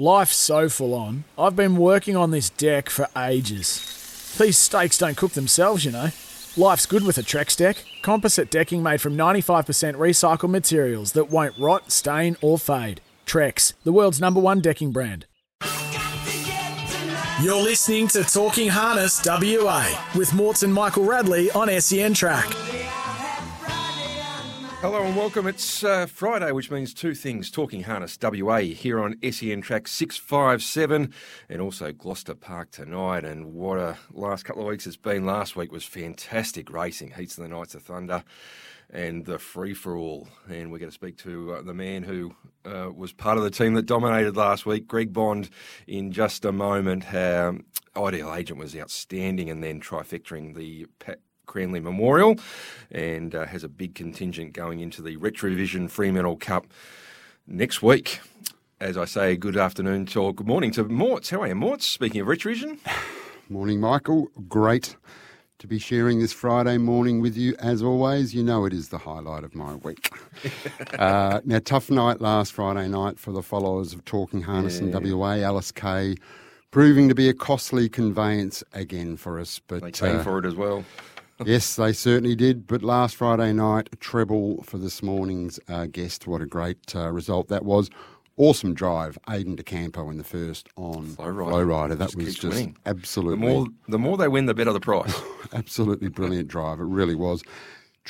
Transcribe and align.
Life's 0.00 0.34
so 0.34 0.70
full 0.70 0.94
on. 0.94 1.24
I've 1.38 1.54
been 1.54 1.76
working 1.76 2.16
on 2.16 2.30
this 2.30 2.48
deck 2.48 2.88
for 2.88 3.06
ages. 3.14 4.34
These 4.40 4.56
steaks 4.56 4.96
don't 4.96 5.14
cook 5.14 5.32
themselves, 5.32 5.84
you 5.84 5.90
know. 5.90 6.08
Life's 6.56 6.86
good 6.86 7.04
with 7.04 7.18
a 7.18 7.22
Trex 7.22 7.54
deck. 7.54 7.84
Composite 8.00 8.50
decking 8.50 8.82
made 8.82 9.02
from 9.02 9.14
95% 9.14 9.96
recycled 9.96 10.48
materials 10.48 11.12
that 11.12 11.28
won't 11.28 11.52
rot, 11.58 11.92
stain, 11.92 12.38
or 12.40 12.58
fade. 12.58 13.02
Trex, 13.26 13.74
the 13.84 13.92
world's 13.92 14.22
number 14.22 14.40
one 14.40 14.62
decking 14.62 14.90
brand. 14.90 15.26
You're 17.42 17.62
listening 17.62 18.08
to 18.08 18.24
Talking 18.24 18.70
Harness 18.70 19.22
WA 19.26 19.86
with 20.16 20.32
Morts 20.32 20.62
and 20.62 20.72
Michael 20.72 21.04
Radley 21.04 21.50
on 21.50 21.68
SEN 21.78 22.14
Track. 22.14 22.48
Hello 24.80 25.02
and 25.04 25.14
welcome. 25.14 25.46
It's 25.46 25.84
uh, 25.84 26.06
Friday, 26.06 26.52
which 26.52 26.70
means 26.70 26.94
two 26.94 27.14
things 27.14 27.50
Talking 27.50 27.82
Harness 27.82 28.16
WA 28.20 28.60
here 28.60 28.98
on 28.98 29.14
SEN 29.22 29.60
Track 29.60 29.86
657 29.86 31.12
and 31.50 31.60
also 31.60 31.92
Gloucester 31.92 32.34
Park 32.34 32.70
tonight. 32.70 33.22
And 33.26 33.52
what 33.52 33.76
a 33.76 33.98
last 34.10 34.44
couple 34.44 34.62
of 34.62 34.68
weeks 34.68 34.86
it's 34.86 34.96
been. 34.96 35.26
Last 35.26 35.54
week 35.54 35.70
was 35.70 35.84
fantastic 35.84 36.72
racing, 36.72 37.10
Heats 37.10 37.36
of 37.36 37.42
the 37.42 37.50
Knights 37.50 37.74
of 37.74 37.82
Thunder 37.82 38.24
and 38.88 39.26
the 39.26 39.38
free 39.38 39.74
for 39.74 39.98
all. 39.98 40.28
And 40.48 40.72
we're 40.72 40.78
going 40.78 40.90
to 40.90 40.94
speak 40.94 41.18
to 41.18 41.56
uh, 41.56 41.62
the 41.62 41.74
man 41.74 42.02
who 42.02 42.34
uh, 42.64 42.90
was 42.90 43.12
part 43.12 43.36
of 43.36 43.44
the 43.44 43.50
team 43.50 43.74
that 43.74 43.84
dominated 43.84 44.34
last 44.34 44.64
week, 44.64 44.88
Greg 44.88 45.12
Bond, 45.12 45.50
in 45.86 46.10
just 46.10 46.46
a 46.46 46.52
moment. 46.52 47.12
Um, 47.14 47.66
Ideal 47.94 48.34
Agent 48.34 48.58
was 48.58 48.74
outstanding 48.74 49.50
and 49.50 49.62
then 49.62 49.78
trifectoring 49.78 50.54
the 50.54 50.86
Cranley 51.50 51.80
Memorial 51.80 52.36
and 52.92 53.34
uh, 53.34 53.44
has 53.44 53.64
a 53.64 53.68
big 53.68 53.96
contingent 53.96 54.52
going 54.52 54.78
into 54.78 55.02
the 55.02 55.16
Retrovision 55.16 55.90
Fremantle 55.90 56.36
Cup 56.36 56.68
next 57.44 57.82
week. 57.82 58.20
As 58.78 58.96
I 58.96 59.04
say, 59.04 59.36
good 59.36 59.56
afternoon 59.56 60.06
to, 60.06 60.32
good 60.32 60.46
morning 60.46 60.70
to 60.70 60.84
Morts. 60.84 61.30
How 61.30 61.42
are 61.42 61.48
you, 61.48 61.56
Morts? 61.56 61.88
Speaking 61.88 62.20
of 62.20 62.28
Retrovision. 62.28 62.78
Morning, 63.48 63.80
Michael. 63.80 64.28
Great 64.48 64.94
to 65.58 65.66
be 65.66 65.80
sharing 65.80 66.20
this 66.20 66.32
Friday 66.32 66.78
morning 66.78 67.20
with 67.20 67.36
you. 67.36 67.56
As 67.58 67.82
always, 67.82 68.32
you 68.32 68.44
know 68.44 68.64
it 68.64 68.72
is 68.72 68.90
the 68.90 68.98
highlight 68.98 69.42
of 69.42 69.56
my 69.56 69.74
week. 69.74 70.08
uh, 71.00 71.40
now, 71.44 71.58
tough 71.64 71.90
night 71.90 72.20
last 72.20 72.52
Friday 72.52 72.86
night 72.86 73.18
for 73.18 73.32
the 73.32 73.42
followers 73.42 73.92
of 73.92 74.04
Talking 74.04 74.42
Harness 74.42 74.78
yeah. 74.78 74.96
in 74.96 75.18
WA. 75.18 75.38
Alice 75.38 75.72
Kay 75.72 76.14
proving 76.70 77.08
to 77.08 77.14
be 77.16 77.28
a 77.28 77.34
costly 77.34 77.88
conveyance 77.88 78.62
again 78.72 79.16
for 79.16 79.40
us. 79.40 79.60
But 79.66 79.82
they 79.82 79.90
came 79.90 80.20
uh, 80.20 80.22
for 80.22 80.38
it 80.38 80.46
as 80.46 80.54
well 80.54 80.84
yes, 81.44 81.76
they 81.76 81.92
certainly 81.92 82.34
did. 82.34 82.66
But 82.66 82.82
last 82.82 83.16
Friday 83.16 83.52
night, 83.52 83.88
treble 84.00 84.62
for 84.62 84.78
this 84.78 85.02
morning's 85.02 85.60
uh, 85.68 85.86
guest. 85.86 86.26
What 86.26 86.42
a 86.42 86.46
great 86.46 86.94
uh, 86.94 87.10
result 87.10 87.48
that 87.48 87.64
was. 87.64 87.90
Awesome 88.36 88.72
drive, 88.72 89.18
Aiden 89.28 89.60
DeCampo 89.60 90.10
in 90.10 90.16
the 90.16 90.24
first 90.24 90.68
on 90.76 91.08
Flow 91.08 91.28
Rider. 91.28 91.50
Flow 91.50 91.62
Rider. 91.62 91.94
That 91.94 92.06
just 92.06 92.16
was 92.16 92.34
just 92.36 92.56
winning. 92.56 92.76
absolutely. 92.86 93.46
The 93.46 93.52
more, 93.52 93.66
the 93.88 93.98
more 93.98 94.16
they 94.16 94.28
win, 94.28 94.46
the 94.46 94.54
better 94.54 94.72
the 94.72 94.80
price. 94.80 95.14
absolutely 95.52 96.08
brilliant 96.08 96.48
drive. 96.48 96.80
It 96.80 96.84
really 96.84 97.14
was. 97.14 97.42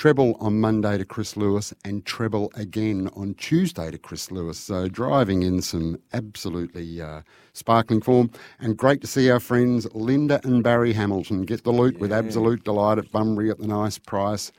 Treble 0.00 0.34
on 0.40 0.58
Monday 0.58 0.96
to 0.96 1.04
Chris 1.04 1.36
Lewis 1.36 1.74
and 1.84 2.06
treble 2.06 2.50
again 2.54 3.10
on 3.14 3.34
Tuesday 3.34 3.90
to 3.90 3.98
Chris 3.98 4.30
Lewis. 4.30 4.58
So 4.58 4.88
driving 4.88 5.42
in 5.42 5.60
some 5.60 5.98
absolutely 6.14 7.02
uh, 7.02 7.20
sparkling 7.52 8.00
form. 8.00 8.30
And 8.60 8.78
great 8.78 9.02
to 9.02 9.06
see 9.06 9.30
our 9.30 9.40
friends 9.40 9.86
Linda 9.92 10.40
and 10.42 10.64
Barry 10.64 10.94
Hamilton 10.94 11.42
get 11.42 11.64
the 11.64 11.70
loot 11.70 11.96
yeah. 11.96 12.00
with 12.00 12.12
absolute 12.14 12.64
delight 12.64 12.96
at 12.96 13.12
Bunbury 13.12 13.50
at 13.50 13.58
the 13.58 13.66
nice 13.66 13.98
price 13.98 14.52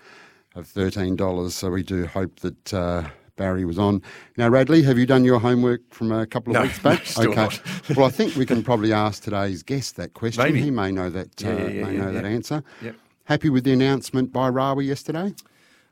of 0.53 0.67
$13. 0.67 1.49
So 1.49 1.71
we 1.71 1.81
do 1.81 2.05
hope 2.05 2.41
that. 2.41 2.71
Uh, 2.71 3.09
Barry 3.37 3.65
was 3.65 3.79
on. 3.79 4.03
Now, 4.37 4.49
Radley, 4.49 4.83
have 4.83 4.99
you 4.99 5.07
done 5.07 5.23
your 5.23 5.39
homework 5.39 5.81
from 5.91 6.11
a 6.11 6.27
couple 6.27 6.51
of 6.51 6.61
no, 6.61 6.63
weeks 6.63 6.77
back? 6.77 7.01
No, 7.17 7.31
okay. 7.31 7.57
well, 7.95 8.05
I 8.05 8.11
think 8.11 8.35
we 8.35 8.45
can 8.45 8.61
probably 8.61 8.93
ask 8.93 9.23
today's 9.23 9.63
guest 9.63 9.95
that 9.95 10.13
question. 10.13 10.43
Maybe. 10.43 10.61
He 10.61 10.69
may 10.69 10.91
know 10.91 11.09
that. 11.09 11.41
Yeah, 11.41 11.49
uh, 11.49 11.53
yeah, 11.53 11.85
may 11.85 11.93
yeah, 11.93 12.01
know 12.01 12.11
that 12.11 12.25
answer. 12.25 12.61
Yep. 12.83 12.95
Happy 13.31 13.49
with 13.49 13.63
the 13.63 13.71
announcement 13.71 14.33
by 14.33 14.49
Rawi 14.49 14.87
yesterday? 14.87 15.33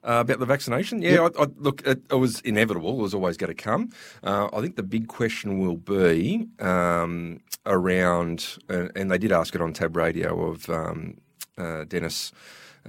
Uh, 0.04 0.20
about 0.20 0.40
the 0.40 0.46
vaccination, 0.46 1.02
yeah, 1.02 1.24
yep. 1.24 1.36
I, 1.40 1.44
I, 1.44 1.48
look, 1.56 1.82
it, 1.88 2.02
it, 2.12 2.16
was 2.16 2.42
inevitable. 2.42 3.00
It 3.00 3.02
was 3.02 3.14
always 3.14 3.38
going 3.38 3.48
to 3.48 3.54
come. 3.54 3.92
Uh, 4.22 4.50
I 4.52 4.60
think 4.60 4.76
the 4.76 4.84
big 4.84 5.08
question 5.08 5.58
will 5.58 5.78
be 5.78 6.50
um, 6.60 7.40
around, 7.66 8.58
and, 8.68 8.92
and, 8.94 9.10
they 9.10 9.18
did 9.18 9.32
ask 9.32 9.56
it 9.56 9.62
on 9.62 9.72
Tab 9.72 9.96
Radio 9.96 10.50
of 10.52 10.70
um, 10.70 11.16
uh, 11.58 11.86
Dennis 11.86 12.34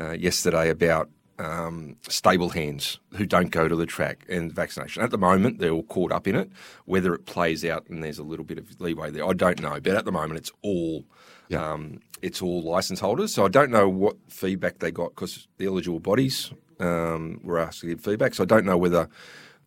uh, 0.00 0.14
yesterday 0.14 0.68
about 0.68 1.08
um, 1.38 1.94
stable 2.08 2.48
hands 2.48 2.98
who 3.14 3.26
don't 3.26 3.52
go 3.52 3.68
to 3.68 3.76
the 3.76 3.86
track 3.86 4.26
and 4.28 4.52
vaccination. 4.52 5.00
At 5.00 5.12
the 5.12 5.18
moment, 5.18 5.60
they're 5.60 5.70
all 5.70 5.84
caught 5.84 6.10
up 6.10 6.26
in 6.26 6.34
it. 6.34 6.50
Whether 6.86 7.14
it 7.14 7.24
plays 7.24 7.64
out 7.64 7.88
and 7.88 8.02
there's 8.02 8.18
a 8.18 8.24
little 8.24 8.44
bit 8.44 8.58
of 8.58 8.80
leeway 8.80 9.12
there, 9.12 9.24
I 9.24 9.32
don't 9.32 9.62
know. 9.62 9.78
But 9.80 9.94
at 9.94 10.04
the 10.04 10.10
moment, 10.10 10.38
it's 10.38 10.50
all 10.62 11.04
yeah. 11.50 11.72
um, 11.72 12.00
it's 12.22 12.40
all 12.40 12.62
license 12.62 13.00
holders. 13.00 13.34
So 13.34 13.44
I 13.44 13.48
don't 13.48 13.70
know 13.70 13.88
what 13.88 14.16
feedback 14.28 14.78
they 14.78 14.90
got 14.90 15.14
because 15.14 15.48
the 15.58 15.66
eligible 15.66 16.00
bodies 16.00 16.52
um, 16.78 17.40
were 17.42 17.58
asked 17.58 17.80
to 17.80 17.86
give 17.86 18.00
feedback. 18.00 18.34
So 18.34 18.44
I 18.44 18.46
don't 18.46 18.64
know 18.64 18.78
whether 18.78 19.08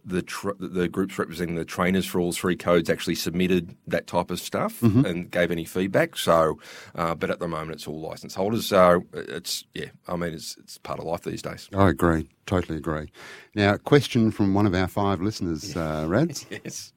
the 0.06 0.22
tr- 0.22 0.52
the 0.60 0.88
groups 0.88 1.18
representing 1.18 1.56
the 1.56 1.66
trainers 1.66 2.06
for 2.06 2.20
all 2.20 2.32
three 2.32 2.56
codes 2.56 2.90
actually 2.90 3.16
submitted 3.16 3.76
that 3.88 4.08
type 4.08 4.32
of 4.32 4.40
stuff 4.40 4.82
mm-hmm. 4.82 5.06
and 5.06 5.32
gave 5.32 5.52
any 5.52 5.66
feedback. 5.66 6.18
So, 6.18 6.60
uh, 6.96 7.16
but 7.16 7.30
at 7.30 7.40
the 7.40 7.48
moment 7.48 7.76
it's 7.76 7.88
all 7.88 8.02
license 8.02 8.36
holders. 8.36 8.68
So 8.68 9.04
it's 9.14 9.64
yeah, 9.74 9.92
I 10.08 10.16
mean 10.16 10.34
it's 10.34 10.58
it's 10.58 10.78
part 10.78 11.00
of 11.00 11.06
life 11.06 11.24
these 11.24 11.42
days. 11.42 11.70
I 11.74 11.90
agree, 11.90 12.30
totally 12.46 12.78
agree. 12.78 13.12
Now, 13.56 13.76
a 13.76 13.80
question 13.80 14.32
from 14.32 14.54
one 14.54 14.66
of 14.66 14.74
our 14.74 14.88
five 14.88 15.22
listeners, 15.22 15.76
uh, 15.76 16.06
Rads. 16.08 16.46
yes. 16.50 16.94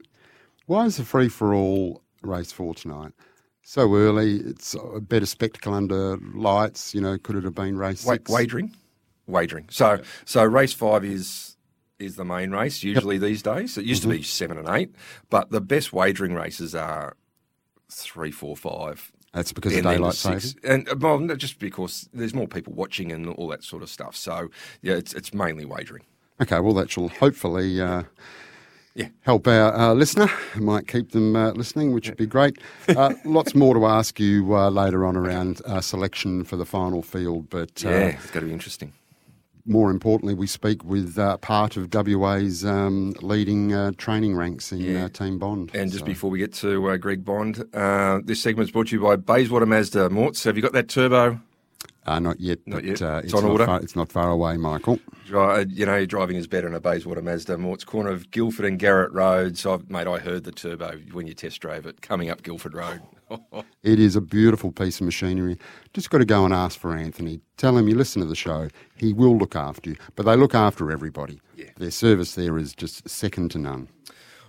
Why 0.67 0.87
is 0.87 0.97
the 0.97 1.05
free 1.05 1.29
for 1.29 1.55
all 1.55 2.03
race 2.23 2.51
for 2.51 2.75
tonight? 2.75 3.13
So 3.69 3.93
early, 3.95 4.37
it's 4.37 4.75
a 4.75 5.01
better 5.01 5.27
spectacle 5.27 5.75
under 5.75 6.19
lights. 6.35 6.95
You 6.95 7.01
know, 7.01 7.19
could 7.19 7.35
it 7.35 7.43
have 7.45 7.55
been 7.55 7.77
race 7.77 8.01
six? 8.01 8.31
Wagering 8.31 8.73
wagering. 9.27 9.67
So 9.71 10.01
so 10.25 10.45
race 10.45 10.73
five 10.73 11.05
is 11.05 11.57
is 11.99 12.17
the 12.17 12.25
main 12.25 12.51
race 12.51 12.83
usually 12.83 13.17
yep. 13.17 13.23
these 13.23 13.43
days. 13.43 13.77
It 13.79 13.85
used 13.85 14.03
mm-hmm. 14.03 14.13
to 14.13 14.17
be 14.19 14.23
seven 14.23 14.59
and 14.59 14.69
eight, 14.69 14.95
but 15.31 15.51
the 15.51 15.61
best 15.61 15.93
wagering 15.93 16.35
races 16.35 16.75
are 16.75 17.17
three, 17.91 18.31
four, 18.31 18.57
five. 18.57 19.13
That's 19.33 19.53
because 19.53 19.77
of 19.77 19.83
daylight 19.83 20.15
saving, 20.15 20.55
and 20.65 21.03
well, 21.03 21.19
just 21.37 21.59
because 21.59 22.09
there's 22.13 22.35
more 22.35 22.49
people 22.49 22.73
watching 22.73 23.13
and 23.13 23.29
all 23.29 23.49
that 23.49 23.65
sort 23.65 23.83
of 23.83 23.91
stuff. 23.91 24.17
So 24.17 24.49
yeah, 24.81 24.95
it's 24.95 25.13
it's 25.13 25.35
mainly 25.35 25.65
wagering. 25.65 26.05
Okay, 26.41 26.61
well 26.61 26.75
that 26.75 26.91
shall 26.91 27.09
hopefully. 27.09 27.81
Uh, 27.81 28.05
yeah. 28.97 29.09
help 29.21 29.47
our 29.47 29.75
uh, 29.75 29.95
listener. 29.95 30.29
Might 30.57 30.89
keep 30.89 31.13
them 31.13 31.37
uh, 31.37 31.53
listening, 31.53 31.93
which 31.93 32.09
would 32.09 32.19
be 32.19 32.27
great. 32.27 32.59
Uh, 32.89 33.15
lots 33.25 33.55
more 33.55 33.75
to 33.75 33.87
ask 33.87 34.19
you 34.19 34.57
uh, 34.57 34.71
later 34.71 35.07
on 35.07 35.17
around 35.17 35.63
uh, 35.67 35.81
selection 35.81 36.43
for 36.43 36.57
the 36.57 36.67
final 36.67 37.03
field, 37.03 37.49
but 37.51 37.85
uh, 37.85 37.91
yeah, 37.91 38.07
it's 38.07 38.31
going 38.31 38.43
to 38.43 38.49
be 38.49 38.53
interesting 38.53 38.93
more 39.67 39.91
importantly, 39.91 40.35
we 40.35 40.47
speak 40.47 40.85
with 40.85 41.19
uh, 41.19 41.37
part 41.39 41.77
of 41.77 41.93
WA's 41.93 42.65
um, 42.65 43.15
leading 43.21 43.73
uh, 43.73 43.93
training 43.97 44.37
ranks 44.37 44.73
in 44.73 44.81
yeah. 44.81 45.05
uh, 45.05 45.09
Team 45.09 45.39
Bond. 45.39 45.73
And 45.75 45.91
just 45.91 46.01
so. 46.01 46.07
before 46.07 46.31
we 46.31 46.39
get 46.39 46.55
to 46.55 46.89
uh, 46.89 46.97
Greg 46.97 47.25
Bond, 47.25 47.65
uh, 47.75 48.21
this 48.25 48.41
segment 48.41 48.69
is 48.69 48.73
brought 48.73 48.89
to 48.89 48.97
you 48.97 49.03
by 49.03 49.17
Bayswater 49.17 49.67
Mazda. 49.67 50.09
Morts, 50.11 50.45
have 50.45 50.57
you 50.57 50.63
got 50.63 50.73
that 50.73 50.89
turbo? 50.89 51.41
Uh, 52.07 52.21
not 52.21 52.41
yet. 52.41 52.61
Not 52.67 52.85
yet. 52.85 52.93
it's, 52.93 53.03
it's, 53.03 53.35
on 53.35 53.45
order. 53.45 53.67
Far, 53.67 53.81
it's 53.81 53.97
not 53.97 54.11
far 54.11 54.31
away, 54.31 54.57
Michael. 54.57 55.01
you 55.29 55.87
know, 55.87 56.07
driving 56.07 56.37
is 56.37 56.47
better 56.47 56.69
in 56.69 56.75
a 56.75 56.81
Bayswater 56.81 57.21
Mazda. 57.21 57.59
Morts 57.59 57.85
corner 57.85 58.11
of 58.11 58.31
Guildford 58.31 58.65
and 58.65 58.79
Garratt 58.79 59.13
Roads. 59.13 59.61
So, 59.61 59.83
mate, 59.89 60.07
I 60.07 60.19
heard 60.19 60.45
the 60.45 60.53
turbo 60.53 60.99
when 61.13 61.27
you 61.27 61.35
test 61.35 61.61
drove 61.61 61.85
it 61.87 62.03
coming 62.03 62.31
up 62.31 62.43
Guildford 62.43 62.75
Road. 62.75 63.03
it 63.83 63.99
is 63.99 64.15
a 64.15 64.21
beautiful 64.21 64.71
piece 64.71 65.01
of 65.01 65.05
machinery. 65.05 65.59
Just 65.95 66.11
got 66.11 66.19
to 66.19 66.25
go 66.25 66.45
and 66.45 66.55
ask 66.55 66.79
for 66.79 66.95
Anthony. 66.95 67.41
Tell 67.57 67.77
him 67.77 67.89
you 67.89 67.97
listen 67.97 68.23
to 68.23 68.29
the 68.29 68.37
show. 68.37 68.69
He 68.97 69.13
will 69.13 69.37
look 69.37 69.57
after 69.57 69.91
you. 69.91 69.97
But 70.15 70.27
they 70.27 70.37
look 70.37 70.55
after 70.55 70.93
everybody. 70.93 71.41
Yeah. 71.57 71.71
Their 71.77 71.91
service 71.91 72.37
there 72.37 72.57
is 72.57 72.73
just 72.73 73.09
second 73.09 73.51
to 73.53 73.59
none. 73.59 73.89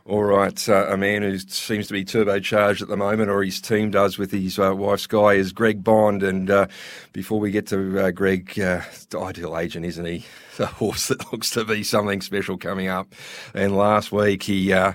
All 0.07 0.23
right, 0.23 0.69
uh, 0.69 0.87
a 0.87 0.95
man 0.95 1.21
who 1.21 1.37
seems 1.37 1.87
to 1.87 1.93
be 1.93 2.05
turbocharged 2.05 2.81
at 2.81 2.87
the 2.87 2.95
moment, 2.95 3.29
or 3.29 3.43
his 3.43 3.59
team 3.59 3.91
does 3.91 4.17
with 4.17 4.31
his 4.31 4.57
uh, 4.57 4.73
wife 4.73 5.01
Sky, 5.01 5.33
is 5.33 5.51
Greg 5.51 5.83
Bond. 5.83 6.23
And 6.23 6.49
uh, 6.49 6.67
before 7.11 7.41
we 7.41 7.51
get 7.51 7.67
to 7.67 7.99
uh, 7.99 8.11
Greg, 8.11 8.57
uh, 8.57 8.83
ideal 9.13 9.57
agent, 9.57 9.85
isn't 9.85 10.05
he? 10.05 10.25
A 10.59 10.65
horse 10.67 11.09
that 11.09 11.29
looks 11.33 11.49
to 11.51 11.65
be 11.65 11.83
something 11.83 12.21
special 12.21 12.57
coming 12.57 12.87
up. 12.87 13.13
And 13.53 13.75
last 13.75 14.13
week 14.13 14.43
he 14.43 14.71
uh, 14.71 14.93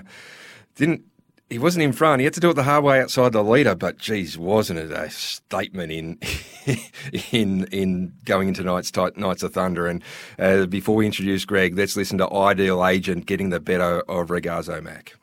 didn't 0.77 1.03
he 1.53 1.59
wasn't 1.59 1.83
in 1.83 1.93
front. 1.93 2.19
He 2.19 2.23
had 2.25 2.33
to 2.33 2.39
do 2.39 2.49
it 2.49 2.55
the 2.55 2.63
hard 2.63 2.83
way 2.83 2.99
outside 2.99 3.31
the 3.31 3.43
leader. 3.43 3.75
But 3.75 3.99
geez, 3.99 4.39
wasn't 4.39 4.79
it 4.79 4.91
a 4.91 5.09
statement 5.11 5.91
in 5.91 6.17
in 7.31 7.65
in 7.65 8.13
going 8.25 8.47
into 8.47 8.63
Knights 8.63 9.43
of 9.43 9.53
Thunder? 9.53 9.85
And 9.87 10.03
uh, 10.39 10.65
before 10.65 10.95
we 10.95 11.05
introduce 11.05 11.45
Greg, 11.45 11.77
let's 11.77 11.95
listen 11.95 12.17
to 12.17 12.33
Ideal 12.33 12.83
Agent 12.83 13.27
getting 13.27 13.51
the 13.51 13.59
better 13.59 13.99
of 14.01 14.29
Regazzo 14.29 14.81
Mac 14.81 15.13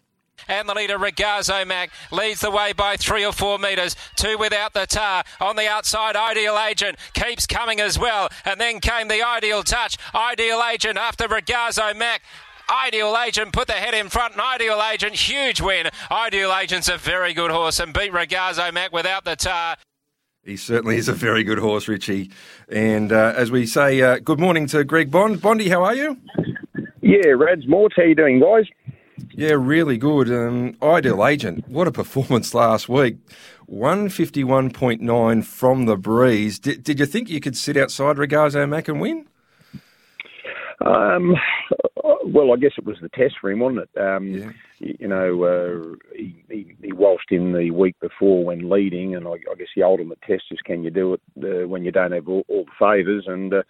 and 0.49 0.69
the 0.69 0.75
leader 0.75 0.99
Regazzo 0.99 1.67
Mac 1.67 1.91
leads 2.11 2.41
the 2.41 2.51
way 2.51 2.73
by 2.73 2.97
three 2.97 3.25
or 3.25 3.33
four 3.33 3.59
metres. 3.59 3.95
Two 4.17 4.37
without 4.37 4.73
the 4.73 4.87
tar 4.87 5.23
on 5.41 5.57
the 5.57 5.69
outside. 5.69 6.17
Ideal 6.17 6.59
Agent 6.59 6.99
keeps 7.15 7.47
coming 7.47 7.81
as 7.81 7.99
well, 7.99 8.29
and 8.45 8.61
then 8.61 8.81
came 8.81 9.09
the 9.09 9.23
Ideal 9.23 9.63
Touch. 9.63 9.97
Ideal 10.15 10.63
Agent 10.63 10.99
after 10.99 11.29
Regazzo 11.29 11.97
Mac. 11.97 12.23
Ideal 12.71 13.17
Agent 13.27 13.53
put 13.53 13.67
the 13.67 13.73
head 13.73 13.95
in 13.95 14.09
front, 14.09 14.33
and 14.35 14.41
Ideal 14.41 14.81
Agent, 14.93 15.15
huge 15.15 15.61
win. 15.61 15.89
Ideal 16.11 16.55
Agent's 16.55 16.89
a 16.89 16.97
very 16.97 17.35
good 17.35 17.51
horse 17.51 17.81
and 17.81 17.93
beat 17.93 18.13
Regazzo 18.13 18.73
Mac 18.73 18.93
without 18.93 19.25
the 19.25 19.35
tar. 19.35 19.77
He 20.45 20.57
certainly 20.57 20.97
is 20.97 21.09
a 21.09 21.13
very 21.13 21.43
good 21.43 21.59
horse, 21.59 21.89
Richie. 21.89 22.31
And 22.69 23.13
uh, 23.13 23.35
as 23.37 23.51
we 23.51 23.67
say, 23.67 24.01
uh, 24.01 24.19
good 24.19 24.39
morning 24.39 24.67
to 24.69 24.85
Greg 24.85 25.11
Bond. 25.11 25.41
Bondy, 25.43 25.69
how 25.69 25.83
are 25.85 25.95
you? 25.95 26.17
Yeah, 27.03 27.31
Rads 27.37 27.67
Mort, 27.67 27.93
how 27.97 28.05
you 28.05 28.15
doing, 28.15 28.41
guys? 28.41 28.67
Yeah, 29.33 29.57
really 29.59 29.99
good. 29.99 30.31
Um, 30.31 30.77
Ideal 30.83 31.27
Agent, 31.27 31.69
what 31.69 31.89
a 31.89 31.93
performance 31.93 32.55
last 32.55 32.89
week. 32.89 33.17
151.9 33.71 35.45
from 35.45 35.87
the 35.87 35.97
breeze. 35.97 36.59
Did, 36.59 36.83
did 36.85 36.99
you 36.99 37.07
think 37.07 37.29
you 37.29 37.41
could 37.41 37.57
sit 37.57 37.77
outside 37.77 38.17
Regazzo 38.17 38.69
Mac 38.69 38.89
and 38.89 39.01
win? 39.01 39.27
Um, 40.85 41.35
well, 42.25 42.53
I 42.53 42.57
guess 42.57 42.73
it 42.79 42.87
was 42.87 42.97
the 43.03 43.11
test 43.11 43.35
for 43.41 43.51
him, 43.51 43.61
wasn't 43.61 43.89
it? 43.95 44.01
Um, 44.01 44.29
yeah. 44.29 44.51
You 44.79 45.09
know, 45.09 45.45
uh, 45.45 46.15
he, 46.17 46.43
he, 46.49 46.75
he 46.83 46.93
waltzed 46.93 47.31
in 47.31 47.53
the 47.53 47.71
week 47.71 47.97
before 48.01 48.45
when 48.45 48.71
leading, 48.71 49.15
and 49.15 49.27
I, 49.27 49.33
I 49.33 49.55
guess 49.59 49.69
the 49.77 49.83
ultimate 49.83 50.21
test 50.23 50.45
is 50.51 50.59
can 50.65 50.83
you 50.83 50.91
do 50.91 51.15
it 51.15 51.21
uh, 51.43 51.69
when 51.69 51.85
you 51.85 51.93
don't 51.93 52.13
have 52.13 52.29
all, 52.29 52.45
all 52.49 52.65
the 52.65 52.71
favours? 52.79 53.25
And 53.27 53.53
uh, 53.53 53.63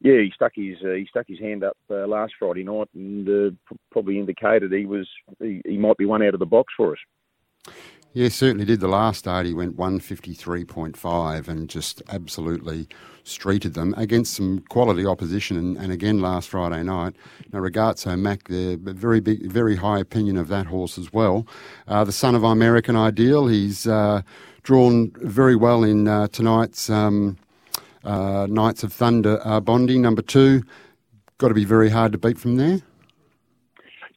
yeah, 0.00 0.20
he 0.20 0.32
stuck 0.34 0.52
his 0.54 0.76
uh, 0.82 0.94
he 0.94 1.06
stuck 1.08 1.26
his 1.28 1.38
hand 1.38 1.64
up 1.64 1.76
uh, 1.90 2.06
last 2.06 2.32
Friday 2.38 2.64
night, 2.64 2.88
and 2.94 3.28
uh, 3.28 3.74
probably 3.90 4.18
indicated 4.18 4.72
he 4.72 4.86
was 4.86 5.08
he, 5.40 5.60
he 5.66 5.76
might 5.76 5.98
be 5.98 6.06
one 6.06 6.22
out 6.22 6.34
of 6.34 6.40
the 6.40 6.46
box 6.46 6.72
for 6.76 6.92
us. 6.92 7.74
Yeah, 8.14 8.28
certainly 8.28 8.64
did. 8.64 8.80
The 8.80 8.88
last 8.88 9.18
start, 9.18 9.44
he 9.44 9.52
went 9.52 9.76
153.5 9.76 11.48
and 11.48 11.68
just 11.68 12.00
absolutely 12.08 12.86
streeted 13.24 13.74
them 13.74 13.94
against 13.96 14.34
some 14.34 14.60
quality 14.68 15.06
opposition. 15.06 15.56
And, 15.56 15.76
and 15.76 15.90
again, 15.90 16.20
last 16.20 16.48
Friday 16.48 16.82
night, 16.82 17.14
now 17.52 17.60
Regazzo 17.60 18.18
Mac, 18.18 18.48
the 18.48 18.76
very 18.76 19.20
big, 19.20 19.50
very 19.50 19.76
high 19.76 19.98
opinion 19.98 20.36
of 20.36 20.48
that 20.48 20.66
horse 20.66 20.98
as 20.98 21.12
well. 21.12 21.46
Uh, 21.88 22.04
the 22.04 22.12
son 22.12 22.34
of 22.34 22.44
American 22.44 22.96
Ideal, 22.96 23.46
he's 23.46 23.86
uh, 23.86 24.22
drawn 24.62 25.12
very 25.16 25.56
well 25.56 25.84
in 25.84 26.06
uh, 26.06 26.28
tonight's 26.28 26.90
um, 26.90 27.36
uh, 28.04 28.46
Knights 28.50 28.82
of 28.82 28.92
Thunder 28.92 29.40
uh, 29.44 29.60
Bondi, 29.60 29.98
number 29.98 30.22
two. 30.22 30.62
Got 31.38 31.48
to 31.48 31.54
be 31.54 31.64
very 31.64 31.88
hard 31.88 32.12
to 32.12 32.18
beat 32.18 32.38
from 32.38 32.56
there. 32.56 32.80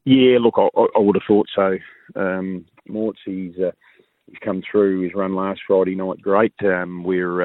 Yeah, 0.03 0.37
look, 0.39 0.55
I, 0.57 0.67
I 0.95 0.99
would 0.99 1.15
have 1.15 1.23
thought 1.27 1.47
so. 1.55 1.77
Um, 2.15 2.65
Mort's, 2.87 3.19
he's 3.25 3.57
uh, 3.57 3.71
he's 4.27 4.37
come 4.43 4.61
through 4.69 5.01
his 5.01 5.13
run 5.13 5.35
last 5.35 5.61
Friday 5.67 5.95
night. 5.95 6.21
Great. 6.21 6.53
Um, 6.63 7.03
we're 7.03 7.41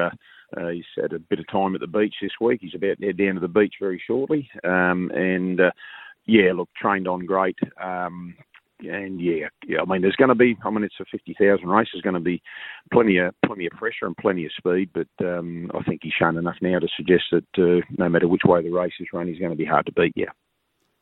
uh, 0.57 0.69
he's 0.69 0.85
had 0.95 1.13
a 1.13 1.19
bit 1.19 1.39
of 1.39 1.47
time 1.47 1.75
at 1.75 1.81
the 1.81 1.87
beach 1.87 2.15
this 2.21 2.31
week. 2.39 2.59
He's 2.61 2.75
about 2.75 2.99
to 2.99 3.05
head 3.05 3.17
down 3.17 3.35
to 3.35 3.39
the 3.39 3.47
beach 3.47 3.75
very 3.79 4.01
shortly. 4.05 4.49
Um, 4.63 5.11
and 5.13 5.59
uh, 5.59 5.71
yeah, 6.25 6.53
look, 6.53 6.69
trained 6.75 7.07
on 7.07 7.25
great. 7.25 7.57
Um, 7.81 8.35
and 8.79 9.21
yeah, 9.21 9.47
yeah. 9.65 9.79
I 9.81 9.85
mean, 9.85 10.01
there's 10.01 10.15
going 10.15 10.29
to 10.29 10.35
be. 10.35 10.57
I 10.63 10.69
mean, 10.69 10.83
it's 10.83 10.99
a 10.99 11.05
fifty 11.05 11.35
thousand 11.39 11.69
race. 11.69 11.87
There's 11.93 12.01
going 12.01 12.15
to 12.15 12.19
be 12.19 12.41
plenty 12.91 13.17
of 13.17 13.33
plenty 13.45 13.65
of 13.65 13.73
pressure 13.73 14.05
and 14.05 14.17
plenty 14.17 14.45
of 14.45 14.51
speed. 14.57 14.89
But 14.93 15.07
um, 15.25 15.71
I 15.73 15.83
think 15.83 16.01
he's 16.03 16.13
shown 16.13 16.37
enough 16.37 16.57
now 16.61 16.79
to 16.79 16.87
suggest 16.97 17.23
that 17.31 17.45
uh, 17.57 17.85
no 17.97 18.09
matter 18.09 18.27
which 18.27 18.43
way 18.45 18.61
the 18.61 18.71
race 18.71 18.93
is 18.99 19.07
run, 19.13 19.27
he's 19.27 19.39
going 19.39 19.51
to 19.51 19.57
be 19.57 19.65
hard 19.65 19.85
to 19.85 19.91
beat. 19.93 20.13
Yeah. 20.15 20.31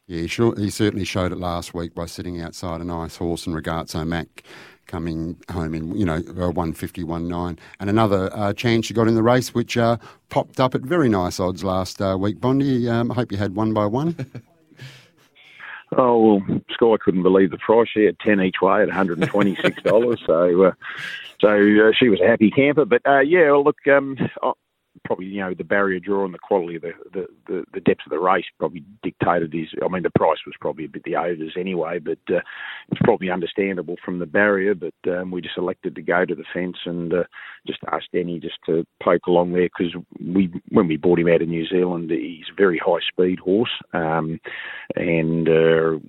Yeah, 0.07 0.27
sure. 0.27 0.53
He 0.57 0.69
certainly 0.69 1.05
showed 1.05 1.31
it 1.31 1.37
last 1.37 1.73
week 1.73 1.95
by 1.95 2.05
sitting 2.05 2.41
outside 2.41 2.81
a 2.81 2.83
nice 2.83 3.15
horse 3.15 3.47
and 3.47 3.55
Regazzo 3.55 4.05
Mac 4.05 4.43
coming 4.91 5.37
home 5.49 5.73
in, 5.73 5.95
you 5.95 6.05
know, 6.05 6.17
uh, 6.17 6.51
151.9. 6.51 7.57
And 7.79 7.89
another 7.89 8.29
uh, 8.33 8.51
chance 8.51 8.89
you 8.89 8.95
got 8.95 9.07
in 9.07 9.15
the 9.15 9.23
race, 9.23 9.53
which 9.53 9.77
uh, 9.77 9.95
popped 10.29 10.59
up 10.59 10.75
at 10.75 10.81
very 10.81 11.07
nice 11.07 11.39
odds 11.39 11.63
last 11.63 12.01
uh, 12.01 12.17
week. 12.19 12.41
Bondi, 12.41 12.89
um, 12.89 13.09
I 13.09 13.15
hope 13.15 13.31
you 13.31 13.37
had 13.37 13.55
one 13.55 13.73
by 13.73 13.85
one. 13.85 14.15
oh, 15.97 16.19
well, 16.19 16.59
Sky 16.71 16.95
couldn't 17.01 17.23
believe 17.23 17.51
the 17.51 17.57
price. 17.57 17.87
She 17.93 18.03
had 18.03 18.19
10 18.19 18.41
each 18.41 18.61
way 18.61 18.83
at 18.83 18.89
$126. 18.89 20.19
so 20.25 20.63
uh, 20.63 20.71
so 21.39 21.49
uh, 21.49 21.91
she 21.97 22.09
was 22.09 22.19
a 22.19 22.27
happy 22.27 22.51
camper. 22.51 22.85
But 22.85 23.01
yeah, 23.25 23.49
well, 23.51 23.63
look, 23.63 23.87
um, 23.87 24.17
probably 25.05 25.25
you 25.25 25.41
know 25.41 25.53
the 25.53 25.63
barrier 25.63 25.99
draw 25.99 26.25
and 26.25 26.33
the 26.33 26.39
quality 26.39 26.75
of 26.75 26.81
the, 26.81 26.91
the, 27.13 27.27
the, 27.47 27.63
the, 27.73 27.79
depth 27.79 28.01
of 28.05 28.11
the 28.11 28.19
race 28.19 28.45
probably 28.59 28.83
dictated 29.03 29.53
his. 29.53 29.67
I 29.83 29.87
mean, 29.87 30.03
the 30.03 30.09
price 30.11 30.39
was 30.45 30.55
probably 30.59 30.85
a 30.85 30.89
bit 30.89 31.03
the 31.03 31.15
overs 31.15 31.55
anyway, 31.57 31.99
but 31.99 32.19
uh, 32.29 32.41
it's 32.89 33.01
probably 33.03 33.29
understandable 33.29 33.95
from 34.03 34.19
the 34.19 34.25
barrier. 34.25 34.75
But 34.75 34.93
um, 35.07 35.31
we 35.31 35.41
just 35.41 35.57
elected 35.57 35.95
to 35.95 36.01
go 36.01 36.25
to 36.25 36.35
the 36.35 36.43
fence 36.53 36.77
and 36.85 37.13
uh, 37.13 37.23
just 37.65 37.79
asked 37.91 38.11
Denny 38.13 38.39
just 38.39 38.57
to 38.65 38.85
poke 39.01 39.27
along 39.27 39.53
there 39.53 39.69
because 39.69 39.93
we 40.19 40.51
when 40.69 40.87
we 40.87 40.97
bought 40.97 41.19
him 41.19 41.29
out 41.29 41.41
of 41.41 41.47
New 41.47 41.65
Zealand, 41.67 42.11
he's 42.11 42.49
a 42.51 42.55
very 42.55 42.79
high 42.83 42.99
speed 43.07 43.39
horse, 43.39 43.71
um, 43.93 44.39
and 44.95 45.47
uh, 45.47 45.99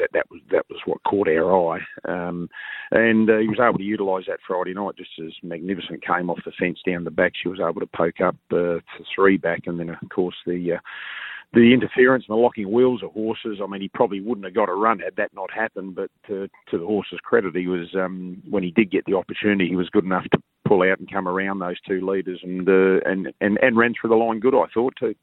that 0.00 0.10
that 0.12 0.26
was 0.30 0.40
that 0.50 0.64
was 0.68 0.80
what 0.86 1.02
caught 1.04 1.28
our 1.28 1.74
eye, 1.74 1.80
um, 2.08 2.48
and 2.90 3.30
uh, 3.30 3.38
he 3.38 3.48
was 3.48 3.60
able 3.60 3.78
to 3.78 3.84
utilise 3.84 4.24
that 4.26 4.40
Friday 4.46 4.74
night 4.74 4.96
just 4.96 5.10
as 5.24 5.32
Magnificent 5.42 6.04
came 6.04 6.30
off 6.30 6.40
the 6.44 6.52
fence 6.58 6.78
down 6.86 7.04
the 7.04 7.10
back. 7.10 7.32
She 7.40 7.48
was 7.48 7.60
able 7.60 7.80
to 7.80 7.86
poke 7.86 8.20
up 8.20 8.36
uh, 8.52 8.80
to 8.80 9.04
three 9.14 9.36
back, 9.36 9.62
and 9.66 9.78
then 9.78 9.90
of 9.90 10.08
course 10.08 10.36
the. 10.46 10.74
Uh, 10.74 10.80
the 11.52 11.74
interference 11.74 12.24
and 12.28 12.36
the 12.36 12.40
locking 12.40 12.70
wheels 12.70 13.02
of 13.02 13.10
horses. 13.10 13.58
I 13.60 13.66
mean, 13.66 13.80
he 13.80 13.88
probably 13.88 14.20
wouldn't 14.20 14.44
have 14.44 14.54
got 14.54 14.68
a 14.68 14.72
run 14.72 15.00
had 15.00 15.16
that 15.16 15.34
not 15.34 15.50
happened. 15.52 15.96
But 15.96 16.08
to, 16.28 16.48
to 16.70 16.78
the 16.78 16.86
horse's 16.86 17.18
credit, 17.24 17.56
he 17.56 17.66
was 17.66 17.88
um, 17.96 18.40
when 18.48 18.62
he 18.62 18.70
did 18.70 18.92
get 18.92 19.04
the 19.04 19.16
opportunity, 19.16 19.68
he 19.68 19.74
was 19.74 19.90
good 19.90 20.04
enough 20.04 20.22
to 20.30 20.38
pull 20.64 20.82
out 20.82 21.00
and 21.00 21.10
come 21.10 21.26
around 21.26 21.58
those 21.58 21.80
two 21.80 22.06
leaders 22.08 22.38
and 22.44 22.68
uh, 22.68 23.00
and, 23.04 23.32
and 23.40 23.58
and 23.60 23.76
ran 23.76 23.94
through 24.00 24.10
the 24.10 24.16
line 24.16 24.38
good. 24.38 24.54
I 24.54 24.66
thought 24.72 24.94
too. 24.98 25.16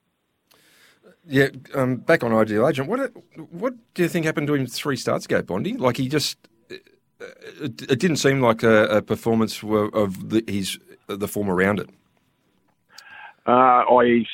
Yeah, 1.30 1.50
um, 1.76 1.98
back 1.98 2.24
on 2.24 2.34
Ideal 2.34 2.68
Agent. 2.68 2.88
What 2.88 3.12
what 3.52 3.74
do 3.94 4.04
you 4.04 4.10
think 4.10 4.26
happened 4.26 4.48
to 4.48 4.54
him 4.54 4.66
three 4.66 4.96
starts 4.96 5.26
ago, 5.26 5.42
Bondi? 5.42 5.74
Like 5.74 5.98
he 5.98 6.08
just, 6.08 6.38
it, 6.70 7.82
it 7.82 8.00
didn't 8.00 8.18
seem 8.18 8.40
like 8.40 8.64
a, 8.64 8.84
a 8.86 9.02
performance 9.02 9.62
of 9.62 10.30
the, 10.30 10.44
his 10.48 10.80
the 11.08 11.28
form 11.28 11.50
around 11.50 11.80
it. 11.80 11.90
Uh, 13.46 13.84
I 13.90 14.26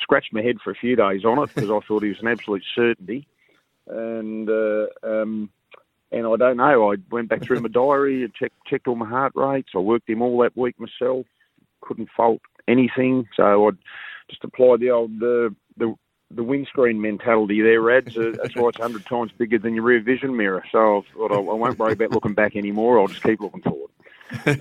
scratched 0.00 0.32
my 0.32 0.40
head 0.42 0.56
for 0.64 0.70
a 0.70 0.74
few 0.74 0.96
days 0.96 1.24
on 1.24 1.38
it 1.38 1.54
because 1.54 1.70
I 1.70 1.80
thought 1.86 2.02
he 2.02 2.08
was 2.08 2.20
an 2.20 2.28
absolute 2.28 2.64
certainty, 2.74 3.26
and 3.86 4.48
uh, 4.48 4.86
um, 5.02 5.50
and 6.12 6.26
I 6.26 6.36
don't 6.36 6.56
know. 6.56 6.92
I 6.92 6.96
went 7.10 7.28
back 7.28 7.42
through 7.42 7.60
my 7.60 7.68
diary 7.68 8.24
and 8.24 8.34
checked 8.34 8.56
checked 8.66 8.88
all 8.88 8.96
my 8.96 9.08
heart 9.08 9.32
rates. 9.34 9.72
I 9.74 9.78
worked 9.78 10.08
him 10.08 10.22
all 10.22 10.38
that 10.38 10.56
week 10.56 10.76
myself. 10.78 11.26
Couldn't 11.82 12.08
fault 12.16 12.40
anything, 12.68 13.28
so 13.36 13.68
I 13.68 13.70
just 14.30 14.44
apply 14.44 14.76
the 14.78 14.90
old 14.90 15.12
uh, 15.22 15.50
the 15.76 15.94
the 16.32 16.44
windscreen 16.44 17.00
mentality 17.00 17.60
there, 17.60 17.80
Rads. 17.80 18.16
Uh, 18.16 18.32
that's 18.40 18.54
why 18.54 18.68
it's 18.68 18.78
hundred 18.78 19.04
times 19.06 19.32
bigger 19.36 19.58
than 19.58 19.74
your 19.74 19.84
rear 19.84 20.00
vision 20.00 20.36
mirror. 20.36 20.64
So 20.70 20.98
I 20.98 21.02
thought 21.12 21.32
I, 21.32 21.38
won't 21.38 21.78
worry 21.78 21.92
about 21.92 22.12
looking 22.12 22.34
back 22.34 22.56
anymore. 22.56 23.00
I'll 23.00 23.08
just 23.08 23.22
keep 23.22 23.40
looking 23.40 23.62
forward. 23.62 23.90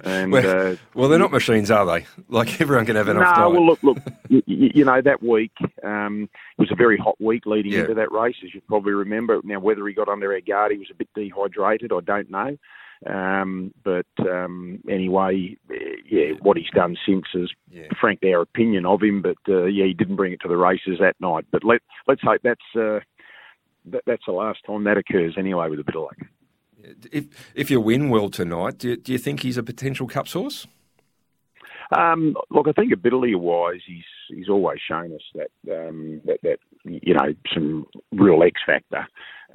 And, 0.03 0.31
well, 0.31 0.71
uh, 0.71 0.75
well, 0.95 1.09
they're 1.09 1.19
not 1.19 1.31
machines, 1.31 1.69
are 1.69 1.85
they? 1.85 2.07
Like 2.27 2.59
everyone 2.59 2.87
can 2.87 2.95
have 2.95 3.07
enough 3.07 3.37
no, 3.37 3.43
time. 3.43 3.53
well, 3.53 3.65
look, 3.67 3.83
look. 3.83 3.97
you, 4.27 4.41
you, 4.47 4.83
know 4.83 4.99
that 4.99 5.21
week 5.21 5.51
um, 5.83 6.27
was 6.57 6.71
a 6.71 6.75
very 6.75 6.97
hot 6.97 7.15
week 7.19 7.45
leading 7.45 7.73
yeah. 7.73 7.81
into 7.81 7.93
that 7.93 8.11
race, 8.11 8.35
as 8.43 8.53
you 8.53 8.61
probably 8.67 8.93
remember. 8.93 9.39
Now, 9.43 9.59
whether 9.59 9.87
he 9.87 9.93
got 9.93 10.09
under 10.09 10.33
our 10.33 10.41
guard, 10.41 10.71
he 10.71 10.79
was 10.79 10.89
a 10.89 10.95
bit 10.95 11.09
dehydrated. 11.13 11.91
I 11.93 11.99
don't 11.99 12.31
know. 12.31 12.57
Um, 13.07 13.73
but 13.83 14.05
um, 14.19 14.79
anyway, 14.89 15.57
yeah, 16.09 16.31
what 16.41 16.57
he's 16.57 16.69
done 16.73 16.97
since 17.05 17.25
is, 17.33 17.49
yeah. 17.71 17.87
frankly, 17.99 18.33
our 18.33 18.41
opinion 18.41 18.85
of 18.85 19.01
him. 19.01 19.21
But 19.21 19.37
uh, 19.47 19.65
yeah, 19.65 19.85
he 19.85 19.93
didn't 19.93 20.17
bring 20.17 20.33
it 20.33 20.41
to 20.41 20.47
the 20.47 20.57
races 20.57 20.97
that 20.99 21.15
night. 21.19 21.45
But 21.51 21.63
let 21.63 21.81
let's 22.07 22.21
hope 22.21 22.41
that's 22.43 22.59
uh, 22.75 22.99
that, 23.85 24.03
that's 24.05 24.25
the 24.25 24.33
last 24.33 24.59
time 24.65 24.83
that 24.83 24.97
occurs 24.97 25.35
anyway 25.37 25.69
with 25.69 25.79
a 25.79 25.83
bit 25.83 25.95
of 25.95 26.03
luck. 26.03 26.17
If 27.11 27.25
if 27.55 27.71
you 27.71 27.79
win 27.79 28.09
well 28.09 28.29
tonight, 28.29 28.79
do 28.79 28.89
you, 28.89 28.97
do 28.97 29.11
you 29.13 29.17
think 29.17 29.41
he's 29.41 29.57
a 29.57 29.63
potential 29.63 30.07
cup 30.07 30.27
source? 30.27 30.67
Um, 31.97 32.35
look, 32.51 32.67
I 32.67 32.71
think 32.73 32.93
ability 32.93 33.35
wise, 33.35 33.81
he's 33.85 34.03
he's 34.27 34.49
always 34.49 34.79
shown 34.87 35.13
us 35.13 35.21
that 35.35 35.87
um, 35.87 36.21
that 36.25 36.39
that 36.43 36.59
you 36.83 37.13
know 37.13 37.33
some 37.53 37.85
real 38.11 38.43
X 38.43 38.59
factor. 38.65 39.07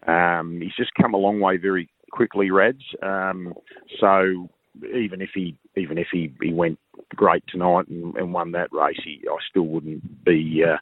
Um, 0.07 0.61
he's 0.61 0.75
just 0.77 0.91
come 1.01 1.15
a 1.15 1.19
long 1.19 1.41
way 1.41 1.57
very 1.57 1.89
quickly, 2.14 2.50
Rads. 2.50 2.85
Um, 3.02 3.54
so 4.00 4.49
even 4.94 5.21
if 5.21 5.30
he 5.35 5.56
even 5.76 5.99
if 5.99 6.09
he, 6.12 6.33
he 6.40 6.52
went 6.52 6.78
great 7.14 7.44
tonight 7.49 7.88
and, 7.88 8.14
and 8.16 8.33
won 8.33 8.52
that 8.52 8.73
race, 8.73 9.00
he, 9.04 9.21
I 9.28 9.37
still 9.49 9.66
wouldn't 9.66 10.25
be 10.25 10.62
uh, 10.64 10.78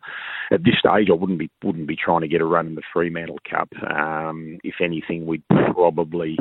at 0.54 0.64
this 0.64 0.78
stage. 0.78 1.08
I 1.10 1.14
wouldn't 1.14 1.38
be 1.38 1.50
wouldn't 1.64 1.86
be 1.86 1.96
trying 1.96 2.20
to 2.20 2.28
get 2.28 2.40
a 2.40 2.44
run 2.44 2.66
in 2.66 2.74
the 2.74 2.82
Fremantle 2.92 3.38
Cup. 3.48 3.70
Um, 3.82 4.58
if 4.62 4.76
anything, 4.80 5.26
we'd 5.26 5.46
probably 5.48 6.36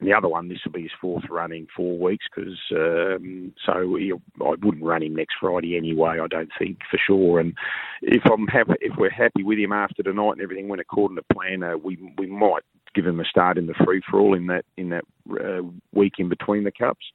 the 0.00 0.12
other 0.12 0.28
one, 0.28 0.48
this 0.48 0.60
will 0.64 0.72
be 0.72 0.82
his 0.82 0.92
fourth 1.00 1.24
run 1.28 1.52
in 1.52 1.66
four 1.74 1.98
weeks 1.98 2.24
because 2.32 2.56
um, 2.70 3.52
so 3.66 3.72
I 3.72 4.54
wouldn't 4.62 4.84
run 4.84 5.02
him 5.02 5.16
next 5.16 5.34
Friday 5.40 5.76
anyway. 5.76 6.18
I 6.22 6.28
don't 6.28 6.50
think 6.56 6.78
for 6.88 7.00
sure. 7.04 7.40
And 7.40 7.54
if 8.02 8.22
I'm 8.30 8.46
happy, 8.46 8.74
if 8.80 8.96
we're 8.96 9.10
happy 9.10 9.42
with 9.42 9.58
him 9.58 9.72
after 9.72 10.04
tonight 10.04 10.32
and 10.32 10.40
everything 10.40 10.68
went 10.68 10.80
according 10.80 11.16
to 11.16 11.34
plan, 11.34 11.64
uh, 11.64 11.76
we 11.76 11.98
we 12.16 12.26
might 12.26 12.62
give 12.94 13.06
him 13.06 13.20
a 13.20 13.24
start 13.24 13.58
in 13.58 13.66
the 13.66 13.74
free 13.84 14.02
for 14.08 14.18
all 14.18 14.34
in 14.34 14.46
that 14.46 14.64
in 14.76 14.90
that 14.90 15.04
uh, 15.30 15.62
week 15.92 16.14
in 16.18 16.28
between 16.28 16.64
the 16.64 16.72
cups. 16.72 17.06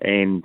And 0.00 0.42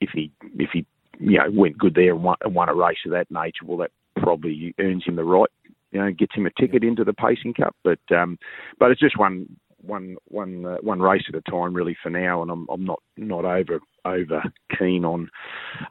if 0.00 0.10
he 0.12 0.30
if 0.58 0.70
he 0.72 0.86
you 1.18 1.38
know 1.38 1.50
went 1.50 1.78
good 1.78 1.94
there 1.94 2.14
and 2.14 2.22
won, 2.22 2.36
won 2.44 2.68
a 2.68 2.74
race 2.74 2.98
of 3.06 3.12
that 3.12 3.30
nature, 3.30 3.64
well, 3.64 3.78
that 3.78 3.90
probably 4.16 4.74
earns 4.78 5.04
him 5.04 5.16
the 5.16 5.24
right 5.24 5.50
you 5.90 6.00
know, 6.00 6.10
gets 6.10 6.34
him 6.34 6.46
a 6.46 6.60
ticket 6.60 6.84
into 6.84 7.04
the 7.04 7.12
Pacing 7.12 7.54
Cup. 7.54 7.74
But 7.82 8.00
um, 8.14 8.38
but 8.78 8.90
it's 8.90 9.00
just 9.00 9.18
one 9.18 9.46
one 9.80 10.16
one 10.26 10.64
uh, 10.64 10.76
one 10.80 11.00
race 11.00 11.24
at 11.28 11.34
a 11.34 11.50
time 11.50 11.74
really 11.74 11.96
for 12.02 12.10
now, 12.10 12.42
and 12.42 12.50
I'm 12.50 12.66
I'm 12.70 12.84
not 12.84 13.00
not 13.16 13.44
over 13.44 13.80
over 14.04 14.42
keen 14.78 15.04
on 15.04 15.30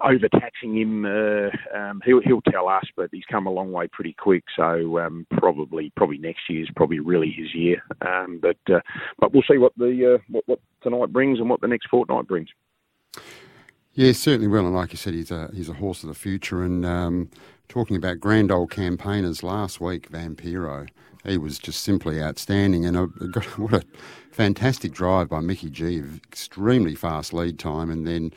overtaxing 0.03 0.77
him. 0.77 1.05
Uh, 1.05 1.49
um, 1.77 2.01
he'll 2.05 2.21
he'll 2.21 2.41
tell 2.41 2.67
us, 2.67 2.85
but 2.95 3.09
he's 3.11 3.25
come 3.29 3.47
a 3.47 3.51
long 3.51 3.71
way 3.71 3.87
pretty 3.91 4.15
quick. 4.17 4.43
So 4.55 4.99
um, 4.99 5.25
probably 5.31 5.91
probably 5.95 6.17
next 6.17 6.49
year 6.49 6.63
is 6.63 6.69
probably 6.75 6.99
really 6.99 7.31
his 7.31 7.53
year. 7.53 7.81
Um, 8.05 8.39
but 8.41 8.57
uh, 8.73 8.79
but 9.19 9.33
we'll 9.33 9.43
see 9.49 9.57
what 9.57 9.73
the 9.77 10.15
uh, 10.15 10.23
what, 10.29 10.43
what 10.47 10.59
tonight 10.81 11.13
brings 11.13 11.39
and 11.39 11.49
what 11.49 11.61
the 11.61 11.67
next 11.67 11.87
fortnight 11.89 12.27
brings. 12.27 12.49
Yeah, 13.97 14.11
certainly 14.11 14.47
will. 14.47 14.67
And 14.67 14.75
like 14.75 14.93
you 14.93 14.97
said, 14.97 15.15
he's 15.15 15.31
a 15.31 15.49
he's 15.55 15.69
a 15.69 15.73
horse 15.73 16.03
of 16.03 16.09
the 16.09 16.15
future. 16.15 16.61
And 16.61 16.85
um, 16.85 17.31
talking 17.67 17.95
about 17.95 18.19
grand 18.19 18.51
old 18.51 18.69
campaigners 18.69 19.41
last 19.41 19.81
week, 19.81 20.11
Vampiro 20.11 20.87
he 21.25 21.37
was 21.37 21.57
just 21.57 21.81
simply 21.81 22.21
outstanding. 22.21 22.85
And 22.85 22.95
a, 22.97 23.01
what 23.57 23.73
a 23.73 23.83
fantastic 24.31 24.91
drive 24.93 25.29
by 25.29 25.39
Mickey 25.39 25.71
G. 25.71 26.03
Extremely 26.27 26.93
fast 26.93 27.33
lead 27.33 27.57
time, 27.57 27.89
and 27.89 28.05
then 28.05 28.31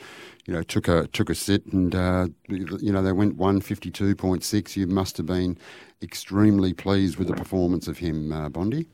you 0.47 0.55
know 0.55 0.63
took 0.63 0.89
a 0.89 1.09
took 1.09 1.29
a 1.29 1.35
sit, 1.35 1.67
and 1.67 1.95
uh, 1.95 2.29
you 2.49 2.91
know 2.91 3.03
they 3.03 3.13
went 3.13 3.37
one 3.37 3.61
fifty 3.61 3.91
two 3.91 4.17
point 4.17 4.43
six. 4.43 4.79
You 4.79 4.87
must 4.87 5.19
have 5.19 5.27
been 5.27 5.59
extremely 6.03 6.73
pleased 6.73 7.19
with 7.19 7.29
the 7.29 7.35
performance 7.35 7.87
of 7.87 7.99
him, 7.99 8.33
uh, 8.33 8.49
Bondi. 8.49 8.87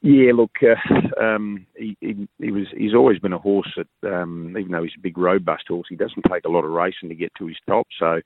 Yeah, 0.00 0.30
look, 0.32 0.52
uh, 0.62 1.20
um, 1.20 1.66
he, 1.76 1.96
he, 2.00 2.28
he, 2.38 2.52
was 2.52 2.66
he's 2.76 2.94
always 2.94 3.18
been 3.18 3.32
a 3.32 3.38
horse 3.38 3.76
that, 3.76 4.08
um, 4.08 4.56
even 4.56 4.70
though 4.70 4.84
he's 4.84 4.92
a 4.96 5.02
big 5.02 5.18
robust 5.18 5.64
horse, 5.66 5.86
he 5.88 5.96
doesn't 5.96 6.24
take 6.30 6.44
a 6.44 6.50
lot 6.50 6.64
of 6.64 6.70
racing 6.70 7.08
to 7.08 7.16
get 7.16 7.32
to 7.38 7.46
his 7.46 7.56
top. 7.66 7.88
So 7.98 8.20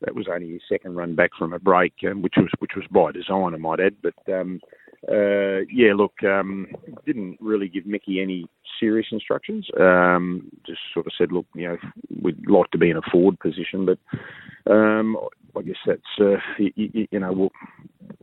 that 0.00 0.16
was 0.16 0.26
only 0.28 0.52
his 0.52 0.62
second 0.68 0.96
run 0.96 1.14
back 1.14 1.30
from 1.38 1.52
a 1.52 1.60
break, 1.60 1.92
um, 2.10 2.22
which 2.22 2.34
was 2.36 2.48
which 2.58 2.72
was 2.74 2.84
by 2.90 3.12
design, 3.12 3.54
I 3.54 3.58
might 3.58 3.78
add. 3.78 3.94
But 4.02 4.32
um, 4.32 4.60
uh, 5.08 5.60
yeah, 5.72 5.92
look, 5.96 6.14
um, 6.24 6.66
didn't 7.06 7.38
really 7.40 7.68
give 7.68 7.86
Mickey 7.86 8.20
any 8.20 8.46
serious 8.80 9.06
instructions. 9.12 9.68
Um, 9.78 10.50
just 10.66 10.80
sort 10.92 11.06
of 11.06 11.12
said, 11.16 11.30
look, 11.30 11.46
you 11.54 11.68
know, 11.68 11.76
we'd 12.20 12.48
like 12.48 12.70
to 12.72 12.78
be 12.78 12.90
in 12.90 12.96
a 12.96 13.10
forward 13.12 13.38
position, 13.38 13.86
but 13.86 13.98
um, 14.72 15.16
I 15.56 15.62
guess 15.62 15.76
that's 15.86 16.00
uh, 16.20 16.36
you, 16.58 17.06
you, 17.10 17.20
know, 17.20 17.32
well, 17.32 17.50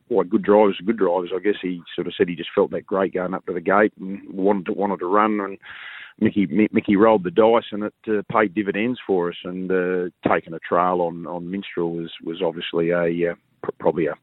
what 0.07 0.29
good 0.29 0.43
drivers 0.43 0.79
are 0.79 0.85
good 0.85 0.97
drivers. 0.97 1.31
I 1.35 1.39
guess 1.39 1.55
he 1.61 1.81
sort 1.95 2.07
of 2.07 2.13
said 2.17 2.29
he 2.29 2.35
just 2.35 2.49
felt 2.53 2.71
that 2.71 2.85
great 2.85 3.13
going 3.13 3.33
up 3.33 3.45
to 3.45 3.53
the 3.53 3.61
gate 3.61 3.93
and 3.99 4.21
wanted 4.31 4.65
to 4.67 4.73
wanted 4.73 4.99
to 4.99 5.05
run 5.05 5.39
and. 5.39 5.57
Mickey 6.21 6.47
Mickey 6.73 6.97
rolled 6.97 7.23
the 7.23 7.31
dice 7.31 7.71
and 7.71 7.83
it 7.83 7.93
uh, 8.05 8.21
paid 8.29 8.53
dividends 8.53 8.99
for 9.07 9.29
us. 9.29 9.37
And 9.45 9.71
uh, 9.71 10.09
taking 10.27 10.53
a 10.53 10.59
trail 10.59 10.99
on 10.99 11.25
on 11.25 11.49
Minstrel 11.49 11.93
was 11.93 12.11
was 12.25 12.41
obviously 12.41 12.89
a 12.89 13.31
uh, 13.31 13.35
probably 13.79 14.07
a 14.07 14.15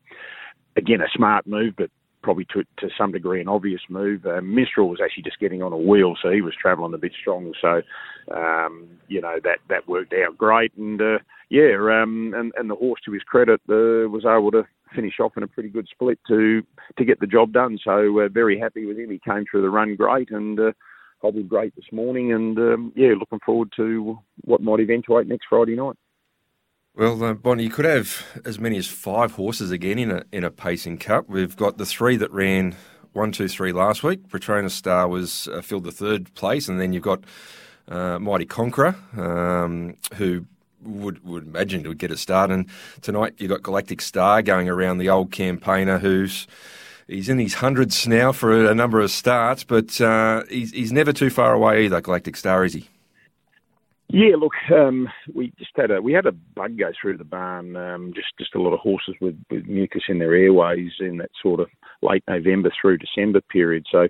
again 0.77 1.01
a 1.01 1.09
smart 1.17 1.47
move, 1.47 1.73
but 1.79 1.91
probably 2.27 2.45
to 2.47 2.65
to 2.79 2.93
some 2.99 3.13
degree 3.13 3.41
an 3.41 3.47
obvious 3.47 3.83
move. 3.89 4.27
Uh, 4.27 4.41
Minstrel 4.43 4.89
was 4.89 4.99
actually 5.01 5.23
just 5.23 5.39
getting 5.39 5.63
on 5.63 5.73
a 5.73 5.77
wheel, 5.77 6.17
so 6.21 6.29
he 6.33 6.43
was 6.43 6.55
travelling 6.61 6.93
a 6.93 6.99
bit 6.99 7.13
strong. 7.21 7.55
So 7.63 7.83
um, 8.35 8.89
you 9.07 9.21
know 9.21 9.37
that 9.45 9.59
that 9.69 9.87
worked 9.87 10.13
out 10.13 10.37
great. 10.37 10.73
And 10.77 11.01
uh, 11.01 11.19
yeah, 11.51 11.77
um, 11.77 12.35
and 12.37 12.53
and 12.57 12.69
the 12.69 12.75
horse 12.75 13.01
to 13.05 13.13
his 13.13 13.23
credit 13.23 13.61
uh, 13.71 14.11
was 14.11 14.25
able 14.27 14.51
to 14.51 14.65
finish 14.93 15.21
off 15.21 15.37
in 15.37 15.45
a 15.45 15.47
pretty 15.47 15.69
good 15.69 15.87
split 15.89 16.19
to 16.27 16.63
to 16.99 17.05
get 17.05 17.21
the 17.21 17.29
job 17.29 17.53
done. 17.53 17.79
So 17.85 18.19
uh, 18.19 18.29
very 18.29 18.59
happy 18.59 18.87
with 18.87 18.99
him. 18.99 19.11
He 19.13 19.21
came 19.25 19.45
through 19.49 19.63
the 19.63 19.71
run 19.71 19.95
great 19.95 20.31
and. 20.31 20.59
Uh, 20.59 20.73
hobbled 21.23 21.49
great 21.49 21.75
this 21.75 21.91
morning, 21.93 22.35
and 22.35 22.59
um, 22.59 22.93
yeah, 22.95 23.15
looking 23.19 23.41
forward 23.45 23.73
to 23.75 24.19
what 24.43 24.61
might 24.61 24.81
eventuate 24.81 25.27
next 25.27 25.47
Friday 25.49 25.75
night. 25.75 25.97
Well, 26.97 27.23
uh, 27.23 27.35
Bonnie, 27.35 27.65
you 27.65 27.69
could 27.69 27.85
have 27.85 28.25
as 28.47 28.59
many 28.59 28.79
as 28.79 28.87
five 28.87 29.33
horses 29.33 29.71
again 29.71 29.99
in 29.99 30.11
a 30.11 30.25
in 30.33 30.45
a 30.45 30.51
pacing 30.51 30.97
cup. 30.97 31.29
We've 31.29 31.55
got 31.55 31.77
the 31.77 31.85
three 31.85 32.17
that 32.17 32.33
ran 32.33 32.75
one, 33.13 33.33
two, 33.33 33.49
three 33.49 33.71
last 33.71 34.03
week. 34.03 34.27
Petronas 34.31 34.71
Star 34.71 35.07
was 35.07 35.47
uh, 35.49 35.61
filled 35.61 35.85
the 35.85 35.93
third 35.93 36.33
place, 36.33 36.69
and 36.69 36.81
then 36.81 36.95
you've 36.95 37.03
got 37.03 37.23
uh, 37.89 38.19
Mighty 38.19 38.47
Conqueror, 38.47 38.97
um, 39.15 39.99
who 40.15 40.47
would 40.81 41.23
would 41.23 41.45
imagine 41.45 41.83
would 41.83 41.99
get 41.99 42.11
a 42.11 42.17
start. 42.17 42.51
And 42.51 42.67
tonight 43.03 43.35
you've 43.37 43.51
got 43.51 43.63
Galactic 43.63 44.01
Star 44.01 44.41
going 44.41 44.67
around 44.67 44.97
the 44.97 45.11
old 45.11 45.31
campaigner, 45.31 45.99
who's 45.99 46.47
He's 47.09 47.29
in 47.29 47.39
his 47.39 47.55
hundreds 47.55 48.09
now 48.09 48.33
for 48.33 48.67
a 48.67 48.75
number 48.75 49.01
of 49.01 49.13
starts, 49.13 49.63
but 49.63 50.01
uh, 50.01 50.43
he's, 50.49 50.73
he's 50.73 50.91
never 50.91 51.13
too 51.13 51.31
far 51.31 51.53
away 51.53 51.85
either, 51.85 52.01
Galactic 52.01 52.37
Star, 52.37 52.65
is 52.65 52.73
he? 52.73 52.89
Yeah, 54.09 54.37
look, 54.39 54.53
um, 54.73 55.09
we 55.35 55.53
just 55.59 55.73
had 55.75 55.91
a 55.91 56.01
we 56.01 56.13
had 56.13 56.27
a 56.27 56.33
bug 56.33 56.79
go 56.79 56.93
through 57.01 57.19
the 57.19 57.25
barn. 57.25 57.75
Um, 57.77 58.13
just 58.15 58.29
just 58.39 58.55
a 58.55 58.63
lot 58.63 58.73
of 58.73 58.81
horses 58.81 59.17
with, 59.21 59.37
with 59.51 59.67
mucus 59.67 60.05
in 60.09 60.19
their 60.19 60.35
airways 60.35 60.93
in 61.01 61.19
that 61.19 61.31
sort 61.43 61.61
of 61.61 61.69
late 62.03 62.23
November 62.29 62.71
through 62.81 62.99
December 62.99 63.41
period. 63.51 63.85
So 63.91 64.07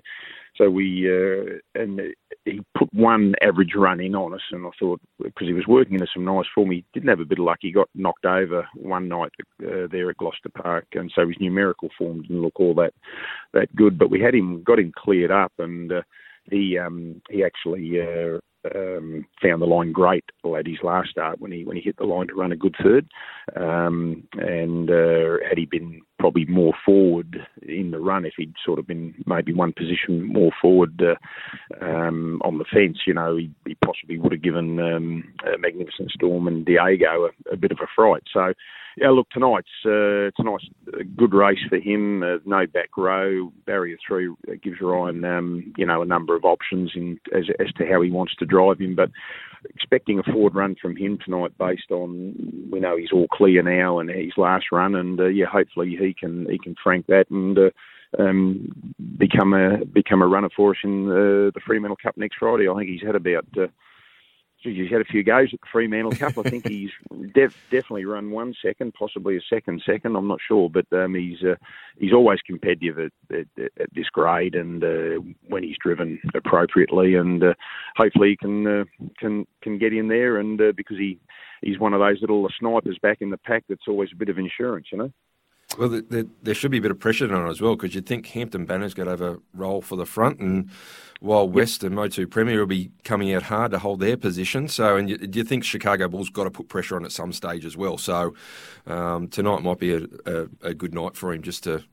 so 0.55 0.69
we 0.69 1.07
uh, 1.09 1.57
and 1.75 2.01
he 2.45 2.61
put 2.77 2.93
one 2.93 3.33
average 3.41 3.73
run 3.75 3.99
in 3.99 4.13
on 4.15 4.35
us, 4.35 4.41
and 4.51 4.67
I 4.67 4.69
thought 4.79 5.01
because 5.21 5.47
he 5.47 5.53
was 5.53 5.67
working 5.67 5.95
into 5.95 6.07
some 6.13 6.25
nice 6.25 6.45
form, 6.53 6.71
he 6.71 6.83
didn't 6.93 7.09
have 7.09 7.19
a 7.19 7.25
bit 7.25 7.39
of 7.39 7.45
luck. 7.45 7.59
He 7.61 7.71
got 7.71 7.89
knocked 7.95 8.25
over 8.25 8.67
one 8.75 9.07
night 9.07 9.31
uh, 9.63 9.87
there 9.91 10.11
at 10.11 10.17
Gloucester 10.17 10.49
Park, 10.49 10.85
and 10.93 11.11
so 11.15 11.27
his 11.27 11.37
numerical 11.39 11.89
form 11.97 12.21
didn't 12.21 12.41
look 12.41 12.59
all 12.59 12.75
that 12.75 12.93
that 13.53 13.75
good. 13.75 13.97
But 13.97 14.11
we 14.11 14.21
had 14.21 14.35
him 14.35 14.61
got 14.63 14.79
him 14.79 14.91
cleared 14.95 15.31
up, 15.31 15.53
and 15.57 15.91
uh, 15.91 16.01
he 16.49 16.77
um, 16.77 17.21
he 17.29 17.43
actually 17.43 17.99
uh, 18.01 18.39
um, 18.75 19.25
found 19.41 19.61
the 19.61 19.65
line 19.65 19.91
great 19.91 20.25
at 20.57 20.67
his 20.67 20.77
last 20.83 21.09
start 21.09 21.39
when 21.39 21.51
he 21.51 21.63
when 21.63 21.77
he 21.77 21.83
hit 21.83 21.97
the 21.97 22.05
line 22.05 22.27
to 22.27 22.33
run 22.33 22.51
a 22.51 22.55
good 22.55 22.75
third. 22.81 23.07
Um, 23.55 24.27
and 24.33 24.89
uh, 24.89 25.37
had 25.47 25.57
he 25.57 25.65
been 25.65 26.01
probably 26.19 26.45
more 26.45 26.73
forward 26.85 27.37
in 27.61 27.91
the 27.91 27.99
run, 27.99 28.25
if 28.25 28.33
he'd 28.37 28.53
sort 28.65 28.79
of 28.79 28.87
been 28.87 29.13
maybe 29.25 29.53
one 29.53 29.73
position 29.73 30.23
more 30.23 30.51
forward 30.61 31.01
uh, 31.01 31.85
um, 31.85 32.41
on 32.43 32.57
the 32.57 32.65
fence, 32.71 32.99
you 33.05 33.13
know, 33.13 33.37
he, 33.37 33.51
he 33.65 33.75
possibly 33.75 34.17
would 34.17 34.31
have 34.31 34.41
given 34.41 34.79
um, 34.79 35.23
Magnificent 35.59 36.11
Storm 36.11 36.47
and 36.47 36.65
Diego 36.65 37.27
a, 37.27 37.53
a, 37.53 37.57
bit 37.57 37.71
of 37.71 37.79
a 37.81 37.87
fright. 37.95 38.23
So. 38.33 38.53
Yeah, 38.99 39.11
look, 39.11 39.29
tonight's 39.29 39.67
uh, 39.85 40.33
tonight's 40.35 40.65
a 40.87 40.97
nice 40.97 41.07
good 41.15 41.31
race 41.31 41.59
for 41.69 41.77
him. 41.77 42.23
Uh, 42.23 42.37
no 42.45 42.65
back 42.65 42.97
row, 42.97 43.53
barrier 43.67 43.95
three 44.05 44.33
gives 44.63 44.81
Ryan, 44.81 45.23
um, 45.23 45.73
you 45.77 45.85
know, 45.85 46.01
a 46.01 46.05
number 46.05 46.35
of 46.35 46.45
options 46.45 46.93
in 46.95 47.19
as 47.31 47.43
as 47.59 47.71
to 47.73 47.85
how 47.85 48.01
he 48.01 48.09
wants 48.09 48.35
to 48.37 48.45
drive 48.45 48.79
him. 48.79 48.95
But 48.95 49.11
expecting 49.69 50.17
a 50.17 50.23
forward 50.23 50.55
run 50.55 50.75
from 50.81 50.95
him 50.95 51.19
tonight, 51.23 51.55
based 51.59 51.91
on 51.91 52.69
we 52.71 52.79
know 52.79 52.97
he's 52.97 53.11
all 53.13 53.27
clear 53.27 53.61
now 53.61 53.99
and 53.99 54.09
his 54.09 54.33
last 54.35 54.65
run, 54.71 54.95
and 54.95 55.19
uh, 55.19 55.25
yeah, 55.27 55.45
hopefully 55.45 55.95
he 55.95 56.15
can 56.19 56.49
he 56.49 56.57
can 56.57 56.75
frank 56.83 57.05
that 57.07 57.29
and. 57.29 57.57
Uh, 57.57 57.69
um, 58.17 58.93
become 59.17 59.53
a 59.53 59.83
become 59.85 60.21
a 60.21 60.27
runner 60.27 60.47
for 60.55 60.71
us 60.71 60.77
in 60.81 61.09
uh, 61.09 61.51
the 61.53 61.59
Fremantle 61.65 61.97
Cup 62.01 62.15
next 62.15 62.37
Friday. 62.39 62.69
I 62.69 62.73
think 62.73 62.89
he's 62.89 63.05
had 63.05 63.15
about 63.15 63.45
uh, 63.57 63.67
he's 64.67 64.91
had 64.91 65.01
a 65.01 65.05
few 65.05 65.23
goes 65.23 65.53
at 65.53 65.61
the 65.61 65.67
Fremantle 65.71 66.11
Cup. 66.11 66.37
I 66.37 66.49
think 66.49 66.67
he's 66.67 66.89
def- 67.33 67.57
definitely 67.71 68.05
run 68.05 68.31
one 68.31 68.53
second, 68.63 68.93
possibly 68.93 69.37
a 69.37 69.41
second 69.49 69.81
second. 69.85 70.15
I'm 70.15 70.27
not 70.27 70.39
sure, 70.45 70.69
but 70.69 70.85
um, 70.91 71.15
he's 71.15 71.41
uh, 71.43 71.55
he's 71.97 72.13
always 72.13 72.39
competitive 72.45 72.99
at, 72.99 73.11
at, 73.35 73.47
at 73.79 73.93
this 73.93 74.09
grade, 74.09 74.55
and 74.55 74.83
uh, 74.83 75.21
when 75.47 75.63
he's 75.63 75.77
driven 75.81 76.19
appropriately, 76.35 77.15
and 77.15 77.43
uh, 77.43 77.53
hopefully 77.95 78.29
he 78.29 78.37
can 78.37 78.67
uh, 78.67 78.83
can 79.19 79.45
can 79.61 79.77
get 79.77 79.93
in 79.93 80.07
there, 80.07 80.37
and 80.37 80.59
uh, 80.61 80.71
because 80.75 80.97
he 80.97 81.19
he's 81.61 81.79
one 81.79 81.93
of 81.93 81.99
those 81.99 82.21
little 82.21 82.47
snipers 82.59 82.99
back 83.01 83.21
in 83.21 83.29
the 83.29 83.37
pack, 83.37 83.63
that's 83.67 83.87
always 83.87 84.09
a 84.11 84.17
bit 84.17 84.29
of 84.29 84.37
insurance, 84.37 84.87
you 84.91 84.97
know. 84.97 85.11
Well, 85.77 85.89
the, 85.89 86.01
the, 86.01 86.27
there 86.41 86.55
should 86.55 86.71
be 86.71 86.79
a 86.79 86.81
bit 86.81 86.91
of 86.91 86.99
pressure 86.99 87.33
on 87.33 87.45
it 87.45 87.49
as 87.49 87.61
well 87.61 87.75
because 87.75 87.93
you'd 87.93 88.07
think 88.07 88.25
Hampton 88.27 88.65
Banner's 88.65 88.93
got 88.93 89.03
to 89.03 89.11
have 89.11 89.21
a 89.21 89.39
role 89.53 89.81
for 89.81 89.95
the 89.95 90.05
front, 90.05 90.39
and 90.39 90.69
Wild 91.21 91.53
West 91.53 91.83
and 91.83 91.95
Motu 91.95 92.25
Premier 92.27 92.59
will 92.59 92.65
be 92.65 92.91
coming 93.03 93.33
out 93.33 93.43
hard 93.43 93.71
to 93.71 93.79
hold 93.79 93.99
their 93.99 94.17
position. 94.17 94.67
So, 94.67 94.97
and 94.97 95.09
you, 95.09 95.17
do 95.17 95.39
you 95.39 95.45
think 95.45 95.63
Chicago 95.63 96.07
Bulls 96.07 96.29
got 96.29 96.45
to 96.45 96.51
put 96.51 96.67
pressure 96.67 96.95
on 96.95 97.05
at 97.05 97.11
some 97.11 97.31
stage 97.31 97.65
as 97.65 97.77
well? 97.77 97.97
So, 97.97 98.33
um, 98.87 99.27
tonight 99.27 99.61
might 99.61 99.79
be 99.79 99.93
a, 99.93 100.07
a, 100.25 100.47
a, 100.61 100.73
good 100.73 100.93
night 100.93 101.15
for 101.15 101.31
him 101.31 101.41
just 101.41 101.63
to 101.63 101.83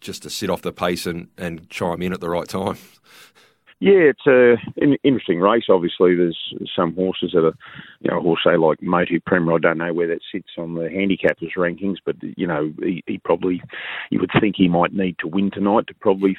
just 0.00 0.22
to 0.22 0.30
sit 0.30 0.50
off 0.50 0.62
the 0.62 0.72
pace 0.72 1.06
and, 1.06 1.28
and 1.36 1.68
chime 1.68 2.02
in 2.02 2.12
at 2.12 2.20
the 2.20 2.30
right 2.30 2.48
time. 2.48 2.78
Yeah, 3.80 4.12
it's 4.12 4.26
a 4.26 4.56
an 4.76 4.96
interesting 5.02 5.40
race. 5.40 5.64
Obviously, 5.70 6.14
there's 6.14 6.38
some 6.76 6.94
horses 6.94 7.30
that 7.32 7.46
are, 7.46 7.54
you 8.00 8.10
know, 8.10 8.18
a 8.18 8.20
horse 8.20 8.40
say 8.44 8.58
like 8.58 8.82
Motu 8.82 9.20
Premier. 9.24 9.54
I 9.54 9.58
don't 9.58 9.78
know 9.78 9.94
where 9.94 10.08
that 10.08 10.20
sits 10.30 10.50
on 10.58 10.74
the 10.74 10.82
handicappers 10.82 11.56
rankings, 11.56 11.96
but 12.04 12.16
you 12.20 12.46
know, 12.46 12.74
he, 12.80 13.02
he 13.06 13.16
probably 13.16 13.62
you 14.10 14.20
would 14.20 14.32
think 14.38 14.56
he 14.58 14.68
might 14.68 14.92
need 14.92 15.16
to 15.20 15.28
win 15.28 15.50
tonight 15.50 15.86
to 15.86 15.94
probably 15.94 16.36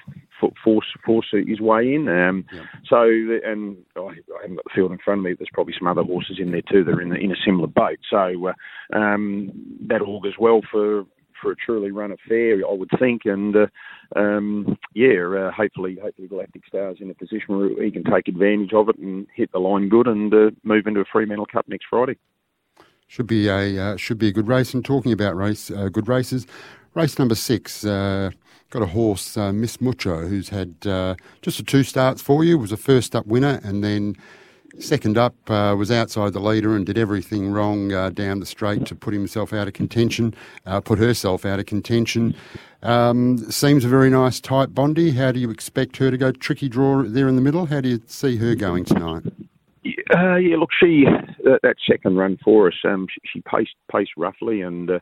force 0.64 0.86
force 1.04 1.26
his 1.32 1.60
way 1.60 1.96
in. 1.96 2.08
Um, 2.08 2.46
yeah. 2.54 2.62
So, 2.88 3.02
and 3.02 3.78
I, 3.96 4.00
I, 4.02 4.14
haven't 4.44 4.58
got 4.58 4.66
the 4.66 4.76
field 4.76 4.92
in 4.92 5.00
front 5.04 5.22
of 5.22 5.26
me. 5.26 5.34
There's 5.34 5.50
probably 5.52 5.74
some 5.78 5.88
other 5.88 6.04
horses 6.04 6.38
in 6.40 6.52
there 6.52 6.62
too 6.62 6.84
that 6.84 6.94
are 6.94 7.02
in, 7.02 7.10
the, 7.10 7.16
in 7.16 7.32
a 7.32 7.36
similar 7.44 7.68
boat. 7.68 7.98
So 8.08 8.50
uh, 8.50 8.96
um, 8.96 9.52
that 9.88 10.02
augurs 10.02 10.36
well 10.40 10.62
for 10.72 11.06
for 11.42 11.52
a 11.52 11.56
truly 11.56 11.92
run 11.92 12.12
affair, 12.12 12.60
I 12.68 12.74
would 12.74 12.90
think. 13.00 13.24
And 13.26 13.56
uh, 13.56 13.68
um, 14.16 14.78
yeah, 14.94 15.26
uh, 15.26 15.52
hopefully, 15.52 15.98
hopefully 16.02 16.28
Galactic 16.28 16.64
Star's 16.68 16.98
in 17.00 17.10
a 17.10 17.14
position 17.14 17.58
where 17.58 17.84
he 17.84 17.92
can 17.92 18.04
take 18.04 18.28
advantage 18.28 18.74
of 18.74 18.90
it 18.90 18.98
and 18.98 19.28
hit 19.34 19.52
the 19.52 19.60
line 19.60 19.90
good 19.90 20.08
and 20.08 20.34
uh, 20.34 20.52
move 20.64 20.88
into 20.88 21.02
a 21.02 21.06
Fremantle 21.12 21.48
Cup 21.48 21.68
next 21.68 21.86
Friday. 21.90 22.18
Should 23.08 23.28
be 23.28 23.50
a 23.50 23.78
uh, 23.78 23.98
should 23.98 24.18
be 24.18 24.30
a 24.30 24.32
good 24.32 24.48
race. 24.48 24.74
And 24.74 24.86
talking 24.86 25.12
about 25.12 25.36
race 25.36 25.70
uh, 25.70 25.90
good 25.90 26.08
races, 26.08 26.48
race 26.94 27.20
number 27.20 27.36
six. 27.36 27.84
Uh, 27.84 28.32
got 28.70 28.82
a 28.82 28.88
horse, 28.88 29.36
Miss 29.36 29.82
Mucho, 29.82 30.28
who's 30.28 30.48
had 30.48 30.80
just 31.42 31.60
a 31.60 31.64
two 31.64 31.84
starts 31.84 32.22
for 32.22 32.46
you. 32.46 32.58
Was 32.58 32.72
a 32.72 32.78
first 32.78 33.14
up 33.14 33.28
winner, 33.28 33.60
and 33.66 33.84
then 33.84 34.16
Second 34.80 35.18
up 35.18 35.36
uh, 35.50 35.76
was 35.78 35.92
outside 35.92 36.34
the 36.34 36.40
leader 36.40 36.76
and 36.76 36.86
did 36.86 36.98
everything 36.98 37.52
wrong 37.52 37.92
uh, 37.92 38.10
down 38.10 38.40
the 38.40 38.46
straight 38.46 38.86
to 38.86 38.96
put 38.96 39.14
himself 39.14 39.54
out 39.54 39.68
of 39.68 39.74
contention, 39.74 40.34
uh, 40.66 40.80
put 40.80 40.98
herself 40.98 41.46
out 41.46 41.60
of 41.60 41.66
contention. 41.66 42.34
Um, 42.82 43.38
seems 43.38 43.86
a 43.86 43.90
very 43.90 44.10
nice 44.10 44.40
tight 44.40 44.74
Bondi. 44.74 45.12
How 45.12 45.32
do 45.32 45.40
you 45.40 45.52
expect 45.52 45.98
her 45.98 46.10
to 46.10 46.18
go? 46.18 46.32
Tricky 46.32 46.70
draw 46.70 47.04
there 47.04 47.28
in 47.28 47.36
the 47.36 47.42
middle. 47.42 47.66
How 47.66 47.82
do 47.82 47.90
you 47.90 48.02
see 48.08 48.38
her 48.38 48.56
going 48.56 48.86
tonight? 48.86 49.24
Uh, 50.16 50.36
yeah, 50.36 50.58
look, 50.58 50.70
she 50.80 51.06
uh, 51.08 51.58
that 51.64 51.76
second 51.90 52.16
run 52.16 52.38
for 52.44 52.68
us, 52.68 52.76
um, 52.84 53.08
she, 53.12 53.20
she 53.26 53.42
paced 53.42 53.76
paced 53.92 54.12
roughly 54.16 54.62
and 54.62 54.92
uh, 54.92 55.00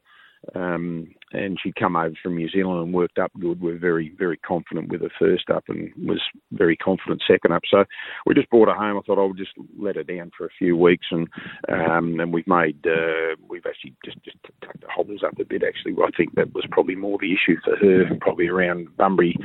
um, 0.56 1.14
and 1.32 1.58
she'd 1.62 1.76
come 1.76 1.96
over 1.96 2.16
from 2.22 2.36
New 2.36 2.50
Zealand 2.50 2.84
and 2.84 2.94
worked 2.94 3.20
up 3.20 3.32
good. 3.40 3.62
We're 3.62 3.78
very, 3.78 4.14
very 4.18 4.38
confident 4.38 4.90
with 4.90 5.02
her 5.02 5.12
first 5.20 5.50
up 5.50 5.66
and 5.68 5.92
was 5.98 6.22
very 6.52 6.76
confident 6.76 7.22
second 7.28 7.54
up. 7.54 7.64
So 7.70 7.86
we 8.26 8.34
just 8.36 8.50
brought 8.50 8.68
her 8.68 8.76
home. 8.76 8.98
I 8.98 9.02
thought 9.02 9.22
I 9.22 9.26
would 9.26 9.38
just 9.38 9.54
let 9.78 9.96
her 9.96 10.04
down 10.04 10.32
for 10.38 10.46
a 10.46 10.56
few 10.58 10.76
weeks, 10.76 11.08
and 11.12 11.28
um, 11.70 12.20
and 12.20 12.34
we've 12.34 12.48
made 12.48 12.86
uh, 12.86 13.36
we've 13.48 13.66
actually 13.68 13.94
just 14.04 14.18
just 14.24 14.38
tucked 14.62 14.82
the 14.82 14.88
hobbles 14.88 15.24
up 15.24 15.40
a 15.40 15.46
bit. 15.46 15.64
Actually, 15.64 15.96
I 16.04 16.10
think 16.16 16.36
that 16.36 16.54
was 16.54 16.66
probably 16.72 16.96
more 16.96 17.18
the 17.20 17.34
issue 17.34 17.60
for 17.64 17.76
her, 17.78 18.06
probably 18.22 18.48
around 18.48 18.96
Bunbury. 18.98 19.36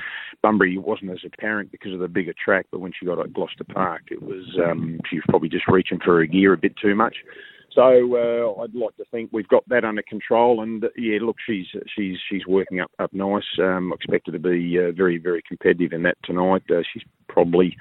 Bunbury 0.42 0.78
wasn't 0.78 1.10
as 1.10 1.24
apparent 1.24 1.70
because 1.72 1.92
of 1.92 2.00
the 2.00 2.08
bigger 2.08 2.34
track, 2.42 2.66
but 2.70 2.80
when 2.80 2.92
she 2.98 3.06
got 3.06 3.18
at 3.18 3.32
Gloucester 3.32 3.64
Park, 3.64 4.02
it 4.10 4.22
was 4.22 4.44
um, 4.62 5.00
she 5.08 5.16
was 5.16 5.24
probably 5.28 5.48
just 5.48 5.68
reaching 5.68 5.98
for 6.04 6.18
her 6.18 6.26
gear 6.26 6.52
a 6.52 6.58
bit 6.58 6.76
too 6.76 6.94
much. 6.94 7.16
So 7.74 7.82
uh, 7.82 8.62
I'd 8.62 8.74
like 8.74 8.96
to 8.96 9.04
think 9.10 9.30
we've 9.32 9.48
got 9.48 9.68
that 9.68 9.84
under 9.84 10.02
control. 10.02 10.62
And 10.62 10.84
uh, 10.84 10.88
yeah, 10.96 11.18
look, 11.20 11.36
she's 11.44 11.66
she's 11.94 12.16
she's 12.30 12.46
working 12.46 12.80
up 12.80 12.90
up 12.98 13.12
nice. 13.12 13.42
Um, 13.58 13.92
I 13.92 13.96
expect 13.96 14.26
her 14.26 14.32
to 14.32 14.38
be 14.38 14.78
uh, 14.78 14.92
very 14.92 15.18
very 15.18 15.42
competitive 15.46 15.92
in 15.92 16.02
that 16.04 16.16
tonight. 16.22 16.62
Uh, 16.70 16.82
she's 16.92 17.02
probably 17.28 17.76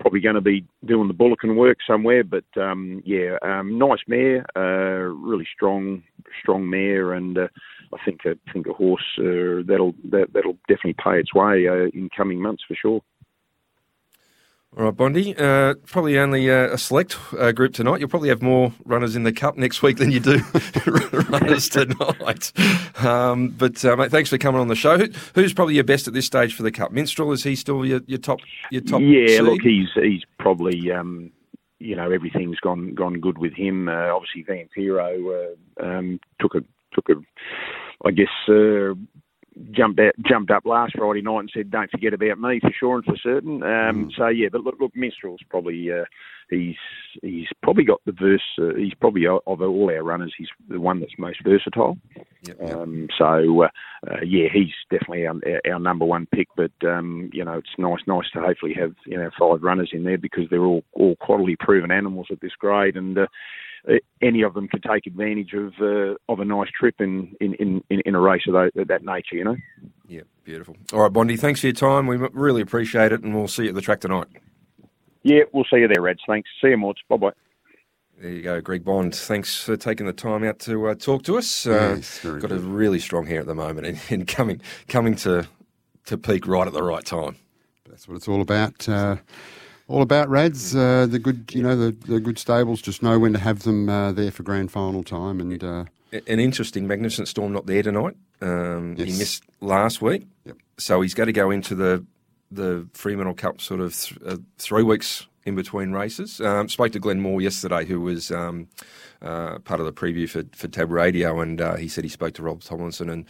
probably 0.00 0.20
going 0.20 0.36
to 0.36 0.40
be 0.40 0.64
doing 0.86 1.08
the 1.08 1.14
Bulletin 1.14 1.56
work 1.56 1.78
somewhere. 1.86 2.24
But 2.24 2.44
um, 2.56 3.02
yeah, 3.04 3.36
um, 3.42 3.78
nice 3.78 4.00
mare, 4.08 4.46
uh, 4.56 5.12
really 5.12 5.46
strong 5.54 6.02
strong 6.40 6.68
mare, 6.68 7.12
and 7.12 7.36
uh, 7.36 7.48
I 7.92 7.98
think 8.04 8.20
I 8.24 8.34
think 8.52 8.66
a 8.68 8.72
horse 8.72 9.04
that'll 9.18 9.94
that, 10.10 10.28
that'll 10.32 10.56
definitely 10.66 10.96
pay 11.02 11.18
its 11.18 11.34
way 11.34 11.66
in 11.92 12.08
coming 12.16 12.40
months 12.40 12.64
for 12.66 12.74
sure. 12.74 13.02
All 14.76 14.84
right, 14.84 14.96
Bondi. 14.96 15.34
Uh, 15.36 15.74
probably 15.86 16.18
only 16.18 16.50
uh, 16.50 16.74
a 16.74 16.78
select 16.78 17.16
uh, 17.38 17.52
group 17.52 17.72
tonight. 17.72 17.98
You'll 18.00 18.10
probably 18.10 18.28
have 18.28 18.42
more 18.42 18.72
runners 18.84 19.16
in 19.16 19.22
the 19.22 19.32
cup 19.32 19.56
next 19.56 19.82
week 19.82 19.96
than 19.96 20.10
you 20.10 20.20
do 20.20 20.38
runners 21.30 21.68
tonight. 21.68 22.52
Um, 23.02 23.48
but 23.50 23.82
uh, 23.84 23.96
mate, 23.96 24.10
thanks 24.10 24.28
for 24.28 24.38
coming 24.38 24.60
on 24.60 24.68
the 24.68 24.74
show. 24.74 24.98
Who, 24.98 25.08
who's 25.34 25.54
probably 25.54 25.76
your 25.76 25.84
best 25.84 26.08
at 26.08 26.14
this 26.14 26.26
stage 26.26 26.54
for 26.54 26.62
the 26.62 26.72
cup? 26.72 26.92
Minstrel 26.92 27.32
is 27.32 27.42
he 27.42 27.56
still 27.56 27.86
your, 27.86 28.00
your 28.06 28.18
top? 28.18 28.40
Your 28.70 28.82
top? 28.82 29.00
Yeah, 29.00 29.26
seed? 29.28 29.42
look, 29.42 29.62
he's 29.62 29.88
he's 29.94 30.22
probably. 30.38 30.90
Um, 30.92 31.32
you 31.78 31.94
know 31.94 32.10
everything's 32.10 32.58
gone 32.60 32.94
gone 32.94 33.20
good 33.20 33.38
with 33.38 33.52
him. 33.52 33.88
Uh, 33.88 34.08
obviously, 34.08 34.44
Vampiro 34.44 35.54
uh, 35.80 35.84
um, 35.84 36.20
took 36.40 36.54
a 36.54 36.60
took 36.94 37.08
a, 37.10 37.14
I 38.04 38.10
guess, 38.10 38.28
jumped 39.72 40.00
out, 40.00 40.14
jumped 40.28 40.50
up 40.50 40.66
last 40.66 40.94
Friday 40.96 41.22
night 41.22 41.40
and 41.40 41.50
said, 41.52 41.70
"Don't 41.70 41.90
forget 41.90 42.14
about 42.14 42.38
me 42.38 42.60
for 42.60 42.70
sure 42.78 42.96
and 42.96 43.04
for 43.04 43.16
certain." 43.16 43.62
Um, 43.62 44.08
mm. 44.08 44.12
So 44.16 44.28
yeah, 44.28 44.48
but 44.50 44.62
look, 44.62 44.76
look, 44.80 44.94
Minstrel's 44.94 45.40
probably 45.48 45.90
uh, 45.90 46.04
he's 46.50 46.76
he's 47.22 47.48
probably 47.62 47.84
got 47.84 48.00
the 48.04 48.12
verse. 48.12 48.42
Uh, 48.60 48.74
he's 48.76 48.94
probably 48.94 49.26
of 49.26 49.40
all 49.46 49.90
our 49.90 50.02
runners, 50.02 50.34
he's 50.36 50.48
the 50.68 50.80
one 50.80 51.00
that's 51.00 51.18
most 51.18 51.42
versatile. 51.44 51.96
Yep, 52.46 52.56
yep. 52.60 52.72
Um, 52.72 53.08
so 53.18 53.62
uh, 53.62 53.68
uh, 54.06 54.20
yeah, 54.24 54.48
he's 54.52 54.74
definitely 54.90 55.26
our, 55.26 55.36
our, 55.70 55.80
number 55.80 56.04
one 56.04 56.26
pick. 56.32 56.48
But 56.56 56.72
um, 56.86 57.30
you 57.32 57.44
know, 57.44 57.54
it's 57.54 57.78
nice 57.78 58.00
nice 58.06 58.30
to 58.34 58.40
hopefully 58.40 58.74
have 58.74 58.94
you 59.06 59.16
know 59.16 59.30
five 59.38 59.62
runners 59.62 59.90
in 59.92 60.04
there 60.04 60.18
because 60.18 60.44
they're 60.50 60.64
all 60.64 60.84
all 60.92 61.16
quality 61.16 61.56
proven 61.58 61.90
animals 61.90 62.28
at 62.30 62.40
this 62.40 62.54
grade 62.58 62.96
and. 62.96 63.18
Uh, 63.88 63.94
any 64.20 64.42
of 64.42 64.54
them 64.54 64.66
could 64.68 64.82
take 64.82 65.06
advantage 65.06 65.52
of 65.52 65.72
uh, 65.80 66.14
of 66.28 66.40
a 66.40 66.44
nice 66.44 66.68
trip 66.78 67.00
in 67.00 67.34
in, 67.40 67.54
in, 67.54 67.82
in 67.88 68.14
a 68.14 68.20
race 68.20 68.42
of 68.48 68.54
that, 68.54 68.88
that 68.88 69.04
nature, 69.04 69.36
you 69.36 69.44
know. 69.44 69.56
Yeah, 70.08 70.22
beautiful. 70.44 70.76
All 70.92 71.00
right, 71.00 71.12
Bondi, 71.12 71.36
thanks 71.36 71.60
for 71.60 71.68
your 71.68 71.74
time. 71.74 72.06
We 72.06 72.16
really 72.16 72.62
appreciate 72.62 73.12
it, 73.12 73.22
and 73.22 73.34
we'll 73.34 73.48
see 73.48 73.64
you 73.64 73.68
at 73.70 73.74
the 73.74 73.80
track 73.80 74.00
tonight. 74.00 74.26
Yeah, 75.22 75.42
we'll 75.52 75.64
see 75.64 75.78
you 75.78 75.88
there, 75.88 76.02
Reds. 76.02 76.20
Thanks. 76.26 76.48
See 76.60 76.68
you, 76.68 76.76
Morts. 76.76 77.00
Bye 77.08 77.16
bye. 77.16 77.32
There 78.18 78.30
you 78.30 78.42
go, 78.42 78.60
Greg 78.60 78.82
Bond. 78.82 79.14
Thanks 79.14 79.62
for 79.62 79.76
taking 79.76 80.06
the 80.06 80.12
time 80.12 80.42
out 80.42 80.58
to 80.60 80.86
uh, 80.88 80.94
talk 80.94 81.22
to 81.24 81.36
us. 81.36 81.66
Uh, 81.66 81.96
yes, 81.96 82.20
got 82.24 82.40
good. 82.40 82.52
a 82.52 82.58
really 82.58 82.98
strong 82.98 83.26
hair 83.26 83.40
at 83.40 83.46
the 83.46 83.54
moment, 83.54 83.86
and, 83.86 84.00
and, 84.10 84.26
coming 84.26 84.60
coming 84.88 85.14
to 85.16 85.46
to 86.06 86.16
peak 86.16 86.46
right 86.46 86.66
at 86.66 86.72
the 86.72 86.82
right 86.82 87.04
time. 87.04 87.36
That's 87.88 88.08
what 88.08 88.16
it's 88.16 88.26
all 88.26 88.40
about. 88.40 88.88
All 89.88 90.02
about 90.02 90.28
Rads. 90.28 90.74
Uh, 90.74 91.06
the 91.06 91.18
good, 91.18 91.52
you 91.54 91.62
know, 91.62 91.76
the, 91.76 91.92
the 91.92 92.18
good 92.18 92.38
stables 92.38 92.82
just 92.82 93.02
know 93.02 93.18
when 93.18 93.32
to 93.34 93.38
have 93.38 93.62
them 93.62 93.88
uh, 93.88 94.10
there 94.12 94.32
for 94.32 94.42
grand 94.42 94.72
final 94.72 95.04
time. 95.04 95.40
And 95.40 95.62
uh, 95.62 95.84
an 96.12 96.40
interesting, 96.40 96.88
magnificent 96.88 97.28
storm 97.28 97.52
not 97.52 97.66
there 97.66 97.82
tonight. 97.82 98.16
Um, 98.40 98.96
yes. 98.98 99.08
He 99.08 99.18
missed 99.18 99.44
last 99.60 100.02
week, 100.02 100.26
yep. 100.44 100.56
so 100.76 101.00
he's 101.00 101.14
got 101.14 101.26
to 101.26 101.32
go 101.32 101.50
into 101.50 101.74
the 101.74 102.04
the 102.50 102.86
Fremantle 102.92 103.34
Cup 103.34 103.60
sort 103.60 103.80
of 103.80 103.94
th- 103.96 104.20
uh, 104.24 104.36
three 104.58 104.82
weeks 104.82 105.26
in 105.44 105.54
between 105.54 105.92
races. 105.92 106.40
Um, 106.40 106.68
spoke 106.68 106.92
to 106.92 107.00
Glenn 107.00 107.20
Moore 107.20 107.40
yesterday, 107.40 107.84
who 107.84 108.00
was 108.00 108.30
um, 108.30 108.68
uh, 109.20 109.58
part 109.60 109.80
of 109.80 109.86
the 109.86 109.92
preview 109.92 110.28
for, 110.28 110.44
for 110.54 110.68
Tab 110.68 110.90
Radio, 110.90 111.40
and 111.40 111.60
uh, 111.60 111.76
he 111.76 111.88
said 111.88 112.04
he 112.04 112.10
spoke 112.10 112.34
to 112.34 112.42
Rob 112.42 112.62
Tomlinson 112.62 113.08
and 113.08 113.24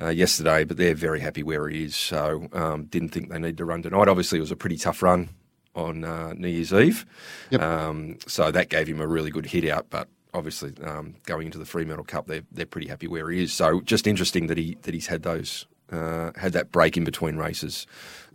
uh, 0.00 0.08
yesterday, 0.08 0.64
but 0.64 0.76
they're 0.76 0.94
very 0.94 1.20
happy 1.20 1.42
where 1.42 1.68
he 1.68 1.84
is. 1.84 1.94
So 1.94 2.48
um, 2.52 2.84
didn't 2.84 3.10
think 3.10 3.30
they 3.30 3.38
need 3.38 3.58
to 3.58 3.64
run 3.64 3.82
tonight. 3.82 4.08
Obviously, 4.08 4.38
it 4.38 4.42
was 4.42 4.52
a 4.52 4.56
pretty 4.56 4.76
tough 4.76 5.02
run 5.02 5.28
on 5.74 6.04
uh, 6.04 6.32
New 6.34 6.48
Year's 6.48 6.72
Eve. 6.72 7.06
Yep. 7.50 7.62
Um, 7.62 8.18
so 8.26 8.50
that 8.50 8.68
gave 8.68 8.88
him 8.88 9.00
a 9.00 9.06
really 9.06 9.30
good 9.30 9.46
hit 9.46 9.68
out, 9.68 9.86
but 9.90 10.08
obviously 10.34 10.72
um, 10.84 11.14
going 11.26 11.46
into 11.46 11.58
the 11.58 11.64
Fremantle 11.64 12.04
Cup, 12.04 12.26
they're 12.26 12.42
they're 12.52 12.66
pretty 12.66 12.88
happy 12.88 13.06
where 13.06 13.30
he 13.30 13.42
is. 13.42 13.52
So 13.52 13.80
just 13.80 14.06
interesting 14.06 14.46
that 14.48 14.58
he 14.58 14.76
that 14.82 14.94
he's 14.94 15.06
had 15.06 15.22
those 15.22 15.66
uh, 15.90 16.32
had 16.36 16.52
that 16.52 16.70
break 16.72 16.96
in 16.96 17.04
between 17.04 17.36
races. 17.36 17.86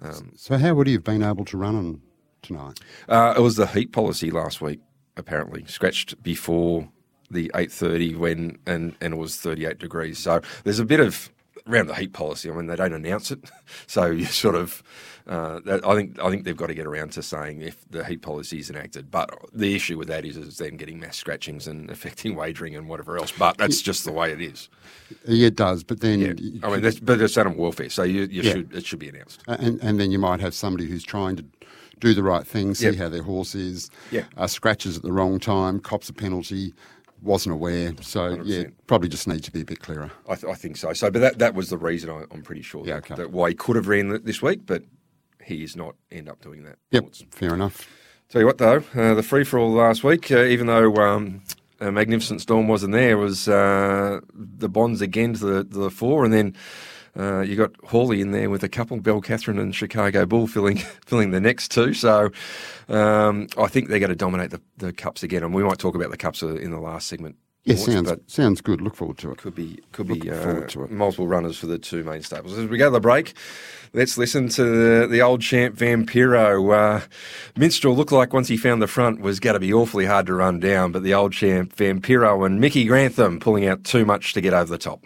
Um, 0.02 0.32
so 0.36 0.58
how 0.58 0.74
would 0.74 0.88
he 0.88 0.94
have 0.94 1.04
been 1.04 1.24
able 1.24 1.46
to 1.46 1.58
run 1.58 1.76
on 1.76 2.02
tonight? 2.42 2.80
Uh, 3.08 3.34
it 3.38 3.42
was 3.42 3.56
the 3.56 3.68
heat 3.68 3.92
policy 3.92 4.32
last 4.32 4.62
week. 4.62 4.80
Apparently, 5.16 5.64
scratched 5.68 6.22
before 6.24 6.90
the 7.30 7.52
eight 7.56 7.72
thirty 7.72 8.16
when 8.16 8.58
and 8.66 8.96
and 9.02 9.14
it 9.14 9.18
was 9.18 9.38
thirty 9.38 9.66
eight 9.66 9.80
degrees. 9.80 10.20
So 10.20 10.42
there's 10.64 10.80
a 10.80 10.86
bit 10.86 11.00
of 11.00 11.32
around 11.68 11.88
the 11.88 11.96
heat 11.96 12.14
policy. 12.14 12.50
I 12.50 12.54
mean, 12.54 12.68
they 12.68 12.76
don't 12.76 12.94
announce 12.94 13.32
it, 13.32 13.40
so 13.88 14.06
you 14.08 14.26
sort 14.26 14.56
of. 14.56 14.84
Uh, 15.26 15.62
I 15.86 15.96
think 15.96 16.20
I 16.22 16.30
think 16.30 16.44
they've 16.44 16.58
got 16.58 16.68
to 16.68 16.74
get 16.74 16.86
around 16.86 17.14
to 17.14 17.24
saying 17.24 17.62
if 17.62 17.90
the 17.90 18.04
heat 18.04 18.22
policy 18.22 18.60
is 18.60 18.70
enacted. 18.70 19.10
But 19.10 19.30
the 19.54 19.74
issue 19.74 19.98
with 19.98 20.10
that 20.10 20.26
is, 20.26 20.36
is 20.36 20.58
then 20.58 20.76
getting 20.76 21.00
mass 21.00 21.16
scratchings 21.16 21.66
and 21.66 21.90
affecting 21.96 22.36
wagering 22.36 22.76
and 22.76 22.90
whatever 22.90 23.18
else. 23.18 23.32
But 23.32 23.58
that's 23.58 23.82
just 23.82 24.04
the 24.04 24.12
way 24.12 24.34
it 24.34 24.42
is. 24.42 24.68
Yeah, 25.26 25.48
it 25.48 25.56
does. 25.56 25.84
But 25.84 26.02
then, 26.02 26.20
yeah. 26.20 26.68
I 26.68 26.72
mean, 26.72 26.82
that's, 26.82 27.00
but 27.00 27.22
it's 27.22 27.38
animal 27.38 27.58
welfare, 27.62 27.90
so 27.90 28.04
you, 28.04 28.24
you 28.24 28.42
yeah. 28.42 28.52
should 28.52 28.76
it 28.76 28.86
should 28.86 29.00
be 29.00 29.08
announced. 29.08 29.42
And 29.48 29.82
and 29.82 29.98
then 29.98 30.12
you 30.12 30.20
might 30.20 30.42
have 30.42 30.54
somebody 30.54 30.88
who's 30.88 31.06
trying 31.06 31.38
to 31.38 31.46
do 32.00 32.14
the 32.14 32.24
right 32.24 32.46
thing, 32.46 32.76
see 32.76 32.88
Yep. 32.88 32.96
how 32.96 33.08
their 33.08 33.24
horse 33.24 33.56
is, 33.56 33.90
Yeah. 34.12 34.26
uh, 34.36 34.48
scratches 34.48 34.98
at 34.98 35.04
the 35.04 35.14
wrong 35.14 35.40
time, 35.40 35.80
cops 35.80 36.10
a 36.10 36.14
penalty, 36.14 36.74
wasn't 37.24 37.54
aware. 37.54 37.94
So 38.02 38.30
yeah, 38.44 38.64
100%. 38.64 38.74
probably 38.88 39.10
just 39.10 39.28
needs 39.28 39.44
to 39.44 39.52
be 39.52 39.62
a 39.62 39.66
bit 39.66 39.80
clearer. 39.80 40.12
I, 40.28 40.36
th- 40.36 40.52
I 40.52 40.56
think 40.56 40.78
so. 40.78 40.94
So, 40.94 41.10
but 41.10 41.20
that 41.20 41.40
that 41.40 41.56
was 41.56 41.70
the 41.70 41.78
reason 41.78 42.10
I, 42.10 42.24
I'm 42.32 42.44
pretty 42.44 42.62
sure. 42.62 42.86
Yeah, 42.86 42.96
that, 42.96 43.12
okay. 43.12 43.16
that 43.16 43.32
why 43.32 43.50
he 43.50 43.56
could 43.56 43.76
have 43.76 43.88
ran 43.88 44.24
this 44.24 44.42
week, 44.42 44.62
but 44.66 44.84
he 45.44 45.64
is 45.64 45.76
not 45.76 45.96
end 46.12 46.30
up 46.30 46.42
doing 46.42 46.64
that. 46.64 46.78
Yep, 46.92 47.16
fair 47.32 47.54
enough. 47.54 47.88
Tell 48.30 48.42
you 48.42 48.48
what, 48.48 48.58
though, 48.58 48.84
uh, 48.96 49.14
the 49.14 49.24
free 49.24 49.44
for 49.44 49.60
all 49.60 49.72
last 49.72 50.04
week, 50.04 50.32
uh, 50.32 50.44
even 50.44 50.68
though 50.68 50.96
um, 50.96 51.44
a 51.80 51.92
magnificent 51.92 52.42
storm 52.42 52.68
wasn't 52.68 52.94
there, 52.94 53.18
was 53.18 53.48
uh, 53.48 54.22
the 54.34 54.70
bonds 54.70 55.02
again 55.02 55.34
to 55.34 55.46
the, 55.46 55.64
to 55.66 55.78
the 55.80 55.92
fore, 55.92 56.26
and 56.26 56.34
then 56.34 56.56
Uh, 57.18 57.42
you 57.42 57.56
got 57.56 57.72
Hawley 57.86 58.22
in 58.22 58.32
there 58.32 58.50
with 58.50 58.64
a 58.64 58.70
couple, 58.70 59.00
Belle 59.00 59.22
Catherine 59.22 59.60
and 59.60 59.76
Chicago 59.76 60.26
Bull 60.26 60.48
filling 60.48 60.78
filling 61.06 61.32
the 61.32 61.42
next 61.42 61.70
two. 61.70 61.94
So 61.94 62.32
um, 62.90 63.48
I 63.58 63.68
think 63.68 63.90
they're 63.90 64.00
going 64.00 64.10
to 64.10 64.16
dominate 64.16 64.52
the, 64.52 64.62
the 64.78 64.94
cups 64.94 65.24
again, 65.24 65.44
and 65.44 65.54
we 65.54 65.64
might 65.64 65.78
talk 65.80 65.96
about 65.96 66.12
the 66.12 66.18
cups 66.18 66.42
in 66.42 66.72
the 66.72 66.80
last 66.80 67.08
segment. 67.08 67.36
Yeah, 67.66 67.76
Watch, 67.76 67.86
sounds 67.86 68.12
sounds 68.28 68.62
good. 68.62 68.82
Look 68.82 68.96
forward 68.96 69.18
to 69.20 69.32
it. 69.32 69.38
could 69.38 69.56
be 69.56 69.80
could 69.94 70.08
be 70.08 70.30
uh, 70.30 70.66
to 70.68 70.84
it. 70.84 70.92
multiple 70.92 71.28
runners 71.28 71.58
for 71.58 71.68
the 71.68 71.78
two 71.78 72.04
main 72.04 72.22
stables. 72.22 72.58
As 72.58 72.68
we 72.68 72.78
go 72.78 72.88
to 72.88 72.92
the 72.92 73.00
break, 73.00 73.34
let's 73.94 74.18
listen 74.18 74.50
to 74.50 74.64
the, 74.64 75.08
the 75.08 75.22
old 75.22 75.42
champ 75.42 75.78
Vampiro. 75.78 76.74
Uh, 76.74 77.06
Minstrel 77.56 77.96
looked 77.96 78.12
like 78.12 78.34
once 78.34 78.50
he 78.50 78.58
found 78.58 78.82
the 78.82 78.88
front 78.88 79.22
was 79.22 79.40
going 79.40 79.54
to 79.54 79.62
be 79.62 79.74
awfully 79.74 80.06
hard 80.06 80.26
to 80.26 80.34
run 80.34 80.60
down, 80.60 80.92
but 80.92 81.04
the 81.04 81.14
old 81.14 81.32
champ 81.32 81.74
Vampiro 81.74 82.46
and 82.46 82.60
Mickey 82.60 82.84
Grantham 82.84 83.40
pulling 83.40 83.66
out 83.66 83.86
too 83.86 84.04
much 84.04 84.34
to 84.34 84.42
get 84.42 84.54
over 84.54 84.70
the 84.70 84.78
top. 84.78 85.06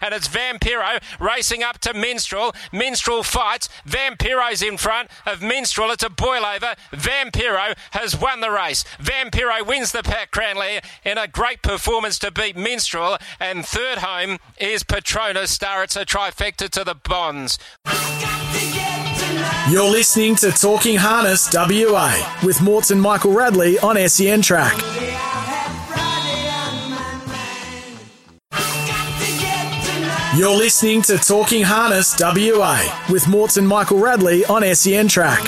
And 0.00 0.14
it's 0.14 0.28
Vampiro 0.28 1.00
racing 1.18 1.62
up 1.62 1.78
to 1.80 1.94
Minstrel. 1.94 2.52
Minstrel 2.72 3.22
fights. 3.22 3.68
Vampiro's 3.86 4.62
in 4.62 4.76
front 4.76 5.10
of 5.26 5.42
Minstrel. 5.42 5.90
It's 5.90 6.02
a 6.02 6.10
boil 6.10 6.44
over. 6.44 6.74
Vampiro 6.92 7.74
has 7.92 8.18
won 8.18 8.40
the 8.40 8.50
race. 8.50 8.84
Vampiro 9.00 9.66
wins 9.66 9.92
the 9.92 10.02
Pat 10.02 10.30
Cranley 10.30 10.80
in 11.04 11.18
a 11.18 11.28
great 11.28 11.62
performance 11.62 12.18
to 12.20 12.30
beat 12.30 12.56
Minstrel. 12.56 13.18
And 13.38 13.64
third 13.64 13.98
home 13.98 14.38
is 14.58 14.82
Patronus 14.82 15.50
Star. 15.50 15.82
It's 15.82 15.96
a 15.96 16.04
trifecta 16.04 16.68
to 16.70 16.84
the 16.84 16.94
Bonds. 16.94 17.58
You're 19.70 19.90
listening 19.90 20.34
to 20.36 20.50
Talking 20.50 20.96
Harness 20.96 21.48
WA 21.52 22.38
with 22.44 22.60
Morts 22.60 22.90
and 22.90 23.00
Michael 23.00 23.32
Radley 23.32 23.78
on 23.78 23.96
SEN 24.08 24.42
Track. 24.42 25.29
You're 30.36 30.56
listening 30.56 31.02
to 31.02 31.18
Talking 31.18 31.64
Harness 31.64 32.14
WA 32.20 33.04
with 33.10 33.26
Morts 33.26 33.56
and 33.56 33.66
Michael 33.66 33.98
Radley 33.98 34.44
on 34.44 34.62
SEN 34.76 35.08
Track. 35.08 35.40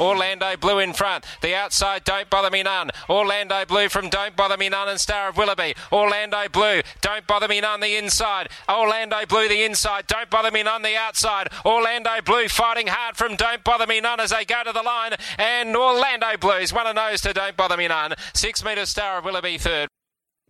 Orlando 0.00 0.56
Blue 0.56 0.78
in 0.78 0.94
front. 0.94 1.26
The 1.42 1.54
outside, 1.54 2.02
Don't 2.04 2.30
Bother 2.30 2.50
Me 2.50 2.62
None. 2.62 2.90
Orlando 3.10 3.66
Blue 3.66 3.90
from 3.90 4.08
Don't 4.08 4.34
Bother 4.34 4.56
Me 4.56 4.70
None 4.70 4.88
and 4.88 4.98
Star 4.98 5.28
of 5.28 5.36
Willoughby. 5.36 5.74
Orlando 5.92 6.48
Blue, 6.50 6.80
Don't 7.02 7.26
Bother 7.26 7.48
Me 7.48 7.60
None 7.60 7.80
the 7.80 7.96
inside. 7.96 8.48
Orlando 8.66 9.26
Blue 9.28 9.46
the 9.46 9.62
inside, 9.62 10.06
Don't 10.06 10.30
Bother 10.30 10.50
Me 10.50 10.62
None 10.62 10.80
the 10.80 10.96
outside. 10.96 11.48
Orlando 11.66 12.22
Blue 12.24 12.48
fighting 12.48 12.86
hard 12.86 13.18
from 13.18 13.36
Don't 13.36 13.62
Bother 13.62 13.86
Me 13.86 14.00
None 14.00 14.20
as 14.20 14.30
they 14.30 14.46
go 14.46 14.64
to 14.64 14.72
the 14.72 14.82
line. 14.82 15.12
And 15.36 15.76
Orlando 15.76 16.38
Blues 16.40 16.72
one 16.72 16.86
a 16.86 16.94
nose 16.94 17.20
to 17.20 17.34
Don't 17.34 17.58
Bother 17.58 17.76
Me 17.76 17.88
None. 17.88 18.14
Six 18.32 18.64
metres 18.64 18.88
Star 18.88 19.18
of 19.18 19.26
Willoughby 19.26 19.58
third. 19.58 19.90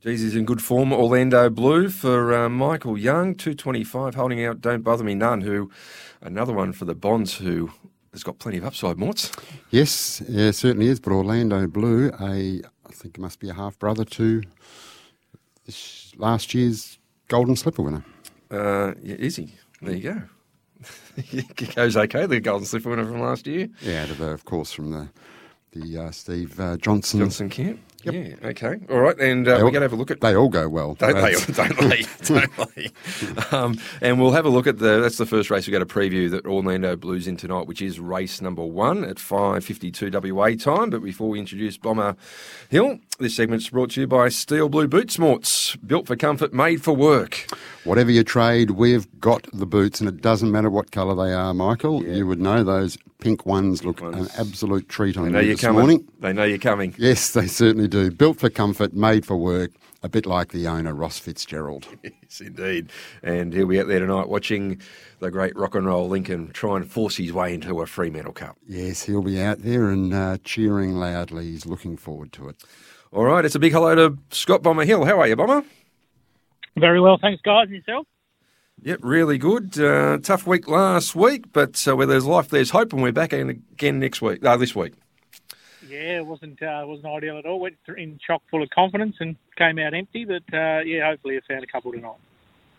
He's 0.04 0.36
in 0.36 0.44
good 0.44 0.60
form. 0.60 0.92
Orlando 0.92 1.48
Blue 1.48 1.88
for 1.88 2.34
uh, 2.34 2.50
Michael 2.50 2.98
Young, 2.98 3.34
225, 3.34 4.14
holding 4.14 4.44
out 4.44 4.60
Don't 4.60 4.82
Bother 4.82 5.02
Me 5.02 5.14
None, 5.14 5.40
who, 5.40 5.70
another 6.20 6.52
one 6.52 6.74
for 6.74 6.84
the 6.84 6.94
Bonds, 6.94 7.38
who 7.38 7.70
has 8.12 8.22
got 8.22 8.38
plenty 8.38 8.58
of 8.58 8.66
upside, 8.66 8.98
Morts. 8.98 9.32
Yes, 9.70 10.22
yeah, 10.28 10.48
it 10.48 10.56
certainly 10.56 10.88
is. 10.88 11.00
But 11.00 11.12
Orlando 11.12 11.66
Blue, 11.66 12.10
a 12.20 12.60
I 12.86 12.92
think 12.92 13.16
it 13.16 13.20
must 13.20 13.40
be 13.40 13.48
a 13.48 13.54
half 13.54 13.78
brother 13.78 14.04
to 14.04 14.42
this 15.64 16.12
last 16.18 16.52
year's 16.52 16.98
Golden 17.28 17.56
Slipper 17.56 17.80
winner. 17.80 18.04
Uh, 18.50 18.92
yeah, 19.02 19.16
is 19.16 19.36
he? 19.36 19.54
There 19.80 19.94
you 19.94 20.02
go. 20.02 20.22
it 21.16 21.74
goes 21.74 21.96
okay, 21.96 22.26
the 22.26 22.40
Golden 22.40 22.66
Slipper 22.66 22.90
winner 22.90 23.06
from 23.06 23.20
last 23.22 23.46
year. 23.46 23.70
Yeah, 23.80 24.04
the, 24.04 24.32
of 24.32 24.44
course, 24.44 24.70
from 24.70 24.90
the 24.90 25.08
the 25.72 25.96
uh, 25.96 26.10
Steve 26.10 26.60
uh, 26.60 26.76
Johnson. 26.76 27.20
Johnson 27.20 27.48
Camp. 27.48 27.80
Yeah, 28.12 28.34
okay. 28.42 28.78
All 28.90 29.00
right, 29.00 29.18
and 29.18 29.46
uh, 29.48 29.52
we're 29.62 29.70
going 29.70 29.74
to 29.74 29.80
have 29.82 29.92
a 29.92 29.96
look 29.96 30.10
at 30.10 30.20
They 30.20 30.34
all 30.36 30.48
go 30.48 30.68
well. 30.68 30.94
Don't 30.94 31.14
they? 31.14 31.34
Don't 31.52 31.78
they? 31.88 32.04
Don't 32.22 32.74
they? 32.74 32.90
Um, 33.56 33.78
and 34.00 34.20
we'll 34.20 34.32
have 34.32 34.44
a 34.46 34.50
look 34.50 34.66
at 34.66 34.78
the. 34.78 35.00
That's 35.00 35.18
the 35.18 35.26
first 35.26 35.50
race 35.50 35.66
we're 35.66 35.72
going 35.72 35.86
to 35.86 35.94
preview 35.94 36.30
that 36.30 36.46
Orlando 36.46 36.96
Blues 36.96 37.26
in 37.26 37.36
tonight, 37.36 37.66
which 37.66 37.82
is 37.82 38.00
race 38.00 38.40
number 38.40 38.64
one 38.64 39.04
at 39.04 39.18
five 39.18 39.64
fifty 39.64 39.90
two 39.90 40.10
WA 40.12 40.50
time. 40.50 40.90
But 40.90 41.02
before 41.02 41.28
we 41.28 41.38
introduce 41.38 41.76
Bomber 41.76 42.16
Hill, 42.68 42.98
this 43.18 43.36
segment's 43.36 43.68
brought 43.70 43.90
to 43.92 44.00
you 44.00 44.06
by 44.06 44.28
Steel 44.28 44.68
Blue 44.68 44.88
Boot 44.88 45.10
Smarts, 45.10 45.76
built 45.76 46.06
for 46.06 46.16
comfort, 46.16 46.52
made 46.52 46.82
for 46.82 46.92
work. 46.94 47.46
Whatever 47.84 48.10
your 48.10 48.24
trade, 48.24 48.72
we've 48.72 49.06
got 49.20 49.46
the 49.52 49.66
boots, 49.66 50.00
and 50.00 50.08
it 50.08 50.20
doesn't 50.20 50.50
matter 50.50 50.68
what 50.68 50.90
colour 50.90 51.14
they 51.14 51.32
are, 51.32 51.54
Michael. 51.54 52.02
You 52.04 52.26
would 52.26 52.40
know 52.40 52.64
those 52.64 52.98
pink 53.20 53.46
ones 53.46 53.84
look 53.84 54.00
an 54.00 54.28
absolute 54.36 54.88
treat 54.88 55.16
on 55.16 55.26
They 55.26 55.30
know 55.30 55.38
you 55.40 55.46
you're 55.46 55.54
this 55.54 55.60
coming. 55.64 55.78
morning. 55.78 56.08
They 56.20 56.32
know 56.32 56.44
you're 56.44 56.58
coming. 56.58 56.94
Yes, 56.98 57.30
they 57.30 57.46
certainly 57.46 57.86
do. 57.88 58.10
Built 58.10 58.38
for 58.40 58.50
comfort, 58.50 58.94
made 58.94 59.24
for 59.24 59.36
work, 59.36 59.70
a 60.02 60.08
bit 60.08 60.26
like 60.26 60.48
the 60.50 60.66
owner, 60.66 60.92
Ross 60.94 61.18
Fitzgerald. 61.18 61.86
Yes, 62.02 62.40
indeed. 62.40 62.90
And 63.22 63.52
he'll 63.52 63.68
be 63.68 63.78
out 63.78 63.86
there 63.86 64.00
tonight 64.00 64.28
watching 64.28 64.80
the 65.20 65.30
great 65.30 65.54
rock 65.56 65.76
and 65.76 65.86
roll 65.86 66.08
Lincoln 66.08 66.50
try 66.52 66.76
and 66.76 66.90
force 66.90 67.16
his 67.16 67.32
way 67.32 67.54
into 67.54 67.80
a 67.80 67.86
Fremantle 67.86 68.32
Cup. 68.32 68.56
Yes, 68.66 69.04
he'll 69.04 69.22
be 69.22 69.40
out 69.40 69.60
there 69.62 69.88
and 69.90 70.12
uh, 70.12 70.38
cheering 70.42 70.96
loudly. 70.96 71.44
He's 71.44 71.64
looking 71.64 71.96
forward 71.96 72.32
to 72.32 72.48
it. 72.48 72.56
All 73.14 73.24
right, 73.24 73.44
it's 73.44 73.54
a 73.54 73.60
big 73.60 73.72
hello 73.72 73.94
to 73.94 74.18
Scott 74.32 74.64
Bomber 74.64 74.84
Hill. 74.84 75.04
How 75.04 75.20
are 75.20 75.28
you, 75.28 75.36
Bomber? 75.36 75.62
Very 76.76 77.00
well, 77.00 77.16
thanks, 77.16 77.40
guys. 77.42 77.66
And 77.68 77.76
yourself? 77.76 78.08
Yep, 78.82 78.98
really 79.02 79.38
good. 79.38 79.78
Uh, 79.78 80.18
tough 80.18 80.48
week 80.48 80.66
last 80.66 81.14
week, 81.14 81.52
but 81.52 81.86
uh, 81.86 81.94
where 81.94 82.08
there's 82.08 82.24
life, 82.24 82.48
there's 82.48 82.70
hope, 82.70 82.92
and 82.92 83.00
we're 83.00 83.12
back 83.12 83.32
in 83.32 83.50
again 83.50 84.00
next 84.00 84.20
week. 84.20 84.44
Uh, 84.44 84.56
this 84.56 84.74
week. 84.74 84.94
Yeah, 85.88 86.18
it 86.18 86.26
wasn't 86.26 86.60
uh, 86.60 86.82
wasn't 86.86 87.06
ideal 87.06 87.38
at 87.38 87.46
all. 87.46 87.60
Went 87.60 87.76
in 87.96 88.18
chock 88.26 88.42
full 88.50 88.64
of 88.64 88.70
confidence 88.70 89.14
and 89.20 89.36
came 89.56 89.78
out 89.78 89.94
empty. 89.94 90.24
But 90.24 90.42
uh, 90.52 90.80
yeah, 90.80 91.06
hopefully, 91.08 91.36
I 91.36 91.40
found 91.46 91.62
a 91.62 91.68
couple 91.68 91.92
tonight. 91.92 92.16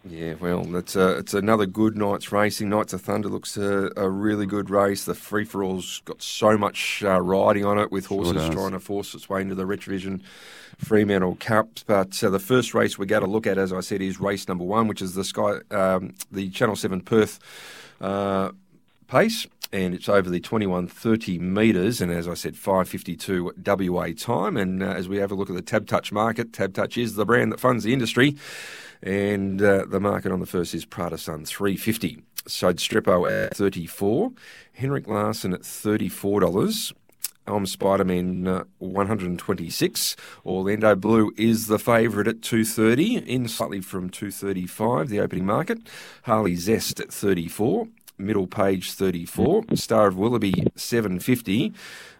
Yeah, 0.08 0.36
well, 0.39 0.63
that's 0.63 0.96
uh, 0.96 1.18
it's 1.18 1.34
another 1.34 1.65
good 1.65 1.98
night's 1.98 2.32
racing. 2.32 2.70
Knights 2.70 2.94
of 2.94 3.02
Thunder 3.02 3.28
looks 3.28 3.58
a, 3.58 3.91
a 3.98 4.08
really 4.08 4.46
good 4.46 4.70
race. 4.70 5.06
The 5.06 5.15
free 5.15 5.46
for 5.46 5.63
all's 5.63 6.02
got 6.06 6.22
so 6.22 6.58
much 6.58 7.04
uh, 7.04 7.20
riding 7.20 7.65
on 7.65 7.80
it 7.80 7.91
with 7.91 8.06
horses 8.06 8.34
does. 8.34 8.54
trying 8.54 8.72
to 8.72 8.80
force 8.80 9.15
its 9.15 9.28
way 9.30 9.41
into 9.41 9.56
the 9.56 9.63
Retrovision 9.63 10.22
Fremantle 10.78 11.38
Cup. 11.39 11.70
But 11.88 12.24
uh, 12.24 12.30
the 12.30 12.39
first 12.39 12.76
race 12.76 13.00
we're 13.00 13.06
going 13.06 13.24
to 13.24 13.30
look 13.30 13.48
at, 13.48 13.58
as 13.58 13.74
I 13.74 13.80
said, 13.80 14.02
is 14.02 14.20
race 14.20 14.48
number 14.48 14.63
one, 14.63 14.88
which 14.88 15.02
is 15.02 15.15
the 15.15 15.24
Sky, 15.24 15.58
um, 15.72 16.13
the 16.32 16.52
Channel 16.52 16.76
Seven 16.76 17.02
Perth 17.02 17.39
uh, 18.00 18.52
pace. 19.08 19.48
And 19.74 19.96
it's 19.96 20.08
over 20.08 20.30
the 20.30 20.39
2130 20.39 21.39
metres, 21.39 22.00
and 22.00 22.12
as 22.12 22.28
I 22.28 22.36
said, 22.36 22.56
552 22.56 23.54
WA 23.65 24.10
time. 24.15 24.56
And 24.56 24.84
uh, 24.84 24.86
as 24.86 25.10
we 25.10 25.18
have 25.18 25.32
a 25.32 25.36
look 25.36 25.50
at 25.50 25.56
the 25.56 25.62
Tab 25.63 25.88
Touch 25.88 26.12
market, 26.12 26.54
Tab 26.54 26.76
Touch 26.76 26.98
is 26.98 27.15
the 27.15 27.26
brand 27.26 27.52
that 27.52 27.60
funds 27.60 27.84
the 27.84 27.91
industry. 27.91 28.38
And 29.01 29.62
uh, 29.62 29.86
the 29.88 29.99
market 29.99 30.31
on 30.31 30.39
the 30.39 30.45
first 30.45 30.73
is 30.73 30.86
Prada 30.86 31.17
Sun, 31.17 31.45
350. 31.45 32.23
Side 32.47 32.77
Strippo 32.77 33.29
at 33.29 33.55
34. 33.55 34.31
Henrik 34.73 35.08
Larsen 35.08 35.53
at 35.53 35.62
$34. 35.62 36.93
I'm 37.47 37.65
Spider-Man 37.65 38.47
uh, 38.47 38.63
126. 38.79 40.15
Orlando 40.45 40.95
Blue 40.95 41.31
is 41.38 41.67
the 41.67 41.77
favourite 41.77 42.27
at 42.27 42.41
230, 42.41 43.17
in 43.17 43.47
slightly 43.47 43.81
from 43.81 44.10
235, 44.10 45.10
the 45.10 45.19
opening 45.19 45.45
market. 45.45 45.79
Harley 46.23 46.55
Zest 46.55 46.99
at 46.99 47.13
34. 47.13 47.88
Middle 48.17 48.47
page 48.47 48.93
34. 48.93 49.65
Star 49.75 50.08
of 50.08 50.17
Willoughby 50.17 50.67
750. 50.75 51.73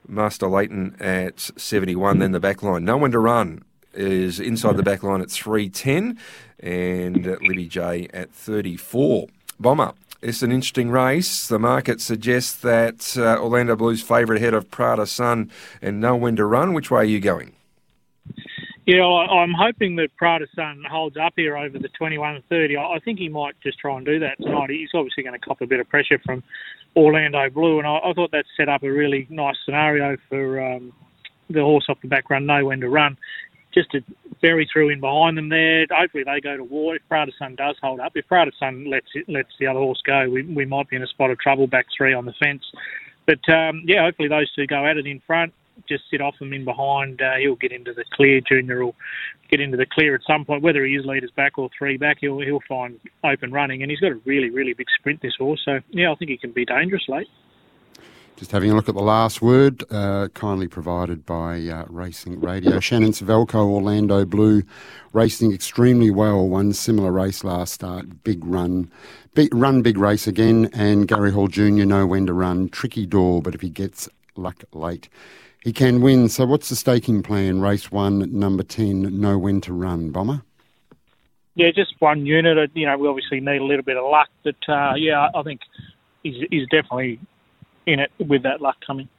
Master 0.07 0.47
Leighton 0.47 0.95
at 0.99 1.39
71. 1.57 2.19
Then 2.19 2.31
the 2.31 2.39
back 2.39 2.61
line. 2.61 2.85
Know 2.85 2.97
When 2.97 3.11
to 3.11 3.19
Run 3.19 3.63
is 3.95 4.39
inside 4.39 4.77
the 4.77 4.84
back 4.84 5.03
line 5.03 5.21
at 5.21 5.31
310. 5.31 6.17
And 6.60 7.25
Libby 7.25 7.67
J 7.67 8.08
at 8.13 8.31
34. 8.31 9.27
Bomber. 9.60 9.93
It's 10.21 10.41
an 10.41 10.51
interesting 10.51 10.89
race. 10.89 11.47
The 11.47 11.60
market 11.60 12.01
suggests 12.01 12.55
that 12.62 13.15
uh, 13.17 13.38
Orlando 13.39 13.75
Blues 13.75 14.01
favourite 14.01 14.41
ahead 14.41 14.53
of 14.53 14.71
Prada 14.71 15.05
Sun 15.05 15.51
and 15.81 15.99
Know 15.99 16.15
When 16.15 16.36
to 16.38 16.45
Run. 16.45 16.73
Which 16.73 16.89
way 16.89 17.01
are 17.01 17.03
you 17.03 17.19
going? 17.19 17.53
Yeah, 18.86 19.03
I, 19.03 19.41
I'm 19.41 19.53
hoping 19.53 19.95
that 19.97 20.15
Prada 20.15 20.45
Sun 20.55 20.84
holds 20.89 21.17
up 21.17 21.34
here 21.36 21.58
over 21.58 21.77
the 21.77 21.89
21.30. 21.89 22.77
I, 22.77 22.95
I 22.95 22.99
think 22.99 23.19
he 23.19 23.29
might 23.29 23.55
just 23.62 23.79
try 23.79 23.95
and 23.97 24.05
do 24.05 24.19
that 24.19 24.38
tonight. 24.39 24.69
He's 24.69 24.89
obviously 24.93 25.23
going 25.23 25.39
to 25.39 25.45
cop 25.45 25.62
a 25.62 25.67
bit 25.67 25.79
of 25.79 25.89
pressure 25.89 26.19
from 26.25 26.43
Orlando 26.95 27.49
Blue, 27.49 27.79
and 27.79 27.88
I, 27.88 27.97
I 27.97 28.13
thought 28.13 28.31
that 28.31 28.45
set 28.55 28.69
up 28.69 28.84
a 28.84 28.89
really 28.89 29.27
nice 29.29 29.55
scenario 29.65 30.17
for 30.29 30.62
um, 30.62 30.93
the 31.49 31.62
horse 31.62 31.86
off 31.89 31.99
the 32.01 32.08
back 32.08 32.29
run, 32.29 32.45
know 32.45 32.65
when 32.65 32.79
to 32.81 32.89
run. 32.89 33.17
Just 33.75 33.91
to 33.91 34.01
bury 34.41 34.67
through 34.71 34.89
in 34.89 34.99
behind 35.01 35.38
them 35.38 35.49
there. 35.49 35.85
Hopefully 35.91 36.23
they 36.23 36.39
go 36.39 36.55
to 36.55 36.63
war. 36.63 36.95
If 36.95 37.01
Prada 37.09 37.31
Sun 37.38 37.55
does 37.55 37.75
hold 37.81 37.99
up, 37.99 38.13
if 38.15 38.27
Prada 38.27 38.51
Sun 38.57 38.89
lets 38.89 39.07
it, 39.13 39.27
lets 39.27 39.49
the 39.59 39.67
other 39.67 39.79
horse 39.79 40.01
go, 40.05 40.29
we 40.29 40.43
we 40.43 40.65
might 40.65 40.89
be 40.89 40.95
in 40.95 41.03
a 41.03 41.07
spot 41.07 41.29
of 41.29 41.39
trouble 41.39 41.67
back 41.67 41.85
three 41.95 42.13
on 42.13 42.25
the 42.25 42.33
fence. 42.33 42.63
But 43.25 43.47
um, 43.53 43.83
yeah, 43.85 44.03
hopefully 44.03 44.29
those 44.29 44.51
two 44.53 44.65
go 44.67 44.85
at 44.85 44.97
it 44.97 45.07
in 45.07 45.19
front. 45.27 45.53
Just 45.89 46.03
sit 46.09 46.21
off 46.21 46.39
them 46.39 46.53
in 46.53 46.63
behind. 46.63 47.21
Uh, 47.21 47.35
he'll 47.39 47.55
get 47.55 47.73
into 47.73 47.93
the 47.93 48.05
clear. 48.13 48.39
Junior 48.39 48.85
will 48.85 48.95
get 49.51 49.59
into 49.59 49.75
the 49.75 49.85
clear 49.85 50.15
at 50.15 50.21
some 50.25 50.45
point. 50.45 50.63
Whether 50.63 50.85
he 50.85 50.95
is 50.95 51.05
leaders 51.05 51.31
back 51.35 51.57
or 51.57 51.69
three 51.77 51.97
back, 51.97 52.17
he'll 52.21 52.39
he'll 52.39 52.63
find 52.67 52.97
open 53.23 53.51
running. 53.51 53.81
And 53.81 53.91
he's 53.91 53.99
got 53.99 54.11
a 54.11 54.21
really 54.25 54.51
really 54.51 54.73
big 54.73 54.88
sprint 54.97 55.21
this 55.21 55.35
horse. 55.38 55.61
So 55.65 55.79
yeah, 55.89 56.11
I 56.11 56.15
think 56.15 56.31
he 56.31 56.38
can 56.38 56.51
be 56.51 56.65
dangerous 56.65 57.03
late. 57.09 57.27
Just 58.38 58.52
having 58.52 58.69
a 58.69 58.76
look 58.76 58.89
at 58.89 58.95
the 58.95 59.02
last 59.02 59.41
word, 59.41 59.86
uh, 59.89 60.28
kindly 60.34 60.67
provided 60.67 61.26
by 61.26 61.56
uh, 61.69 61.86
Racing 61.88 62.41
Radio. 62.41 62.82
Shannon 62.82 63.12
Suvaljko, 63.12 63.56
Orlando 63.56 64.26
Blue, 64.26 64.62
racing 65.13 65.54
extremely 65.54 66.12
well. 66.12 66.45
One 66.45 66.74
similar 66.74 67.13
race 67.13 67.45
last 67.45 67.74
start, 67.74 68.26
big 68.26 68.43
run, 68.43 68.91
big 69.36 69.56
run, 69.56 69.82
big 69.82 69.98
race 69.98 70.28
again. 70.28 70.69
And 70.74 71.08
Gary 71.08 71.32
Hall 71.32 71.48
Jr. 71.48 71.86
know 71.86 72.06
when 72.06 72.26
to 72.26 72.34
run. 72.34 72.67
Tricky 72.67 73.06
door, 73.06 73.41
but 73.41 73.56
if 73.56 73.62
he 73.62 73.69
gets 73.69 74.10
luck 74.36 74.65
late, 74.74 75.08
he 75.63 75.71
can 75.71 76.02
win. 76.02 76.28
So, 76.28 76.45
what's 76.45 76.67
the 76.67 76.76
staking 76.76 77.24
plan? 77.24 77.62
Race 77.62 77.89
one, 77.89 78.38
number 78.38 78.63
ten, 78.63 79.17
know 79.17 79.38
when 79.38 79.62
to 79.62 79.71
run. 79.71 80.10
Bomber. 80.10 80.41
Yeah, 81.54 81.71
just 81.74 81.93
one 82.00 82.26
unit. 82.26 82.69
You 82.74 82.86
know, 82.86 82.98
we 82.98 83.08
obviously 83.08 83.39
need 83.39 83.62
a 83.62 83.63
little 83.63 83.86
bit 83.86 83.95
of 83.95 84.04
luck, 84.04 84.28
but 84.43 84.58
uh, 84.67 84.95
yeah, 84.98 85.30
I 85.34 85.41
think 85.43 85.62
he's, 86.21 86.45
he's 86.52 86.67
definitely 86.67 87.17
in 87.86 88.00
it 88.00 88.12
with 88.19 88.43
that 88.43 88.62
luck 88.62 88.78
coming. 88.86 89.10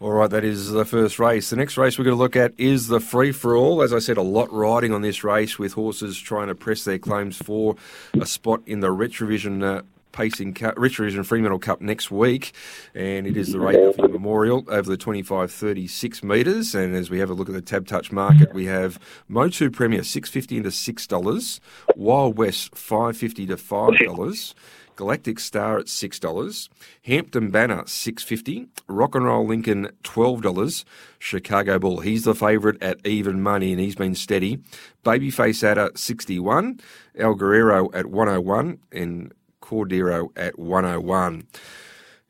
All 0.00 0.12
right, 0.12 0.30
that 0.30 0.44
is 0.44 0.70
the 0.70 0.86
first 0.86 1.18
race. 1.18 1.50
The 1.50 1.56
next 1.56 1.76
race 1.76 1.98
we're 1.98 2.06
going 2.06 2.16
to 2.16 2.22
look 2.22 2.34
at 2.34 2.54
is 2.56 2.88
the 2.88 3.00
free 3.00 3.32
for 3.32 3.54
all. 3.54 3.82
As 3.82 3.92
I 3.92 3.98
said, 3.98 4.16
a 4.16 4.22
lot 4.22 4.50
riding 4.50 4.94
on 4.94 5.02
this 5.02 5.22
race 5.22 5.58
with 5.58 5.74
horses 5.74 6.18
trying 6.18 6.48
to 6.48 6.54
press 6.54 6.84
their 6.84 6.98
claims 6.98 7.36
for 7.36 7.76
a 8.18 8.24
spot 8.24 8.62
in 8.64 8.80
the 8.80 8.88
Retrovision 8.88 9.62
uh, 9.62 9.82
Pacing 10.12 10.54
Cup, 10.54 10.74
Retrovision 10.76 11.24
Fremantle 11.24 11.58
Cup 11.58 11.82
next 11.82 12.10
week, 12.10 12.52
and 12.94 13.26
it 13.26 13.36
is 13.36 13.52
the 13.52 13.58
Ravenfield 13.58 14.10
Memorial 14.10 14.64
over 14.68 14.88
the 14.88 14.96
25 14.96 15.52
36 15.52 16.22
metres. 16.22 16.74
And 16.74 16.94
as 16.94 17.10
we 17.10 17.18
have 17.18 17.30
a 17.30 17.34
look 17.34 17.48
at 17.48 17.54
the 17.54 17.60
Tab 17.60 17.86
Touch 17.86 18.10
market, 18.10 18.54
we 18.54 18.64
have 18.66 18.98
Motu 19.28 19.70
Premier 19.70 20.02
six 20.02 20.30
fifty 20.30 20.56
into 20.56 20.70
six 20.70 21.06
dollars, 21.06 21.60
Wild 21.94 22.38
West 22.38 22.74
five 22.74 23.16
fifty 23.16 23.46
to 23.46 23.56
five 23.56 23.98
dollars. 23.98 24.54
Galactic 25.00 25.40
Star 25.40 25.78
at 25.78 25.88
six 25.88 26.18
dollars, 26.18 26.68
Hampton 27.04 27.50
Banner 27.50 27.84
six 27.86 28.22
fifty, 28.22 28.68
Rock 28.86 29.14
and 29.14 29.24
Roll 29.24 29.46
Lincoln 29.46 29.88
twelve 30.02 30.42
dollars, 30.42 30.84
Chicago 31.18 31.78
Bull 31.78 32.00
he's 32.00 32.24
the 32.24 32.34
favourite 32.34 32.82
at 32.82 32.98
even 33.06 33.40
money 33.42 33.72
and 33.72 33.80
he's 33.80 33.94
been 33.94 34.14
steady. 34.14 34.58
Babyface 35.02 35.64
Adder 35.64 35.90
sixty 35.94 36.38
one, 36.38 36.80
El 37.16 37.34
Guerrero 37.34 37.90
at 37.94 38.06
one 38.06 38.28
hundred 38.28 38.40
oh 38.40 38.42
one, 38.42 38.78
and 38.92 39.32
Cordero 39.62 40.28
at 40.36 40.58
one 40.58 40.84
hundred 40.84 40.96
oh 40.96 41.00
one. 41.00 41.46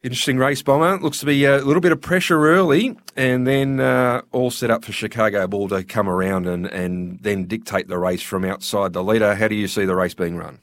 Interesting 0.04 0.38
race, 0.38 0.62
Bomber. 0.62 1.02
Looks 1.02 1.18
to 1.18 1.26
be 1.26 1.44
a 1.44 1.58
little 1.58 1.82
bit 1.82 1.92
of 1.92 2.00
pressure 2.00 2.48
early 2.48 2.96
and 3.16 3.46
then 3.46 3.80
uh, 3.80 4.22
all 4.30 4.50
set 4.50 4.70
up 4.70 4.84
for 4.84 4.92
Chicago 4.92 5.46
Bull 5.48 5.68
to 5.68 5.82
come 5.82 6.08
around 6.08 6.46
and, 6.46 6.66
and 6.68 7.18
then 7.20 7.46
dictate 7.46 7.88
the 7.88 7.98
race 7.98 8.22
from 8.22 8.44
outside 8.44 8.92
the 8.92 9.02
leader. 9.02 9.34
How 9.34 9.48
do 9.48 9.56
you 9.56 9.68
see 9.68 9.84
the 9.84 9.96
race 9.96 10.14
being 10.14 10.36
run? 10.36 10.60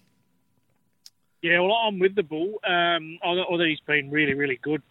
Yeah, 1.41 1.59
well, 1.59 1.73
I'm 1.73 1.99
with 1.99 2.15
the 2.15 2.23
bull. 2.23 2.55
Um, 2.67 3.19
although 3.23 3.65
he's 3.65 3.79
been 3.81 4.09
really, 4.09 4.33
really 4.33 4.59
good 4.61 4.81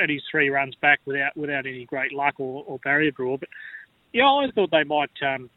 at 0.00 0.08
his 0.08 0.22
three 0.30 0.50
runs 0.50 0.74
back 0.76 1.00
without 1.06 1.36
without 1.36 1.66
any 1.66 1.84
great 1.84 2.12
luck 2.12 2.34
or, 2.38 2.64
or 2.66 2.78
barrier 2.78 3.10
draw. 3.10 3.36
But 3.36 3.48
yeah, 4.12 4.24
I 4.24 4.26
always 4.26 4.52
thought 4.54 4.70
they 4.70 4.84
might. 4.84 5.10
Um, 5.22 5.50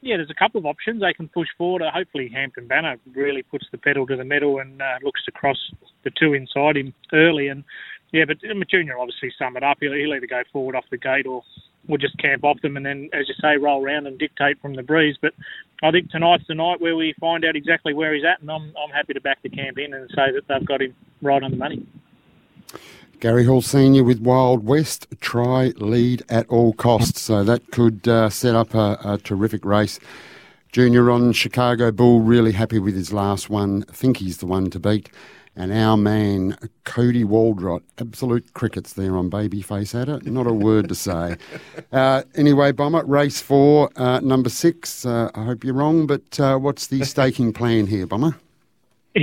yeah, 0.00 0.16
there's 0.16 0.30
a 0.30 0.34
couple 0.34 0.58
of 0.60 0.66
options 0.66 1.00
they 1.00 1.12
can 1.12 1.28
push 1.28 1.48
forward. 1.56 1.82
Uh, 1.82 1.90
hopefully, 1.92 2.30
Hampton 2.32 2.68
Banner 2.68 2.96
really 3.14 3.42
puts 3.42 3.66
the 3.72 3.78
pedal 3.78 4.06
to 4.06 4.16
the 4.16 4.24
metal 4.24 4.60
and 4.60 4.80
uh, 4.80 4.98
looks 5.02 5.24
to 5.24 5.32
cross 5.32 5.58
the 6.04 6.10
two 6.10 6.34
inside 6.34 6.76
him 6.76 6.94
early. 7.12 7.48
And 7.48 7.64
yeah, 8.12 8.24
but 8.24 8.38
Junior 8.70 8.98
obviously 8.98 9.32
sum 9.38 9.56
it 9.56 9.64
up. 9.64 9.78
He'll, 9.80 9.92
he'll 9.92 10.14
either 10.14 10.26
go 10.26 10.42
forward 10.52 10.76
off 10.76 10.84
the 10.90 10.98
gate 10.98 11.26
or 11.26 11.42
we'll 11.88 11.98
just 11.98 12.16
camp 12.18 12.44
off 12.44 12.60
them 12.60 12.76
and 12.76 12.86
then, 12.86 13.08
as 13.12 13.28
you 13.28 13.34
say, 13.40 13.56
roll 13.56 13.82
around 13.82 14.06
and 14.06 14.18
dictate 14.18 14.60
from 14.60 14.74
the 14.74 14.82
breeze. 14.82 15.16
But 15.20 15.34
I 15.82 15.90
think 15.90 16.10
tonight's 16.10 16.46
the 16.46 16.54
night 16.54 16.80
where 16.80 16.94
we 16.94 17.14
find 17.18 17.44
out 17.44 17.56
exactly 17.56 17.94
where 17.94 18.14
he's 18.14 18.24
at, 18.24 18.40
and 18.40 18.50
I'm, 18.50 18.72
I'm 18.76 18.90
happy 18.90 19.14
to 19.14 19.20
back 19.20 19.42
the 19.42 19.48
camp 19.48 19.78
in 19.78 19.94
and 19.94 20.08
say 20.10 20.32
that 20.32 20.42
they've 20.48 20.66
got 20.66 20.82
him 20.82 20.94
right 21.22 21.42
on 21.42 21.50
the 21.50 21.56
money. 21.56 21.86
Gary 23.20 23.44
Hall 23.44 23.62
Senior 23.62 24.04
with 24.04 24.20
Wild 24.20 24.64
West, 24.64 25.08
try 25.20 25.72
lead 25.76 26.22
at 26.28 26.48
all 26.48 26.72
costs. 26.72 27.20
So 27.20 27.42
that 27.42 27.72
could 27.72 28.06
uh, 28.06 28.30
set 28.30 28.54
up 28.54 28.74
a, 28.74 28.98
a, 29.04 29.18
terrific 29.18 29.64
race. 29.64 29.98
Junior 30.70 31.10
on 31.10 31.32
Chicago 31.32 31.90
Bull, 31.90 32.20
really 32.20 32.52
happy 32.52 32.78
with 32.78 32.94
his 32.94 33.12
last 33.12 33.50
one. 33.50 33.82
Think 33.82 34.18
he's 34.18 34.36
the 34.36 34.46
one 34.46 34.70
to 34.70 34.78
beat. 34.78 35.10
And 35.58 35.72
our 35.72 35.96
man, 35.96 36.56
Cody 36.84 37.24
Waldrot, 37.24 37.82
absolute 37.98 38.54
crickets 38.54 38.92
there 38.92 39.16
on 39.16 39.28
Babyface 39.28 40.08
it. 40.08 40.24
Not 40.24 40.46
a 40.46 40.52
word 40.52 40.88
to 40.88 40.94
say. 40.94 41.36
Uh, 41.90 42.22
anyway, 42.34 42.70
Bomber, 42.70 43.02
race 43.04 43.40
four, 43.40 43.88
uh, 43.96 44.20
number 44.20 44.50
six. 44.50 45.06
Uh, 45.06 45.30
I 45.34 45.44
hope 45.44 45.64
you're 45.64 45.72
wrong, 45.72 46.06
but 46.06 46.38
uh, 46.38 46.58
what's 46.58 46.88
the 46.88 47.02
staking 47.02 47.54
plan 47.54 47.86
here, 47.86 48.06
Bomber? 48.06 48.36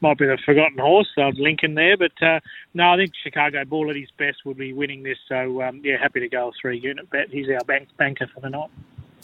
Might 0.00 0.18
be 0.18 0.26
the 0.26 0.38
forgotten 0.44 0.78
horse, 0.78 1.08
so 1.14 1.32
Lincoln 1.34 1.74
there. 1.74 1.96
But 1.96 2.12
uh, 2.22 2.38
no, 2.72 2.92
I 2.92 2.96
think 2.96 3.12
Chicago 3.20 3.64
Bull 3.64 3.90
at 3.90 3.96
his 3.96 4.10
best 4.16 4.44
would 4.44 4.56
be 4.56 4.72
winning 4.72 5.02
this. 5.02 5.18
So, 5.28 5.60
um, 5.62 5.80
yeah, 5.82 5.96
happy 6.00 6.20
to 6.20 6.28
go 6.28 6.48
a 6.48 6.52
three 6.60 6.78
unit 6.78 7.10
bet. 7.10 7.30
He's 7.30 7.48
our 7.48 7.64
bank, 7.66 7.88
banker 7.98 8.28
for 8.32 8.40
the 8.40 8.50
night. 8.50 8.70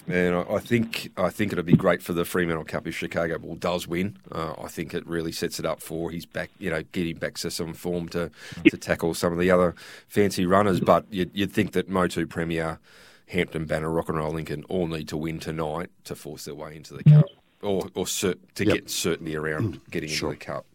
And 0.09 0.35
I 0.35 0.59
think 0.59 1.13
I 1.17 1.31
think 1.31 1.53
it'll 1.53 1.65
be 1.65 1.77
great 1.77 2.03
for 2.03 2.13
the 2.13 2.25
Fremantle 2.25 2.65
Cup 2.65 2.87
if 2.87 2.97
Chicago 2.97 3.39
Bull 3.39 3.55
does 3.55 3.87
win. 3.87 4.17
Uh, 4.33 4.55
I 4.61 4.67
think 4.67 4.95
it 4.95 5.07
really 5.07 5.31
sets 5.31 5.61
it 5.61 5.65
up 5.65 5.81
for 5.81 6.11
his 6.11 6.27
back, 6.27 6.51
you 6.59 6.71
know, 6.71 6.83
getting 6.91 7.17
back 7.17 7.39
to 7.39 7.51
some 7.51 7.73
form 7.73 8.09
to, 8.11 8.31
to 8.69 8.77
tackle 8.77 9.15
some 9.15 9.33
of 9.33 9.39
the 9.39 9.51
other 9.51 9.75
fancy 10.09 10.45
runners. 10.45 10.81
But 10.81 11.07
you'd, 11.11 11.31
you'd 11.33 11.53
think 11.53 11.73
that 11.73 11.89
Motu 11.89 12.27
Premier, 12.27 12.81
Hampton 13.29 13.65
Banner, 13.67 13.91
Rock 13.91 14.09
and 14.09 14.19
Roll 14.19 14.33
Lincoln 14.33 14.65
all 14.69 14.89
need 14.89 15.09
to 15.09 15.17
win 15.17 15.39
tonight 15.39 15.91
to 16.05 16.17
force 16.17 16.47
their 16.47 16.57
way 16.57 16.75
into 16.75 16.95
the 16.95 17.05
Cup, 17.05 17.27
or 17.63 17.89
or 17.95 18.05
cert, 18.05 18.39
to 18.57 18.67
yep. 18.67 18.75
get 18.75 18.91
certainty 18.91 19.37
around 19.37 19.81
getting 19.91 20.09
sure. 20.09 20.33
into 20.33 20.41
the 20.41 20.45
Cup. 20.45 20.67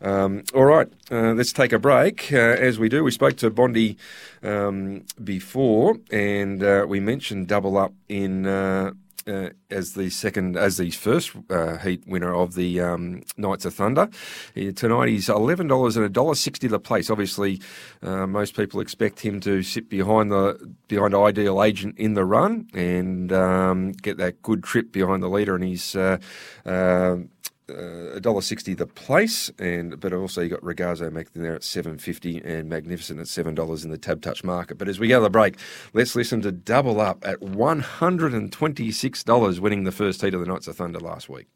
Um, 0.00 0.44
all 0.54 0.64
right, 0.64 0.88
uh, 1.10 1.32
let's 1.32 1.52
take 1.52 1.72
a 1.72 1.78
break. 1.78 2.32
Uh, 2.32 2.36
as 2.36 2.78
we 2.78 2.88
do, 2.88 3.02
we 3.02 3.10
spoke 3.10 3.36
to 3.38 3.50
Bondi 3.50 3.96
um, 4.42 5.04
before, 5.22 5.96
and 6.10 6.62
uh, 6.62 6.86
we 6.88 7.00
mentioned 7.00 7.48
double 7.48 7.76
up 7.76 7.92
in. 8.08 8.46
Uh, 8.46 8.92
uh, 9.26 9.50
as 9.70 9.92
the 9.92 10.08
second, 10.08 10.56
as 10.56 10.78
the 10.78 10.90
first 10.90 11.32
uh, 11.50 11.76
heat 11.76 12.02
winner 12.06 12.34
of 12.34 12.54
the 12.54 12.80
um, 12.80 13.22
Knights 13.36 13.66
of 13.66 13.74
Thunder. 13.74 14.08
tonight 14.54 15.08
he's 15.08 15.28
eleven 15.28 15.66
dollars 15.66 15.98
and 15.98 16.06
a 16.06 16.08
dollar 16.08 16.34
sixty 16.34 16.66
the 16.66 16.78
place. 16.80 17.10
Obviously, 17.10 17.60
most 18.00 18.56
people 18.56 18.80
expect 18.80 19.20
him 19.20 19.38
to 19.40 19.62
sit 19.62 19.90
behind 19.90 20.32
the 20.32 20.74
behind 20.88 21.14
Ideal 21.14 21.62
Agent 21.62 21.98
in 21.98 22.14
the 22.14 22.24
run 22.24 22.68
and 22.72 23.30
um, 23.30 23.92
get 23.92 24.16
that 24.16 24.40
good 24.40 24.62
trip 24.64 24.92
behind 24.92 25.22
the 25.22 25.28
leader, 25.28 25.54
and 25.54 25.64
he's 25.64 25.94
Uh, 27.70 28.14
a 28.14 28.20
dollar 28.20 28.40
sixty 28.40 28.72
the 28.72 28.86
place, 28.86 29.50
and 29.58 30.00
but 30.00 30.14
also 30.14 30.40
you 30.40 30.48
got 30.48 30.62
Regazzo 30.62 31.12
making 31.12 31.42
there 31.42 31.54
at 31.54 31.62
seven 31.62 31.98
fifty 31.98 32.38
and 32.42 32.66
Magnificent 32.66 33.20
at 33.20 33.28
seven 33.28 33.54
dollars 33.54 33.84
in 33.84 33.90
the 33.90 33.98
Tab 33.98 34.22
Touch 34.22 34.42
market. 34.42 34.78
But 34.78 34.88
as 34.88 34.98
we 34.98 35.08
go 35.08 35.18
to 35.18 35.24
the 35.24 35.28
break, 35.28 35.58
let's 35.92 36.16
listen 36.16 36.40
to 36.42 36.50
Double 36.50 36.98
Up 36.98 37.18
at 37.26 37.42
one 37.42 37.80
hundred 37.80 38.32
and 38.32 38.50
twenty 38.50 38.90
six 38.90 39.22
dollars, 39.22 39.60
winning 39.60 39.84
the 39.84 39.92
first 39.92 40.22
heat 40.22 40.32
of 40.32 40.40
the 40.40 40.46
Knights 40.46 40.66
of 40.66 40.76
Thunder 40.76 40.98
last 40.98 41.28
week. 41.28 41.46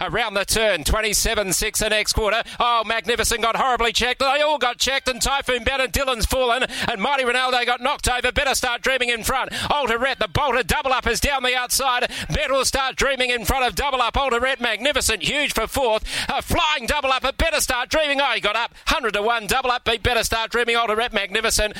Around 0.00 0.34
the 0.34 0.44
turn, 0.44 0.84
27 0.84 1.52
6 1.52 1.80
the 1.80 1.88
next 1.88 2.12
quarter. 2.12 2.42
Oh, 2.60 2.84
Magnificent 2.86 3.42
got 3.42 3.56
horribly 3.56 3.92
checked. 3.92 4.20
They 4.20 4.40
all 4.42 4.58
got 4.58 4.78
checked, 4.78 5.08
and 5.08 5.20
Typhoon 5.20 5.64
Bennett, 5.64 5.90
Dylan's 5.92 6.24
fallen, 6.24 6.64
and 6.88 7.00
Mighty 7.00 7.24
Ronaldo 7.24 7.66
got 7.66 7.80
knocked 7.80 8.08
over. 8.08 8.30
Better 8.30 8.54
start 8.54 8.82
dreaming 8.82 9.08
in 9.08 9.24
front. 9.24 9.50
Alderette, 9.50 10.18
the 10.18 10.28
bolter 10.28 10.62
double 10.62 10.92
up 10.92 11.08
is 11.08 11.18
down 11.18 11.42
the 11.42 11.56
outside. 11.56 12.12
Better 12.28 12.52
will 12.52 12.64
start 12.64 12.94
dreaming 12.94 13.30
in 13.30 13.44
front 13.44 13.64
of 13.66 13.74
double 13.74 14.00
up. 14.00 14.14
Alderette, 14.14 14.60
Magnificent, 14.60 15.22
huge 15.22 15.52
for 15.52 15.66
fourth. 15.66 16.04
A 16.28 16.42
flying 16.42 16.86
double 16.86 17.10
up, 17.10 17.24
at 17.24 17.36
Better 17.36 17.60
Start 17.60 17.88
Dreaming. 17.88 18.20
Oh, 18.20 18.30
he 18.34 18.40
got 18.40 18.54
up 18.54 18.72
100 18.88 19.14
to 19.14 19.22
1. 19.22 19.46
Double 19.48 19.72
up 19.72 19.84
beat 19.84 20.04
Better 20.04 20.22
Start 20.22 20.52
Dreaming. 20.52 20.76
Alderette, 20.76 21.12
Magnificent. 21.12 21.76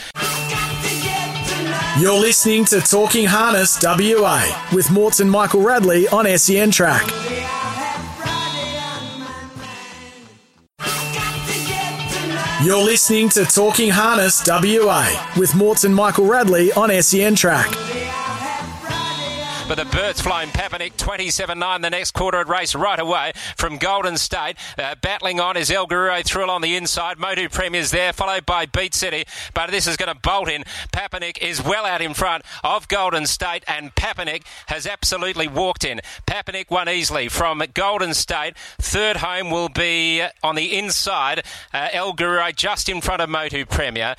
You're 2.00 2.18
listening 2.18 2.64
to 2.66 2.80
Talking 2.80 3.26
Harness 3.26 3.80
WA 3.80 4.68
with 4.72 4.90
Morton 4.90 5.30
Michael 5.30 5.62
Radley 5.62 6.08
on 6.08 6.26
SEN 6.38 6.72
Track. 6.72 7.06
You're 12.60 12.82
listening 12.82 13.28
to 13.30 13.44
Talking 13.44 13.88
Harness 13.88 14.42
WA 14.44 15.32
with 15.36 15.54
Morton 15.54 15.94
Michael 15.94 16.26
Radley 16.26 16.72
on 16.72 16.90
SEN 17.02 17.36
Track. 17.36 17.68
But 19.68 19.76
the 19.76 19.84
Birds 19.84 20.22
flying 20.22 20.48
Papanik 20.48 20.96
27 20.96 21.58
9 21.58 21.80
the 21.82 21.90
next 21.90 22.12
quarter 22.12 22.38
at 22.38 22.48
race 22.48 22.74
right 22.74 22.98
away 22.98 23.32
from 23.54 23.76
Golden 23.76 24.16
State. 24.16 24.56
Uh, 24.78 24.94
battling 25.02 25.40
on 25.40 25.58
is 25.58 25.70
El 25.70 25.86
Guerrero 25.86 26.22
Thrill 26.22 26.50
on 26.50 26.62
the 26.62 26.74
inside. 26.74 27.18
Motu 27.18 27.50
Premier's 27.50 27.90
there, 27.90 28.14
followed 28.14 28.46
by 28.46 28.64
Beat 28.64 28.94
City. 28.94 29.24
But 29.52 29.70
this 29.70 29.86
is 29.86 29.98
going 29.98 30.14
to 30.14 30.18
bolt 30.18 30.48
in. 30.48 30.64
Papanik 30.90 31.36
is 31.42 31.62
well 31.62 31.84
out 31.84 32.00
in 32.00 32.14
front 32.14 32.44
of 32.64 32.88
Golden 32.88 33.26
State, 33.26 33.62
and 33.68 33.94
Papanik 33.94 34.44
has 34.68 34.86
absolutely 34.86 35.48
walked 35.48 35.84
in. 35.84 36.00
Papanik 36.26 36.70
won 36.70 36.88
easily 36.88 37.28
from 37.28 37.62
Golden 37.74 38.14
State. 38.14 38.56
Third 38.78 39.18
home 39.18 39.50
will 39.50 39.68
be 39.68 40.22
on 40.42 40.54
the 40.54 40.78
inside. 40.78 41.44
Uh, 41.74 41.88
El 41.92 42.14
Guerrero 42.14 42.52
just 42.52 42.88
in 42.88 43.02
front 43.02 43.20
of 43.20 43.28
Motu 43.28 43.66
Premier. 43.66 44.16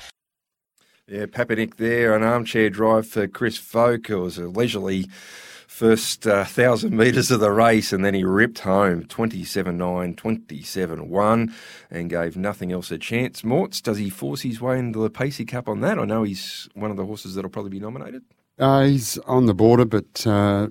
Yeah, 1.10 1.26
Papanik 1.26 1.74
there, 1.74 2.14
an 2.14 2.22
armchair 2.22 2.70
drive 2.70 3.04
for 3.04 3.26
Chris 3.26 3.58
Voak. 3.58 4.08
It 4.08 4.14
was 4.14 4.38
a 4.38 4.46
leisurely 4.46 5.08
first 5.66 6.24
uh, 6.24 6.44
thousand 6.44 6.96
metres 6.96 7.32
of 7.32 7.40
the 7.40 7.50
race, 7.50 7.92
and 7.92 8.04
then 8.04 8.14
he 8.14 8.22
ripped 8.22 8.60
home 8.60 9.02
27 9.06 9.76
9, 9.76 10.14
27 10.14 11.08
1, 11.08 11.54
and 11.90 12.10
gave 12.10 12.36
nothing 12.36 12.70
else 12.70 12.92
a 12.92 12.98
chance. 12.98 13.42
Morts, 13.42 13.80
does 13.80 13.98
he 13.98 14.08
force 14.08 14.42
his 14.42 14.60
way 14.60 14.78
into 14.78 15.00
the 15.00 15.10
Pacing 15.10 15.46
Cup 15.46 15.68
on 15.68 15.80
that? 15.80 15.98
I 15.98 16.04
know 16.04 16.22
he's 16.22 16.68
one 16.74 16.92
of 16.92 16.96
the 16.96 17.04
horses 17.04 17.34
that'll 17.34 17.50
probably 17.50 17.70
be 17.70 17.80
nominated. 17.80 18.22
Uh, 18.56 18.84
he's 18.84 19.18
on 19.26 19.46
the 19.46 19.54
border, 19.54 19.84
but 19.84 20.24
uh, 20.28 20.68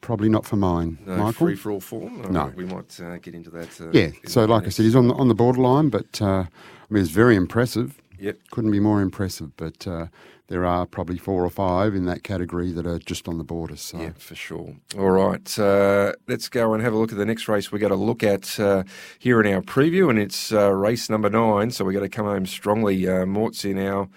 probably 0.00 0.28
not 0.28 0.46
for 0.46 0.54
mine. 0.54 0.98
No 1.04 1.16
Michael? 1.16 1.46
free 1.46 1.56
for 1.56 1.72
all 1.72 1.80
form. 1.80 2.22
No. 2.30 2.52
we 2.54 2.66
might 2.66 3.00
uh, 3.00 3.16
get 3.16 3.34
into 3.34 3.50
that. 3.50 3.80
Uh, 3.80 3.90
Yeah, 3.90 4.10
in 4.22 4.28
so 4.28 4.44
like 4.44 4.64
I 4.64 4.68
said, 4.68 4.84
he's 4.84 4.94
on 4.94 5.08
the, 5.08 5.14
on 5.14 5.26
the 5.26 5.34
borderline, 5.34 5.88
but 5.88 6.22
uh, 6.22 6.44
I 6.44 6.48
mean, 6.88 7.02
it's 7.02 7.10
very 7.10 7.34
impressive. 7.34 8.00
Yep. 8.22 8.38
Couldn't 8.52 8.70
be 8.70 8.78
more 8.78 9.00
impressive, 9.02 9.56
but 9.56 9.84
uh, 9.84 10.06
there 10.46 10.64
are 10.64 10.86
probably 10.86 11.18
four 11.18 11.44
or 11.44 11.50
five 11.50 11.92
in 11.92 12.04
that 12.04 12.22
category 12.22 12.70
that 12.70 12.86
are 12.86 13.00
just 13.00 13.26
on 13.26 13.36
the 13.36 13.42
border. 13.42 13.74
So 13.74 13.98
Yeah, 13.98 14.12
for 14.16 14.36
sure. 14.36 14.76
All 14.96 15.10
right, 15.10 15.58
uh, 15.58 16.12
let's 16.28 16.48
go 16.48 16.72
and 16.72 16.80
have 16.84 16.92
a 16.92 16.96
look 16.96 17.10
at 17.10 17.18
the 17.18 17.26
next 17.26 17.48
race. 17.48 17.72
We're 17.72 17.80
going 17.80 17.90
to 17.90 17.96
look 17.96 18.22
at 18.22 18.60
uh, 18.60 18.84
here 19.18 19.40
in 19.40 19.52
our 19.52 19.60
preview, 19.60 20.08
and 20.08 20.20
it's 20.20 20.52
uh, 20.52 20.72
race 20.72 21.10
number 21.10 21.30
nine. 21.30 21.72
So 21.72 21.84
we're 21.84 21.92
going 21.92 22.08
to 22.08 22.16
come 22.16 22.26
home 22.26 22.46
strongly. 22.46 23.08
Uh, 23.08 23.26
Mort's 23.26 23.64
in 23.64 23.78
our 23.80 24.08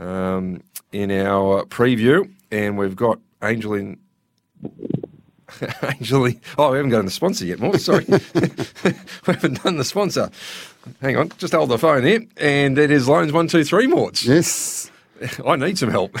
um, 0.00 0.60
in 0.90 1.12
our 1.12 1.64
preview, 1.64 2.28
and 2.50 2.76
we've 2.76 2.96
got 2.96 3.20
Angel 3.40 3.74
in. 3.74 4.00
In- 5.82 6.40
oh, 6.58 6.70
we 6.72 6.76
haven't 6.78 6.90
done 6.92 7.04
the 7.04 7.10
sponsor 7.10 7.44
yet, 7.44 7.58
Mort. 7.60 7.80
Sorry, 7.80 8.04
we 8.08 8.14
haven't 9.26 9.62
done 9.62 9.76
the 9.76 9.84
sponsor. 9.84 10.30
Hang 11.00 11.16
on, 11.16 11.30
just 11.38 11.52
hold 11.54 11.70
the 11.70 11.78
phone 11.78 12.04
there, 12.04 12.20
and 12.36 12.78
it 12.78 12.90
is 12.90 13.08
loans 13.08 13.32
one 13.32 13.48
two 13.48 13.64
three, 13.64 13.86
Morts. 13.86 14.24
yes, 14.26 14.90
I 15.46 15.56
need 15.56 15.78
some 15.78 15.90
help. 15.90 16.16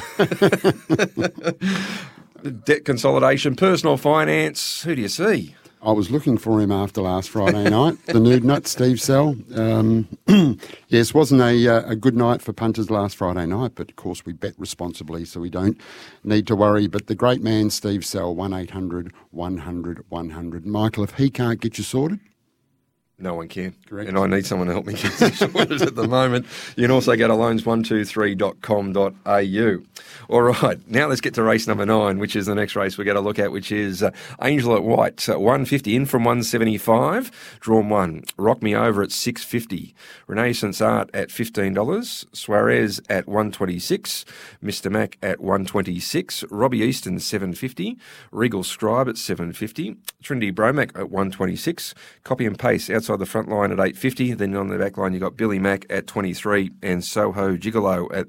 Debt 2.64 2.84
consolidation, 2.84 3.56
personal 3.56 3.96
finance. 3.96 4.82
Who 4.82 4.94
do 4.94 5.02
you 5.02 5.08
see? 5.08 5.54
I 5.84 5.92
was 5.92 6.10
looking 6.10 6.38
for 6.38 6.62
him 6.62 6.72
after 6.72 7.02
last 7.02 7.28
Friday 7.28 7.68
night. 7.70 7.98
The 8.06 8.18
nude 8.18 8.42
nut, 8.42 8.66
Steve 8.66 9.00
Sell. 9.00 9.36
Um, 9.54 10.08
yes, 10.88 11.12
wasn't 11.12 11.42
a, 11.42 11.68
uh, 11.68 11.90
a 11.90 11.94
good 11.94 12.16
night 12.16 12.40
for 12.40 12.54
punters 12.54 12.90
last 12.90 13.16
Friday 13.16 13.44
night, 13.44 13.72
but 13.74 13.90
of 13.90 13.96
course 13.96 14.24
we 14.24 14.32
bet 14.32 14.54
responsibly, 14.56 15.26
so 15.26 15.40
we 15.40 15.50
don't 15.50 15.78
need 16.22 16.46
to 16.46 16.56
worry. 16.56 16.86
But 16.86 17.06
the 17.06 17.14
great 17.14 17.42
man, 17.42 17.68
Steve 17.68 18.04
Sell, 18.04 18.34
1 18.34 18.54
800 18.54 19.12
100 19.30 20.04
100. 20.08 20.66
Michael, 20.66 21.04
if 21.04 21.14
he 21.14 21.28
can't 21.28 21.60
get 21.60 21.76
you 21.76 21.84
sorted, 21.84 22.20
No 23.16 23.34
one 23.34 23.46
can. 23.46 23.76
Correct. 23.86 24.08
And 24.08 24.18
I 24.18 24.26
need 24.26 24.44
someone 24.44 24.66
to 24.66 24.72
help 24.72 24.86
me 24.86 24.94
get 24.94 25.12
this 25.18 25.38
sorted 25.38 25.82
at 25.82 25.94
the 25.94 26.08
moment. 26.08 26.46
You 26.76 26.82
can 26.82 26.90
also 26.90 27.14
go 27.14 27.28
to 27.28 27.34
loans123.com.au. 27.34 29.82
All 30.28 30.42
right, 30.42 30.90
now 30.90 31.06
let's 31.06 31.20
get 31.20 31.34
to 31.34 31.42
race 31.44 31.68
number 31.68 31.86
nine, 31.86 32.18
which 32.18 32.34
is 32.34 32.46
the 32.46 32.56
next 32.56 32.74
race 32.74 32.98
we're 32.98 33.04
going 33.04 33.14
to 33.14 33.20
look 33.20 33.38
at, 33.38 33.52
which 33.52 33.70
is 33.70 34.02
uh, 34.02 34.10
Angel 34.42 34.74
at 34.74 34.82
White, 34.82 35.28
uh, 35.28 35.38
150 35.38 35.94
in 35.94 36.06
from 36.06 36.24
175, 36.24 37.30
drawn 37.60 37.88
one. 37.88 38.24
Rock 38.36 38.60
Me 38.62 38.74
Over 38.74 39.02
at 39.02 39.12
650. 39.12 39.94
Renaissance 40.26 40.80
Art 40.80 41.08
at 41.14 41.28
$15. 41.28 42.26
Suarez 42.34 43.00
at 43.08 43.28
126. 43.28 44.24
Mr. 44.62 44.90
Mac 44.90 45.18
at 45.22 45.38
126. 45.40 46.42
Robbie 46.50 46.78
Easton 46.78 47.20
750. 47.20 47.96
Regal 48.32 48.64
Scribe 48.64 49.08
at 49.08 49.18
750. 49.18 49.96
Trinity 50.22 50.50
Bromac 50.50 50.90
at 50.98 51.10
126. 51.10 51.94
Copy 52.24 52.46
and 52.46 52.58
Paste 52.58 52.90
outside 53.04 53.18
the 53.18 53.26
front 53.26 53.50
line 53.50 53.70
at 53.70 53.78
850. 53.78 54.34
Then 54.34 54.56
on 54.56 54.68
the 54.68 54.78
back 54.78 54.96
line, 54.96 55.12
you've 55.12 55.20
got 55.20 55.36
Billy 55.36 55.58
Mack 55.58 55.84
at 55.90 56.06
23 56.06 56.70
and 56.82 57.04
Soho 57.04 57.54
Gigolo 57.56 58.06
at 58.14 58.26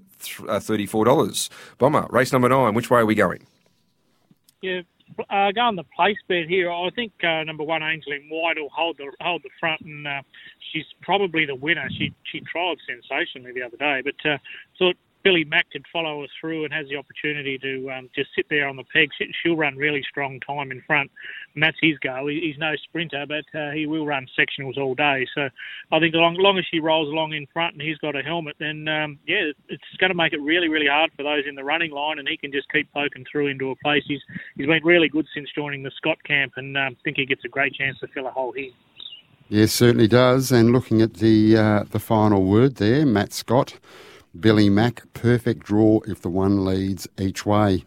uh, 0.49 0.59
$34. 0.59 1.49
Bomber, 1.77 2.07
race 2.09 2.33
number 2.33 2.49
nine. 2.49 2.73
Which 2.73 2.89
way 2.89 2.99
are 2.99 3.05
we 3.05 3.15
going? 3.15 3.47
Yeah, 4.61 4.81
uh, 5.29 5.51
go 5.53 5.61
on 5.61 5.77
the 5.77 5.85
place 5.95 6.17
bet 6.27 6.47
here. 6.49 6.69
I 6.69 6.89
think 6.93 7.13
uh, 7.23 7.43
number 7.43 7.63
one, 7.63 7.83
Angel 7.83 8.11
in 8.11 8.23
White, 8.29 8.57
will 8.57 8.69
hold 8.69 8.97
the 8.97 9.11
hold 9.21 9.43
the 9.43 9.49
front, 9.59 9.81
and 9.81 10.05
uh, 10.05 10.21
she's 10.73 10.85
probably 11.01 11.45
the 11.45 11.55
winner. 11.55 11.87
She 11.97 12.13
she 12.23 12.41
trialled 12.41 12.77
sensationally 12.85 13.53
the 13.53 13.61
other 13.61 13.77
day, 13.77 14.01
but 14.03 14.29
uh, 14.29 14.37
thought 14.77 14.97
Billy 15.25 15.43
Mack 15.43 15.71
could 15.71 15.85
follow 15.91 16.21
her 16.21 16.27
through 16.39 16.65
and 16.65 16.73
has 16.73 16.87
the 16.87 16.97
opportunity 16.97 17.57
to 17.57 17.89
um, 17.89 18.09
just 18.15 18.29
sit 18.35 18.45
there 18.47 18.67
on 18.67 18.75
the 18.75 18.83
peg. 18.93 19.09
She, 19.17 19.25
she'll 19.41 19.57
run 19.57 19.75
really 19.75 20.03
strong 20.07 20.39
time 20.39 20.71
in 20.71 20.83
front, 20.85 21.09
and 21.55 21.63
that's 21.63 21.77
his 21.81 21.97
go. 21.97 22.27
He, 22.27 22.41
he's 22.41 22.59
no 22.59 22.75
sprinter, 22.83 23.25
but 23.27 23.59
uh, 23.59 23.71
he 23.71 23.87
will 23.87 24.05
run 24.05 24.27
sectionals 24.37 24.77
all 24.77 24.93
day. 24.93 25.25
So 25.33 25.49
I 25.91 25.99
think 25.99 26.13
as 26.13 26.19
long, 26.19 26.35
long 26.35 26.59
as 26.59 26.65
she 26.69 26.79
rolls 26.79 27.09
along 27.09 27.33
in 27.33 27.47
front 27.51 27.73
and 27.73 27.81
he's 27.81 27.97
got 27.97 28.15
a 28.15 28.21
helmet, 28.21 28.55
then 28.59 28.87
um, 28.87 29.17
yeah, 29.25 29.51
it's 29.67 29.83
going 29.99 30.11
to 30.11 30.15
make 30.15 30.33
it 30.33 30.41
really, 30.41 30.69
really 30.69 30.87
hard 30.87 31.09
for 31.17 31.23
those 31.23 31.43
in 31.49 31.55
the 31.55 31.63
running 31.63 31.89
line, 31.89 32.19
and 32.19 32.27
he 32.27 32.37
can 32.37 32.51
just 32.51 32.71
keep 32.71 32.87
poking 32.93 33.25
through 33.29 33.47
into 33.47 33.71
a 33.71 33.75
place. 33.77 34.03
He's 34.07 34.21
he's 34.55 34.67
been 34.67 34.83
really 34.83 35.09
good 35.09 35.25
since 35.33 35.49
joining 35.55 35.81
the 35.81 35.91
Scott 35.97 36.23
camp, 36.23 36.53
and 36.57 36.77
um, 36.77 36.95
think 37.03 37.17
he 37.17 37.25
gets 37.25 37.43
a 37.45 37.49
great 37.49 37.73
chance 37.73 37.97
to 38.01 38.07
fill 38.09 38.27
a 38.27 38.31
hole 38.31 38.51
here. 38.51 38.71
Yes, 39.49 39.71
certainly 39.71 40.07
does. 40.07 40.51
And 40.51 40.71
looking 40.71 41.01
at 41.01 41.15
the 41.15 41.57
uh, 41.57 41.83
the 41.89 41.99
final 41.99 42.43
word 42.43 42.75
there, 42.75 43.07
Matt 43.07 43.33
Scott, 43.33 43.79
Billy 44.39 44.69
Mack, 44.69 45.03
perfect 45.13 45.63
draw 45.63 45.99
if 46.07 46.21
the 46.21 46.29
one 46.29 46.65
leads 46.65 47.07
each 47.17 47.45
way. 47.45 47.83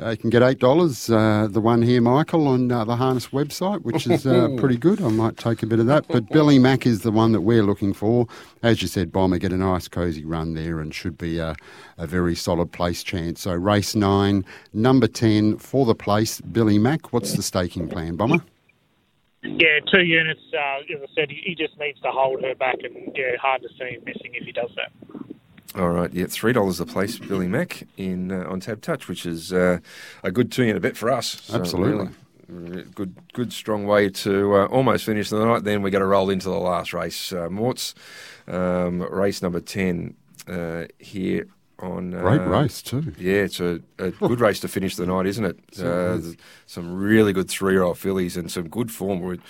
Uh, 0.00 0.10
you 0.10 0.16
can 0.16 0.30
get 0.30 0.42
eight 0.42 0.58
dollars. 0.58 1.08
Uh, 1.08 1.46
the 1.48 1.60
one 1.60 1.80
here, 1.80 2.00
Michael, 2.00 2.48
on 2.48 2.70
uh, 2.72 2.84
the 2.84 2.96
Harness 2.96 3.28
website, 3.28 3.82
which 3.82 4.08
is 4.08 4.26
uh, 4.26 4.48
pretty 4.58 4.76
good. 4.76 5.00
I 5.00 5.08
might 5.08 5.36
take 5.36 5.62
a 5.62 5.66
bit 5.66 5.78
of 5.78 5.86
that. 5.86 6.08
But 6.08 6.28
Billy 6.30 6.58
Mack 6.58 6.84
is 6.84 7.02
the 7.02 7.12
one 7.12 7.30
that 7.30 7.42
we're 7.42 7.62
looking 7.62 7.92
for. 7.92 8.26
As 8.62 8.82
you 8.82 8.88
said, 8.88 9.12
Bomber 9.12 9.38
get 9.38 9.52
a 9.52 9.56
nice 9.56 9.86
cosy 9.86 10.24
run 10.24 10.54
there 10.54 10.80
and 10.80 10.92
should 10.92 11.16
be 11.16 11.38
a, 11.38 11.54
a 11.96 12.08
very 12.08 12.34
solid 12.34 12.72
place 12.72 13.04
chance. 13.04 13.42
So 13.42 13.52
race 13.52 13.94
nine, 13.94 14.44
number 14.72 15.06
ten 15.06 15.58
for 15.58 15.86
the 15.86 15.94
place, 15.94 16.40
Billy 16.40 16.78
Mack. 16.78 17.12
What's 17.12 17.34
the 17.34 17.42
staking 17.42 17.88
plan, 17.88 18.16
Bomber? 18.16 18.42
Yeah, 19.44 19.78
two 19.92 20.02
units. 20.02 20.40
Uh, 20.52 20.80
as 20.92 21.02
I 21.02 21.14
said, 21.14 21.30
he, 21.30 21.40
he 21.44 21.54
just 21.54 21.78
needs 21.78 22.00
to 22.00 22.10
hold 22.10 22.42
her 22.42 22.56
back, 22.56 22.78
and 22.82 23.12
yeah, 23.14 23.36
hard 23.40 23.62
to 23.62 23.68
see 23.78 23.94
him 23.94 24.02
missing 24.04 24.32
if 24.34 24.44
he 24.44 24.50
does 24.50 24.70
that. 24.74 24.90
All 25.76 25.88
right, 25.90 26.12
yeah, 26.12 26.26
three 26.28 26.52
dollars 26.52 26.78
a 26.78 26.86
place, 26.86 27.18
Billy 27.18 27.48
Mack 27.48 27.82
in 27.96 28.30
uh, 28.30 28.46
on 28.48 28.60
Tab 28.60 28.80
Touch, 28.80 29.08
which 29.08 29.26
is 29.26 29.52
uh, 29.52 29.78
a 30.22 30.30
good 30.30 30.52
two 30.52 30.62
in 30.62 30.76
a 30.76 30.80
bit 30.80 30.96
for 30.96 31.10
us. 31.10 31.40
So 31.42 31.56
Absolutely. 31.56 32.10
really, 32.48 32.84
good, 32.94 33.16
good, 33.32 33.52
strong 33.52 33.84
way 33.84 34.08
to 34.08 34.54
uh, 34.54 34.66
almost 34.66 35.04
finish 35.04 35.30
the 35.30 35.44
night. 35.44 35.64
Then 35.64 35.82
we 35.82 35.90
got 35.90 35.98
to 35.98 36.06
roll 36.06 36.30
into 36.30 36.48
the 36.48 36.58
last 36.58 36.94
race, 36.94 37.32
uh, 37.32 37.48
Morts, 37.48 37.94
um, 38.46 39.02
race 39.02 39.42
number 39.42 39.60
ten 39.60 40.14
uh, 40.46 40.84
here 41.00 41.48
on. 41.78 42.14
Uh, 42.14 42.20
Great 42.20 42.40
race 42.46 42.82
too. 42.82 43.12
Yeah, 43.18 43.42
it's 43.42 43.60
a, 43.60 43.80
a 43.98 44.10
good 44.10 44.40
race 44.40 44.60
to 44.60 44.68
finish 44.68 44.96
the 44.96 45.06
night, 45.06 45.26
isn't 45.26 45.44
it? 45.44 45.58
Uh, 45.78 46.18
th- 46.20 46.38
some 46.66 46.94
really 46.94 47.32
good 47.32 47.48
three-year-old 47.48 47.98
fillies 47.98 48.36
and 48.36 48.50
some 48.50 48.68
good 48.68 48.90
form 48.90 49.20
with, 49.20 49.40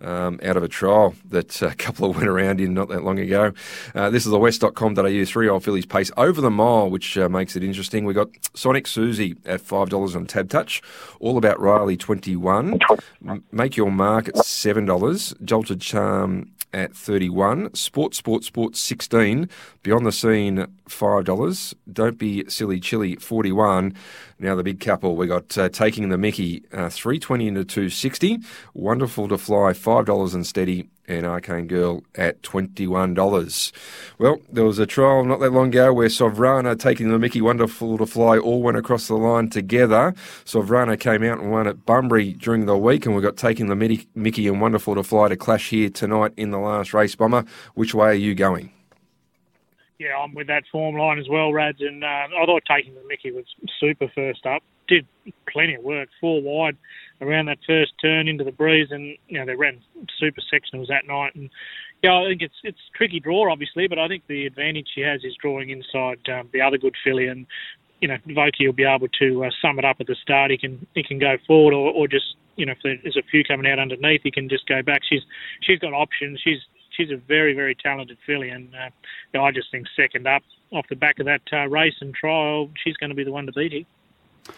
um, 0.00 0.40
out 0.42 0.56
of 0.56 0.62
a 0.62 0.68
trial 0.68 1.14
that 1.28 1.60
a 1.62 1.74
couple 1.76 2.10
of 2.10 2.16
went 2.16 2.28
around 2.28 2.60
in 2.60 2.74
not 2.74 2.88
that 2.88 3.04
long 3.04 3.18
ago. 3.18 3.52
Uh, 3.94 4.10
this 4.10 4.24
is 4.24 4.30
the 4.30 4.38
west.com.au 4.38 5.24
three-year-old 5.24 5.62
fillies 5.64 5.86
pace 5.86 6.10
over 6.16 6.40
the 6.40 6.50
mile, 6.50 6.88
which 6.90 7.16
uh, 7.18 7.28
makes 7.28 7.56
it 7.56 7.62
interesting. 7.62 8.04
We 8.04 8.14
got 8.14 8.28
Sonic 8.54 8.86
Susie 8.86 9.36
at 9.44 9.60
five 9.60 9.88
dollars 9.90 10.16
on 10.16 10.26
Tab 10.26 10.48
Touch, 10.48 10.82
All 11.20 11.36
About 11.38 11.60
Riley 11.60 11.96
twenty-one, 11.96 12.78
Make 13.52 13.76
Your 13.76 13.90
Mark 13.90 14.28
at 14.28 14.38
seven 14.38 14.84
dollars, 14.86 15.34
Jolted 15.44 15.80
Charm 15.80 16.50
at 16.74 16.94
31, 16.94 17.72
Sport 17.74 18.14
Sport 18.14 18.44
Sport 18.44 18.76
16, 18.76 19.48
Beyond 19.82 20.04
the 20.04 20.12
Scene 20.12 20.66
$5, 20.88 21.74
Don't 21.90 22.18
Be 22.18 22.44
Silly 22.48 22.80
chilly, 22.80 23.14
41. 23.14 23.94
Now 24.40 24.56
the 24.56 24.64
big 24.64 24.80
couple, 24.80 25.14
we 25.16 25.28
got 25.28 25.56
uh, 25.56 25.68
Taking 25.68 26.08
the 26.08 26.18
Mickey 26.18 26.64
uh, 26.72 26.90
320 26.90 27.46
into 27.46 27.64
260, 27.64 28.40
Wonderful 28.74 29.28
to 29.28 29.38
Fly 29.38 29.72
$5 29.72 30.34
and 30.34 30.44
Steady, 30.44 30.88
and 31.06 31.26
Arcane 31.26 31.66
Girl 31.66 32.02
at 32.14 32.42
$21. 32.42 33.72
Well, 34.18 34.40
there 34.50 34.64
was 34.64 34.78
a 34.78 34.86
trial 34.86 35.24
not 35.24 35.40
that 35.40 35.52
long 35.52 35.68
ago 35.68 35.92
where 35.92 36.08
Sovrana 36.08 36.78
taking 36.78 37.08
the 37.08 37.18
Mickey 37.18 37.40
Wonderful 37.40 37.98
to 37.98 38.06
Fly 38.06 38.38
all 38.38 38.62
went 38.62 38.76
across 38.76 39.08
the 39.08 39.14
line 39.14 39.48
together. 39.50 40.14
Sovrana 40.44 40.98
came 40.98 41.22
out 41.22 41.40
and 41.40 41.50
won 41.50 41.66
at 41.66 41.84
Bunbury 41.84 42.32
during 42.32 42.66
the 42.66 42.76
week, 42.76 43.06
and 43.06 43.14
we've 43.14 43.24
got 43.24 43.36
taking 43.36 43.66
the 43.66 43.76
Mickey, 44.14 44.48
and 44.48 44.60
Wonderful 44.60 44.94
to 44.94 45.02
Fly 45.02 45.28
to 45.28 45.36
clash 45.36 45.70
here 45.70 45.90
tonight 45.90 46.32
in 46.36 46.50
the 46.50 46.58
last 46.58 46.94
race, 46.94 47.14
Bomber. 47.14 47.44
Which 47.74 47.94
way 47.94 48.08
are 48.08 48.14
you 48.14 48.34
going? 48.34 48.70
Yeah, 49.98 50.16
I'm 50.18 50.34
with 50.34 50.48
that 50.48 50.64
form 50.72 50.96
line 50.96 51.18
as 51.18 51.28
well, 51.28 51.52
Rads. 51.52 51.80
And 51.80 52.02
uh, 52.02 52.06
I 52.06 52.44
thought 52.46 52.62
taking 52.68 52.94
the 52.94 53.02
Mickey 53.08 53.30
was 53.30 53.44
super 53.78 54.08
first 54.14 54.44
up. 54.46 54.62
Did 54.88 55.06
plenty 55.50 55.74
of 55.74 55.84
work, 55.84 56.08
four 56.20 56.42
wide 56.42 56.76
around 57.20 57.46
that 57.46 57.58
first 57.66 57.92
turn 58.00 58.28
into 58.28 58.44
the 58.44 58.52
breeze, 58.52 58.88
and 58.90 59.16
you 59.28 59.38
know 59.38 59.46
they 59.46 59.54
ran 59.54 59.80
super 60.18 60.40
sectionals 60.52 60.88
that 60.88 61.06
night. 61.06 61.34
And 61.34 61.50
yeah, 62.02 62.14
I 62.14 62.28
think 62.28 62.42
it's 62.42 62.54
it's 62.62 62.78
tricky 62.94 63.20
draw, 63.20 63.50
obviously, 63.50 63.88
but 63.88 63.98
I 63.98 64.08
think 64.08 64.24
the 64.26 64.46
advantage 64.46 64.88
she 64.94 65.00
has 65.02 65.22
is 65.24 65.34
drawing 65.40 65.70
inside 65.70 66.20
um, 66.28 66.48
the 66.52 66.60
other 66.60 66.78
good 66.78 66.94
filly, 67.02 67.28
and 67.28 67.46
you 68.00 68.08
know 68.08 68.18
Vokey 68.28 68.66
will 68.66 68.72
be 68.72 68.84
able 68.84 69.08
to 69.20 69.44
uh, 69.44 69.50
sum 69.62 69.78
it 69.78 69.84
up 69.84 69.96
at 70.00 70.06
the 70.06 70.16
start. 70.16 70.50
He 70.50 70.58
can 70.58 70.86
he 70.94 71.02
can 71.02 71.18
go 71.18 71.36
forward, 71.46 71.74
or, 71.74 71.90
or 71.92 72.08
just 72.08 72.36
you 72.56 72.66
know 72.66 72.72
if 72.72 73.00
there's 73.02 73.16
a 73.16 73.22
few 73.30 73.44
coming 73.44 73.70
out 73.70 73.78
underneath, 73.78 74.22
he 74.22 74.30
can 74.30 74.48
just 74.48 74.66
go 74.66 74.82
back. 74.82 75.02
She's 75.08 75.22
she's 75.62 75.78
got 75.78 75.92
options. 75.92 76.40
She's 76.42 76.60
she's 76.96 77.10
a 77.10 77.16
very, 77.16 77.54
very 77.54 77.74
talented 77.74 78.18
filly, 78.26 78.50
and 78.50 78.74
uh, 78.74 78.90
you 79.32 79.40
know, 79.40 79.44
I 79.44 79.50
just 79.50 79.70
think 79.70 79.86
second 79.96 80.26
up 80.26 80.42
off 80.70 80.86
the 80.88 80.96
back 80.96 81.18
of 81.18 81.26
that 81.26 81.42
uh, 81.52 81.68
race 81.68 81.94
and 82.00 82.14
trial, 82.14 82.70
she's 82.82 82.96
going 82.96 83.10
to 83.10 83.16
be 83.16 83.24
the 83.24 83.32
one 83.32 83.46
to 83.46 83.52
beat 83.52 83.72
here. 83.72 84.54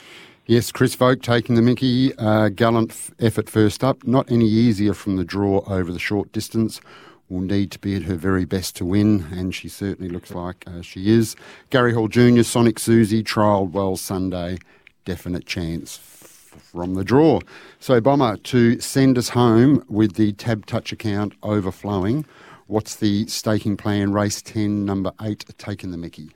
Yes, 0.49 0.70
Chris 0.70 0.94
Voak 0.94 1.22
taking 1.22 1.57
the 1.57 1.62
Mickey. 1.62 2.14
Uh, 2.16 2.51
gallant 2.51 2.92
f- 2.92 3.11
effort 3.18 3.51
first 3.51 3.82
up. 3.82 4.07
Not 4.07 4.30
any 4.30 4.47
easier 4.47 4.94
from 4.94 5.16
the 5.16 5.24
draw 5.24 5.64
over 5.66 5.90
the 5.92 5.99
short 5.99 6.30
distance. 6.30 6.80
Will 7.28 7.40
need 7.40 7.72
to 7.72 7.80
be 7.80 7.97
at 7.97 8.03
her 8.03 8.14
very 8.14 8.44
best 8.44 8.76
to 8.76 8.84
win, 8.84 9.26
and 9.32 9.53
she 9.53 9.68
certainly 9.68 10.09
looks 10.09 10.30
like 10.30 10.62
uh, 10.68 10.82
she 10.82 11.11
is. 11.11 11.34
Gary 11.70 11.92
Hall 11.92 12.07
Jr., 12.07 12.42
Sonic 12.42 12.78
Susie, 12.78 13.24
trialled 13.24 13.72
well 13.72 13.97
Sunday. 13.97 14.59
Definite 15.05 15.47
chance 15.47 15.99
f- 15.99 16.61
from 16.62 16.94
the 16.94 17.03
draw. 17.03 17.40
So, 17.80 18.01
Bomber, 18.01 18.36
to 18.36 18.78
send 18.78 19.18
us 19.18 19.30
home 19.30 19.84
with 19.88 20.14
the 20.14 20.32
Tab 20.34 20.66
Touch 20.66 20.92
account 20.92 21.32
overflowing, 21.42 22.24
what's 22.68 22.94
the 22.94 23.26
staking 23.26 23.76
plan? 23.76 24.12
Race 24.12 24.40
10, 24.42 24.84
number 24.84 25.11
8, 25.20 25.44
taking 25.59 25.90
the 25.90 25.99
Mickey. 25.99 26.30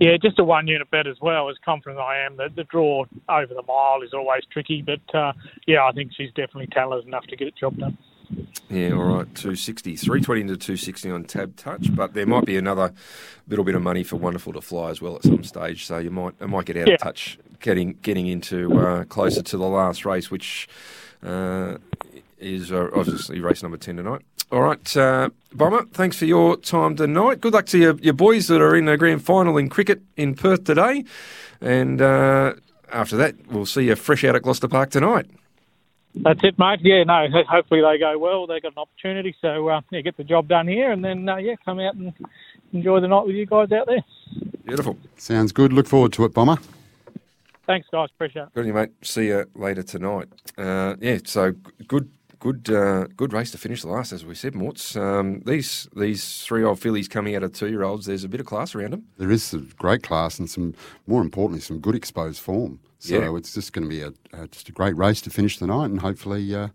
Yeah, 0.00 0.16
just 0.16 0.38
a 0.38 0.44
one 0.44 0.66
unit 0.66 0.90
bet 0.90 1.06
as 1.06 1.20
well. 1.20 1.50
As 1.50 1.56
confident 1.64 2.00
I 2.00 2.18
am 2.24 2.36
that 2.38 2.56
the 2.56 2.64
draw 2.64 3.04
over 3.28 3.52
the 3.54 3.62
mile 3.68 4.00
is 4.02 4.14
always 4.14 4.42
tricky, 4.50 4.82
but 4.82 5.14
uh, 5.14 5.32
yeah, 5.66 5.84
I 5.84 5.92
think 5.92 6.12
she's 6.16 6.30
definitely 6.30 6.68
talented 6.72 7.06
enough 7.06 7.26
to 7.26 7.36
get 7.36 7.54
the 7.54 7.60
job 7.60 7.76
done. 7.76 7.98
Yeah, 8.70 8.92
all 8.92 9.04
right, 9.04 9.34
260. 9.34 9.96
320 9.96 10.42
to 10.42 10.46
260 10.56 11.10
on 11.10 11.24
tab 11.24 11.54
touch, 11.56 11.94
but 11.94 12.14
there 12.14 12.24
might 12.26 12.46
be 12.46 12.56
another 12.56 12.94
little 13.48 13.64
bit 13.64 13.74
of 13.74 13.82
money 13.82 14.02
for 14.02 14.16
Wonderful 14.16 14.52
to 14.54 14.60
Fly 14.62 14.88
as 14.90 15.02
well 15.02 15.16
at 15.16 15.22
some 15.24 15.44
stage, 15.44 15.84
so 15.84 15.98
you 15.98 16.10
might 16.10 16.34
it 16.40 16.48
might 16.48 16.64
get 16.64 16.76
out 16.78 16.88
Yeah. 16.88 16.94
of 16.94 17.00
touch 17.00 17.38
getting 17.60 17.98
getting 18.00 18.26
into 18.26 18.78
uh, 18.78 19.04
closer 19.04 19.42
to 19.42 19.56
the 19.58 19.66
last 19.66 20.06
race, 20.06 20.30
which 20.30 20.66
uh, 21.22 21.76
is 22.40 22.72
uh, 22.72 22.88
obviously 22.94 23.40
race 23.40 23.62
number 23.62 23.76
10 23.76 23.96
tonight. 23.96 24.22
All 24.50 24.62
right, 24.62 24.96
uh, 24.96 25.30
Bomber, 25.54 25.84
thanks 25.92 26.16
for 26.16 26.24
your 26.24 26.56
time 26.56 26.96
tonight. 26.96 27.40
Good 27.40 27.52
luck 27.52 27.66
to 27.66 27.78
your, 27.78 27.94
your 27.98 28.14
boys 28.14 28.48
that 28.48 28.60
are 28.60 28.74
in 28.74 28.86
the 28.86 28.96
grand 28.96 29.22
final 29.24 29.56
in 29.56 29.68
cricket 29.68 30.02
in 30.16 30.34
Perth 30.34 30.64
today. 30.64 31.04
And 31.60 32.02
uh, 32.02 32.54
after 32.92 33.16
that, 33.16 33.34
we'll 33.48 33.66
see 33.66 33.84
you 33.84 33.94
fresh 33.94 34.24
out 34.24 34.34
at 34.34 34.42
Gloucester 34.42 34.66
Park 34.66 34.90
tonight. 34.90 35.26
That's 36.14 36.40
it, 36.42 36.58
mate. 36.58 36.80
Yeah, 36.82 37.04
no, 37.04 37.28
hopefully 37.48 37.82
they 37.82 37.98
go 37.98 38.18
well. 38.18 38.46
They've 38.46 38.60
got 38.60 38.72
an 38.72 38.78
opportunity, 38.78 39.36
so 39.40 39.68
uh, 39.68 39.80
yeah, 39.92 40.00
get 40.00 40.16
the 40.16 40.24
job 40.24 40.48
done 40.48 40.66
here, 40.66 40.90
and 40.90 41.04
then 41.04 41.28
uh, 41.28 41.36
yeah, 41.36 41.54
come 41.64 41.78
out 41.78 41.94
and 41.94 42.12
enjoy 42.72 43.00
the 43.00 43.06
night 43.06 43.26
with 43.26 43.36
you 43.36 43.46
guys 43.46 43.70
out 43.70 43.86
there. 43.86 44.02
Beautiful. 44.64 44.98
Sounds 45.16 45.52
good. 45.52 45.72
Look 45.72 45.86
forward 45.86 46.12
to 46.14 46.24
it, 46.24 46.34
Bomber. 46.34 46.58
Thanks, 47.66 47.86
guys. 47.92 48.08
Appreciate 48.12 48.42
it. 48.42 48.54
Good 48.54 48.62
on 48.62 48.66
you, 48.66 48.74
mate. 48.74 48.90
See 49.02 49.28
you 49.28 49.48
later 49.54 49.84
tonight. 49.84 50.26
Uh, 50.58 50.96
yeah, 51.00 51.18
so 51.24 51.52
good, 51.86 52.10
good, 52.40 52.68
uh, 52.70 53.06
good 53.16 53.32
race 53.32 53.50
to 53.52 53.58
finish 53.58 53.82
the 53.82 53.88
last, 53.88 54.12
as 54.12 54.24
we 54.26 54.34
said, 54.34 54.54
Morts. 54.54 54.96
Um, 54.96 55.40
these 55.46 55.88
these 55.94 56.42
three 56.42 56.64
old 56.64 56.80
fillies 56.80 57.06
coming 57.06 57.36
out 57.36 57.42
of 57.44 57.52
two 57.52 57.68
year 57.68 57.84
olds. 57.84 58.06
There's 58.06 58.24
a 58.24 58.28
bit 58.28 58.40
of 58.40 58.46
class 58.46 58.74
around 58.74 58.92
them. 58.92 59.04
There 59.18 59.30
is 59.30 59.44
some 59.44 59.70
great 59.78 60.02
class 60.02 60.38
and 60.40 60.50
some, 60.50 60.74
more 61.06 61.22
importantly, 61.22 61.60
some 61.60 61.78
good 61.78 61.94
exposed 61.94 62.40
form. 62.40 62.80
So 62.98 63.14
Yeah. 63.18 63.36
it's 63.36 63.54
just 63.54 63.72
going 63.72 63.84
to 63.84 63.88
be 63.88 64.02
a, 64.02 64.08
uh, 64.36 64.46
just 64.50 64.68
a 64.68 64.72
great 64.72 64.96
race 64.96 65.20
to 65.22 65.30
finish 65.30 65.58
the 65.58 65.66
night, 65.66 65.86
and 65.90 66.00
hopefully 66.00 66.54
uh, 66.54 66.68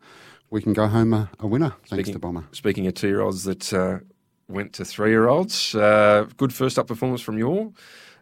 we 0.49 0.61
can 0.61 0.74
go 0.74 0.88
home 0.88 1.13
a, 1.13 1.30
a 1.39 1.47
winner. 1.47 1.74
Thanks 1.89 2.09
to 2.09 2.20
Bomber. 2.20 2.45
Speaking 2.51 2.88
of 2.88 2.93
two 2.93 3.07
year 3.09 3.22
olds 3.22 3.43
that 3.43 3.74
uh, 3.74 3.99
went 4.47 4.74
to 4.74 4.86
three 4.86 5.09
year 5.09 5.28
olds, 5.28 5.76
uh, 5.76 6.26
good 6.38 6.53
first 6.53 6.80
up 6.80 6.88
performance 6.88 7.22
from 7.22 7.38
your. 7.38 7.72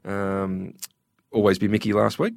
Um, 0.06 0.74
always 1.32 1.58
be 1.60 1.68
Mickey 1.68 1.94
last 1.94 2.20
week. 2.20 2.34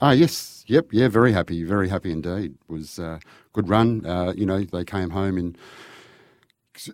Ah, 0.00 0.12
yes, 0.12 0.57
yep, 0.68 0.86
yeah, 0.92 1.08
very 1.08 1.32
happy, 1.32 1.64
very 1.64 1.88
happy 1.88 2.12
indeed. 2.12 2.54
It 2.68 2.72
was 2.72 2.98
a 2.98 3.20
good 3.52 3.68
run. 3.68 4.04
Uh, 4.06 4.32
you 4.36 4.46
know, 4.46 4.62
they 4.64 4.84
came 4.84 5.10
home 5.10 5.36
in 5.38 5.56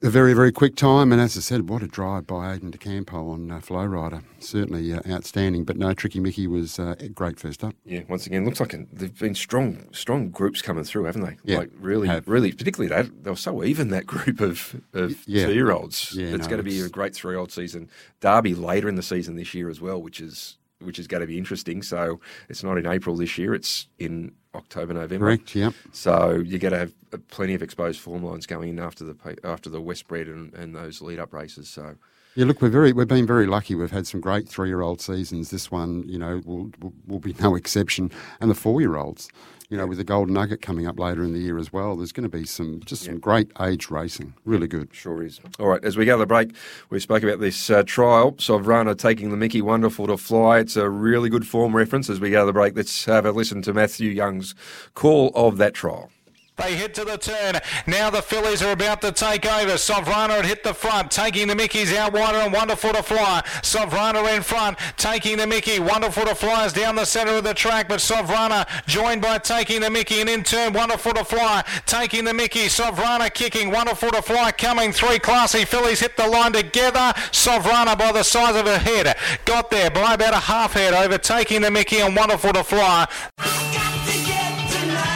a 0.02 0.08
very, 0.08 0.32
very 0.32 0.50
quick 0.50 0.76
time, 0.76 1.12
and 1.12 1.20
as 1.20 1.36
I 1.36 1.40
said, 1.40 1.68
what 1.68 1.82
a 1.82 1.86
drive 1.86 2.26
by 2.26 2.56
Aiden 2.56 2.70
de 2.70 2.78
Campo 2.78 3.28
on 3.28 3.50
uh, 3.50 3.60
Flow 3.60 3.84
Rider. 3.84 4.22
Certainly 4.38 4.92
uh, 4.94 5.00
outstanding. 5.06 5.64
But 5.64 5.76
no, 5.76 5.92
Tricky 5.92 6.20
Mickey 6.20 6.46
was 6.46 6.78
uh, 6.78 6.94
great 7.14 7.38
first 7.38 7.62
up. 7.62 7.74
Yeah, 7.84 8.00
once 8.08 8.26
again, 8.26 8.46
looks 8.46 8.60
like 8.60 8.72
a, 8.72 8.86
they've 8.92 9.18
been 9.18 9.34
strong, 9.34 9.92
strong 9.92 10.30
groups 10.30 10.62
coming 10.62 10.84
through, 10.84 11.04
haven't 11.04 11.22
they? 11.22 11.36
Yeah, 11.44 11.58
like 11.58 11.70
really, 11.78 12.08
have. 12.08 12.26
really, 12.26 12.52
particularly 12.52 12.88
that 12.88 13.24
they 13.24 13.30
were 13.30 13.36
so 13.36 13.62
even 13.62 13.88
that 13.88 14.06
group 14.06 14.40
of, 14.40 14.80
of 14.94 15.22
Yeah. 15.26 15.46
two-year-olds. 15.46 16.14
Yeah, 16.16 16.28
it's 16.28 16.44
no, 16.44 16.50
going 16.50 16.64
to 16.64 16.70
be 16.70 16.80
a 16.80 16.88
great 16.88 17.14
three-year-old 17.14 17.52
season. 17.52 17.90
Derby 18.20 18.54
later 18.54 18.88
in 18.88 18.94
the 18.94 19.02
season 19.02 19.36
this 19.36 19.52
year 19.52 19.68
as 19.68 19.82
well, 19.82 20.00
which 20.00 20.18
is 20.18 20.56
which 20.84 20.98
is 20.98 21.06
going 21.06 21.20
to 21.20 21.26
be 21.26 21.38
interesting. 21.38 21.82
So 21.82 22.20
it's 22.48 22.62
not 22.62 22.78
in 22.78 22.86
April 22.86 23.16
this 23.16 23.38
year; 23.38 23.54
it's 23.54 23.88
in 23.98 24.32
October, 24.54 24.94
November. 24.94 25.26
Correct, 25.26 25.54
yep. 25.54 25.74
So 25.92 26.36
you 26.36 26.58
got 26.58 26.70
to 26.70 26.78
have 26.78 26.92
uh, 27.12 27.18
plenty 27.28 27.54
of 27.54 27.62
exposed 27.62 28.00
form 28.00 28.22
lines 28.24 28.46
going 28.46 28.70
in 28.70 28.78
after 28.78 29.04
the 29.04 29.36
after 29.44 29.70
the 29.70 29.80
Westbred 29.80 30.28
and, 30.28 30.54
and 30.54 30.74
those 30.74 31.02
lead-up 31.02 31.32
races. 31.32 31.68
So 31.68 31.96
Yeah, 32.34 32.46
look, 32.46 32.62
we're 32.62 32.68
very 32.68 32.92
we've 32.92 33.08
been 33.08 33.26
very 33.26 33.46
lucky. 33.46 33.74
We've 33.74 33.90
had 33.90 34.06
some 34.06 34.20
great 34.20 34.48
three 34.48 34.68
year 34.68 34.82
old 34.82 35.00
seasons. 35.00 35.50
This 35.50 35.70
one, 35.70 36.04
you 36.08 36.18
know, 36.18 36.42
will, 36.44 36.70
will 36.80 36.92
will 37.06 37.20
be 37.20 37.34
no 37.40 37.54
exception. 37.60 38.10
And 38.40 38.50
the 38.50 38.54
four 38.54 38.80
year 38.80 38.96
olds, 38.96 39.28
you 39.68 39.76
know, 39.76 39.86
with 39.86 39.98
the 39.98 40.04
Golden 40.04 40.34
Nugget 40.34 40.62
coming 40.62 40.86
up 40.86 40.98
later 40.98 41.22
in 41.22 41.32
the 41.32 41.38
year 41.38 41.58
as 41.58 41.72
well. 41.72 41.96
There's 41.96 42.12
going 42.12 42.28
to 42.28 42.36
be 42.36 42.44
some 42.44 42.80
just 42.84 43.04
some 43.04 43.18
great 43.18 43.50
age 43.60 43.90
racing. 43.90 44.34
Really 44.44 44.68
good. 44.68 44.88
Sure 44.92 45.22
is. 45.22 45.40
All 45.58 45.68
right, 45.68 45.84
as 45.84 45.96
we 45.96 46.04
go 46.04 46.16
to 46.16 46.20
the 46.20 46.26
break, 46.26 46.54
we 46.90 47.00
spoke 47.00 47.22
about 47.22 47.40
this 47.40 47.70
uh, 47.70 47.82
trial. 47.84 48.32
Sovrana 48.32 48.96
taking 48.96 49.30
the 49.30 49.36
Mickey 49.36 49.62
Wonderful 49.62 50.06
to 50.08 50.16
fly. 50.16 50.58
It's 50.58 50.76
a 50.76 50.88
really 50.88 51.28
good 51.28 51.46
form 51.46 51.74
reference. 51.74 52.10
As 52.10 52.20
we 52.20 52.30
go 52.30 52.40
to 52.40 52.46
the 52.46 52.52
break, 52.52 52.76
let's 52.76 53.04
have 53.06 53.26
a 53.26 53.32
listen 53.32 53.62
to 53.62 53.72
Matthew 53.72 54.10
Young's 54.10 54.54
call 54.94 55.30
of 55.34 55.56
that 55.58 55.74
trial. 55.74 56.10
They 56.56 56.76
hit 56.76 56.94
to 56.94 57.04
the 57.04 57.18
turn. 57.18 57.60
Now 57.88 58.10
the 58.10 58.22
fillies 58.22 58.62
are 58.62 58.70
about 58.70 59.00
to 59.00 59.10
take 59.10 59.44
over. 59.44 59.72
Sovrana 59.72 60.36
had 60.36 60.46
hit 60.46 60.62
the 60.62 60.72
front, 60.72 61.10
taking 61.10 61.48
the 61.48 61.54
Mickey's 61.54 61.92
out 61.92 62.12
wider 62.12 62.38
and 62.38 62.52
Wonderful 62.52 62.92
to 62.92 63.02
Fly. 63.02 63.42
Sovrana 63.62 64.36
in 64.36 64.42
front, 64.42 64.78
taking 64.96 65.36
the 65.36 65.48
Mickey. 65.48 65.80
Wonderful 65.80 66.24
to 66.26 66.34
Fly 66.34 66.64
is 66.64 66.72
down 66.72 66.94
the 66.94 67.04
centre 67.04 67.32
of 67.32 67.42
the 67.42 67.54
track, 67.54 67.88
but 67.88 67.98
Sovrana 67.98 68.68
joined 68.86 69.20
by 69.20 69.38
taking 69.38 69.80
the 69.80 69.90
Mickey 69.90 70.20
and 70.20 70.30
in 70.30 70.44
turn 70.44 70.72
Wonderful 70.72 71.14
to 71.14 71.24
Fly, 71.24 71.64
taking 71.86 72.24
the 72.24 72.32
Mickey. 72.32 72.66
Sovrana 72.66 73.34
kicking, 73.34 73.72
Wonderful 73.72 74.12
to 74.12 74.22
Fly 74.22 74.52
coming. 74.52 74.92
Three 74.92 75.18
classy 75.18 75.64
fillies 75.64 75.98
hit 75.98 76.16
the 76.16 76.28
line 76.28 76.52
together. 76.52 77.12
Sovrana 77.32 77.98
by 77.98 78.12
the 78.12 78.22
size 78.22 78.54
of 78.54 78.66
her 78.66 78.78
head 78.78 79.16
got 79.44 79.70
there 79.70 79.90
by 79.90 80.14
about 80.14 80.34
a 80.34 80.38
half 80.38 80.74
head, 80.74 80.94
overtaking 80.94 81.62
the 81.62 81.70
Mickey 81.70 81.98
and 81.98 82.14
Wonderful 82.14 82.52
to 82.52 82.62
Fly. 82.62 83.08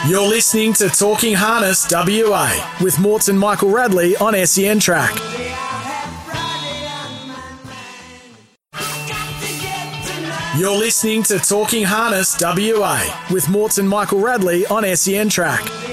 You're 0.07 0.27
listening 0.27 0.73
to 0.73 0.87
Talking 0.89 1.35
Harness 1.35 1.85
WA 1.91 2.77
with 2.81 2.97
Morts 2.99 3.27
and 3.27 3.37
Michael 3.37 3.69
Radley 3.69 4.15
on 4.15 4.33
SEN 4.47 4.79
Track. 4.79 5.13
You're 10.57 10.77
listening 10.77 11.23
to 11.23 11.37
Talking 11.37 11.83
Harness 11.83 12.39
WA 12.41 13.25
with 13.29 13.49
Morts 13.49 13.77
and 13.77 13.87
Michael 13.87 14.19
Radley 14.19 14.65
on 14.67 14.83
SEN 14.95 15.29
Track. 15.29 15.88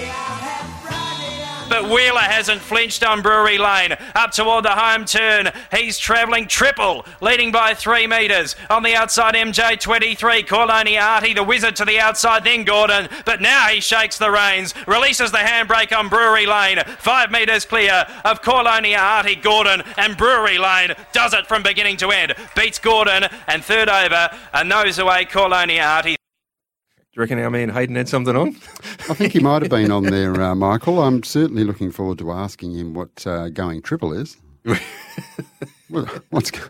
But 1.68 1.90
Wheeler 1.90 2.20
hasn't 2.20 2.60
flinched 2.60 3.04
on 3.04 3.22
Brewery 3.22 3.58
Lane. 3.58 3.96
Up 4.14 4.30
toward 4.30 4.64
the 4.64 4.70
home 4.70 5.04
turn. 5.04 5.50
He's 5.72 5.98
travelling 5.98 6.46
triple, 6.46 7.04
leading 7.20 7.50
by 7.50 7.74
three 7.74 8.06
metres. 8.06 8.54
On 8.70 8.82
the 8.82 8.94
outside, 8.94 9.34
MJ23. 9.34 10.46
Corloni 10.46 10.96
Artie, 10.96 11.34
the 11.34 11.42
wizard 11.42 11.74
to 11.76 11.84
the 11.84 11.98
outside, 11.98 12.44
then 12.44 12.64
Gordon. 12.64 13.08
But 13.24 13.40
now 13.40 13.66
he 13.66 13.80
shakes 13.80 14.16
the 14.16 14.30
reins, 14.30 14.74
releases 14.86 15.32
the 15.32 15.38
handbrake 15.38 15.96
on 15.96 16.08
Brewery 16.08 16.46
Lane. 16.46 16.78
Five 16.98 17.30
metres 17.30 17.64
clear 17.64 18.06
of 18.24 18.42
Corloni 18.42 18.94
Artie, 18.94 19.34
Gordon, 19.36 19.82
and 19.96 20.16
Brewery 20.16 20.58
Lane. 20.58 20.94
Does 21.12 21.34
it 21.34 21.46
from 21.46 21.62
beginning 21.62 21.96
to 21.98 22.10
end. 22.10 22.34
Beats 22.54 22.78
Gordon, 22.78 23.24
and 23.48 23.64
third 23.64 23.88
over, 23.88 24.30
a 24.54 24.64
nose 24.64 24.98
away 24.98 25.24
Corloni 25.24 25.80
Artie. 25.80 26.16
Do 27.16 27.20
you 27.20 27.22
reckon 27.22 27.38
our 27.38 27.48
man 27.48 27.70
Hayden 27.70 27.96
had 27.96 28.10
something 28.10 28.36
on? 28.36 28.48
I 29.08 29.14
think 29.14 29.32
he 29.32 29.38
might 29.38 29.62
have 29.62 29.70
been 29.70 29.90
on 29.90 30.02
there, 30.10 30.38
uh, 30.38 30.54
Michael. 30.54 31.00
I'm 31.02 31.22
certainly 31.22 31.64
looking 31.64 31.90
forward 31.90 32.18
to 32.18 32.30
asking 32.30 32.72
him 32.74 32.92
what 32.92 33.26
uh, 33.26 33.48
going 33.48 33.80
triple 33.80 34.12
is. 34.12 34.36
What's 35.88 36.50
go- 36.50 36.60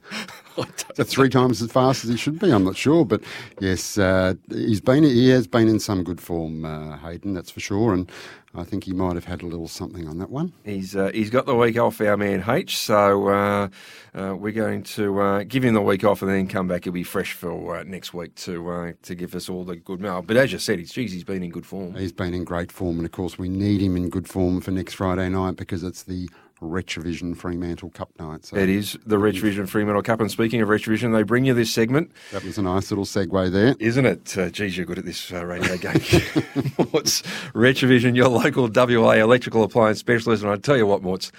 is 0.56 0.66
that 0.94 1.06
three 1.06 1.30
times 1.30 1.60
as 1.62 1.72
fast 1.72 2.04
as 2.04 2.10
he 2.10 2.16
should 2.16 2.38
be? 2.38 2.52
I'm 2.52 2.62
not 2.62 2.76
sure, 2.76 3.04
but 3.04 3.24
yes, 3.60 3.98
uh, 3.98 4.34
he's 4.48 4.80
been 4.80 5.02
he 5.02 5.30
has 5.30 5.48
been 5.48 5.66
in 5.66 5.80
some 5.80 6.04
good 6.04 6.20
form, 6.20 6.64
uh, 6.64 6.96
Hayden. 6.98 7.34
That's 7.34 7.50
for 7.50 7.58
sure, 7.60 7.92
and 7.92 8.08
I 8.56 8.64
think 8.64 8.84
he 8.84 8.92
might 8.92 9.14
have 9.14 9.24
had 9.24 9.42
a 9.42 9.46
little 9.46 9.68
something 9.68 10.08
on 10.08 10.18
that 10.18 10.30
one. 10.30 10.52
He's 10.64 10.96
uh, 10.96 11.10
he's 11.12 11.30
got 11.30 11.46
the 11.46 11.54
week 11.54 11.78
off, 11.78 12.00
our 12.00 12.16
man 12.16 12.44
H. 12.48 12.78
So 12.78 13.28
uh, 13.28 13.68
uh, 14.14 14.34
we're 14.34 14.52
going 14.52 14.82
to 14.84 15.20
uh, 15.20 15.42
give 15.44 15.64
him 15.64 15.74
the 15.74 15.82
week 15.82 16.04
off 16.04 16.22
and 16.22 16.30
then 16.30 16.48
come 16.48 16.68
back. 16.68 16.84
He'll 16.84 16.92
be 16.92 17.04
fresh 17.04 17.32
for 17.32 17.76
uh, 17.76 17.82
next 17.84 18.14
week 18.14 18.34
to 18.36 18.68
uh, 18.70 18.92
to 19.02 19.14
give 19.14 19.34
us 19.34 19.48
all 19.48 19.64
the 19.64 19.76
good 19.76 20.00
mail. 20.00 20.22
But 20.22 20.36
as 20.36 20.52
you 20.52 20.58
said, 20.58 20.78
he's 20.78 20.92
geez, 20.92 21.12
he's 21.12 21.24
been 21.24 21.42
in 21.42 21.50
good 21.50 21.66
form. 21.66 21.94
He's 21.94 22.12
been 22.12 22.34
in 22.34 22.44
great 22.44 22.72
form, 22.72 22.96
and 22.96 23.06
of 23.06 23.12
course, 23.12 23.38
we 23.38 23.48
need 23.48 23.80
him 23.80 23.96
in 23.96 24.08
good 24.08 24.28
form 24.28 24.60
for 24.60 24.70
next 24.70 24.94
Friday 24.94 25.28
night 25.28 25.56
because 25.56 25.82
it's 25.82 26.02
the 26.02 26.28
Retrovision 26.60 27.36
Fremantle 27.36 27.90
Cup 27.90 28.10
night. 28.18 28.44
So 28.46 28.56
It 28.56 28.68
is 28.68 28.98
the 29.04 29.16
Retrovision 29.16 29.68
Fremantle 29.68 30.02
Cup. 30.02 30.20
And 30.20 30.30
speaking 30.30 30.60
of 30.62 30.68
Retrovision, 30.68 31.12
they 31.14 31.22
bring 31.22 31.44
you 31.44 31.52
this 31.54 31.70
segment, 31.70 32.10
that 32.32 32.44
was 32.44 32.56
a 32.58 32.62
nice 32.62 32.90
little 32.90 33.04
segue 33.04 33.52
there. 33.52 33.74
isn't 33.78 34.06
it? 34.06 34.38
Uh, 34.38 34.48
geez, 34.50 34.76
you're 34.76 34.86
good 34.86 34.98
at 34.98 35.04
this 35.04 35.32
uh, 35.32 35.44
radio 35.44 35.76
game. 35.76 35.92
Morts, 36.92 37.22
Retrovision, 37.54 38.16
your 38.16 38.28
local 38.28 38.68
WA 38.74 39.12
electrical 39.12 39.62
appliance 39.62 39.98
specialist. 39.98 40.42
And 40.42 40.50
I 40.52 40.56
tell 40.56 40.76
you 40.76 40.86
what, 40.86 41.02
Morts, 41.02 41.30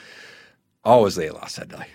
I 0.86 0.96
was 0.98 1.16
there 1.16 1.32
last 1.34 1.56
Saturday. 1.56 1.88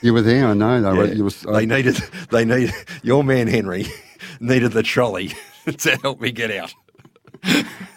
You 0.00 0.14
were 0.14 0.22
there, 0.22 0.46
I 0.46 0.54
know. 0.54 0.80
They, 0.80 0.96
were, 0.96 1.06
Yeah. 1.06 1.14
you 1.14 1.24
was, 1.24 1.40
they 1.42 1.66
needed, 1.66 1.96
they 2.30 2.44
needed, 2.44 2.72
your 3.02 3.24
man 3.24 3.48
Henry 3.48 3.86
needed 4.40 4.70
the 4.70 4.84
trolley 4.84 5.32
to 5.66 5.96
help 6.02 6.20
me 6.20 6.30
get 6.30 6.52
out. 6.52 6.72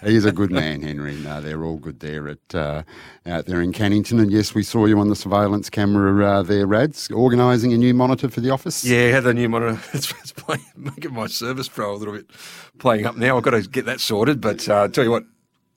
He's 0.04 0.26
a 0.26 0.32
good 0.32 0.52
man, 0.52 0.82
Henry. 0.82 1.16
No, 1.16 1.42
they're 1.42 1.64
all 1.64 1.78
good 1.78 2.00
there 2.00 2.28
at 2.28 2.56
uh, 2.56 2.84
out 3.26 3.46
there 3.46 3.62
in 3.62 3.72
Cannington. 3.72 4.20
And 4.20 4.32
yes, 4.32 4.56
we 4.56 4.64
saw 4.64 4.86
you 4.86 5.00
on 5.00 5.10
the 5.10 5.16
surveillance 5.16 5.70
camera 5.70 6.26
uh, 6.26 6.42
there, 6.42 6.66
Rads, 6.66 7.12
organising 7.12 7.72
a 7.74 7.78
new 7.78 7.94
monitor 7.94 8.30
for 8.30 8.42
the 8.42 8.50
office. 8.50 8.84
Yeah, 8.84 9.10
had 9.10 9.24
the 9.24 9.34
new 9.34 9.50
monitor. 9.50 9.80
It's, 9.94 10.12
it's 10.12 10.32
playing, 10.32 10.66
making 10.76 11.14
my 11.14 11.28
service 11.28 11.68
pro 11.68 11.94
a 11.94 11.98
little 11.98 12.14
bit 12.16 12.28
playing 12.80 13.06
up 13.06 13.16
now. 13.16 13.38
I've 13.38 13.44
got 13.44 13.52
to 13.52 13.62
get 13.62 13.86
that 13.86 14.00
sorted. 14.00 14.42
But 14.42 14.68
uh, 14.68 14.88
tell 14.88 15.04
you 15.04 15.12
what, 15.12 15.26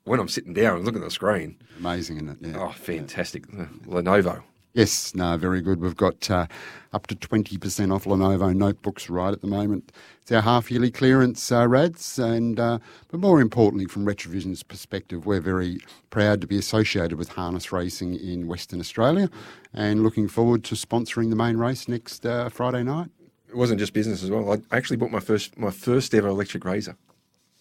when 0.05 0.21
I'm 0.21 0.29
sitting 0.29 0.55
down 0.55 0.77
and 0.77 0.85
looking 0.85 1.03
at 1.03 1.05
the 1.05 1.11
screen, 1.11 1.59
amazing, 1.79 2.17
isn't 2.17 2.31
it? 2.31 2.39
Yeah. 2.41 2.59
Oh, 2.61 2.71
fantastic! 2.71 3.47
Lenovo. 3.49 4.43
Yes, 4.75 5.15
no, 5.15 5.37
very 5.37 5.63
good. 5.63 5.81
We've 5.81 5.97
got 5.97 6.29
uh, 6.29 6.49
up 6.93 7.07
to 7.07 7.15
20% 7.15 7.95
off 7.95 8.07
Lenovo 8.07 8.53
notebooks 8.55 9.09
right 9.09 9.33
at 9.33 9.41
the 9.41 9.47
moment. 9.47 9.93
It's 10.23 10.33
our 10.33 10.43
half 10.43 10.69
yearly 10.69 10.91
clearance, 10.91 11.53
uh, 11.53 11.69
RADs, 11.69 12.19
and 12.19 12.59
uh, 12.59 12.81
but 13.09 13.21
more 13.21 13.41
importantly, 13.41 13.87
from 13.87 14.05
Retrovision's 14.05 14.65
perspective, 14.65 15.27
we're 15.27 15.41
very 15.41 15.79
proud 16.11 16.41
to 16.41 16.49
be 16.49 16.59
associated 16.59 17.19
with 17.19 17.29
harness 17.29 17.71
racing 17.71 18.17
in 18.17 18.49
Western 18.49 18.81
Australia 18.81 19.31
and 19.73 20.03
looking 20.03 20.27
forward 20.27 20.65
to 20.65 20.75
sponsoring 20.75 21.31
the 21.31 21.37
main 21.37 21.57
race 21.57 21.87
next 21.87 22.27
uh, 22.27 22.49
Friday 22.49 22.83
night. 22.83 23.11
It 23.49 23.57
wasn't 23.57 23.79
just 23.79 23.93
business 23.93 24.25
as 24.25 24.31
well. 24.31 24.53
I 24.53 24.77
actually 24.77 24.97
bought 24.97 25.13
my 25.13 25.21
first 25.21 25.57
my 25.57 25.71
first 25.71 26.13
ever 26.15 26.27
electric 26.27 26.65
razor. 26.65 26.97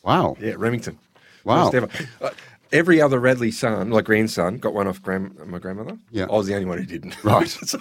Wow. 0.02 0.36
Yeah, 0.40 0.56
Remington. 0.58 0.98
Wow. 1.44 1.70
First 1.70 1.76
ever. 1.76 2.34
Every 2.74 3.00
other 3.00 3.20
Radley 3.20 3.52
son, 3.52 3.92
like 3.92 4.06
grandson, 4.06 4.58
got 4.58 4.74
one 4.74 4.88
off 4.88 5.00
grand, 5.02 5.38
my 5.46 5.60
grandmother. 5.60 5.98
Yeah. 6.12 6.26
I 6.26 6.32
was 6.32 6.48
the 6.48 6.56
only 6.56 6.66
one 6.66 6.80
who 6.80 6.86
didn't. 6.86 7.24
Right. 7.24 7.48
so 7.48 7.78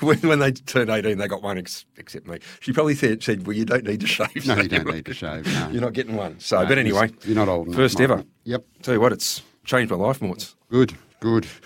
when, 0.00 0.18
when 0.18 0.38
they 0.38 0.52
turned 0.52 0.90
18, 0.90 1.16
they 1.16 1.26
got 1.26 1.42
one 1.42 1.56
ex- 1.56 1.86
except 1.96 2.26
me. 2.26 2.38
She 2.60 2.72
probably 2.72 2.94
said, 2.94 3.22
said, 3.22 3.46
well, 3.46 3.56
you 3.56 3.64
don't 3.64 3.84
need 3.84 4.00
to 4.00 4.06
shave. 4.06 4.46
No, 4.46 4.56
you 4.56 4.68
don't 4.68 4.86
need 4.86 5.06
to 5.06 5.14
shave. 5.14 5.46
No. 5.46 5.68
You're 5.70 5.80
not 5.80 5.94
getting 5.94 6.14
one. 6.14 6.38
So, 6.40 6.60
No, 6.62 6.68
but 6.68 6.76
anyway. 6.78 7.10
You're 7.24 7.36
not 7.36 7.48
old 7.48 7.68
enough. 7.68 7.76
First 7.76 8.00
ever. 8.00 8.22
Yep. 8.44 8.64
Tell 8.82 8.94
you 8.94 9.00
what, 9.00 9.12
it's 9.12 9.42
changed 9.64 9.90
my 9.90 9.96
life, 9.96 10.20
Morts. 10.20 10.54
Good, 10.70 10.92
good. 11.20 11.46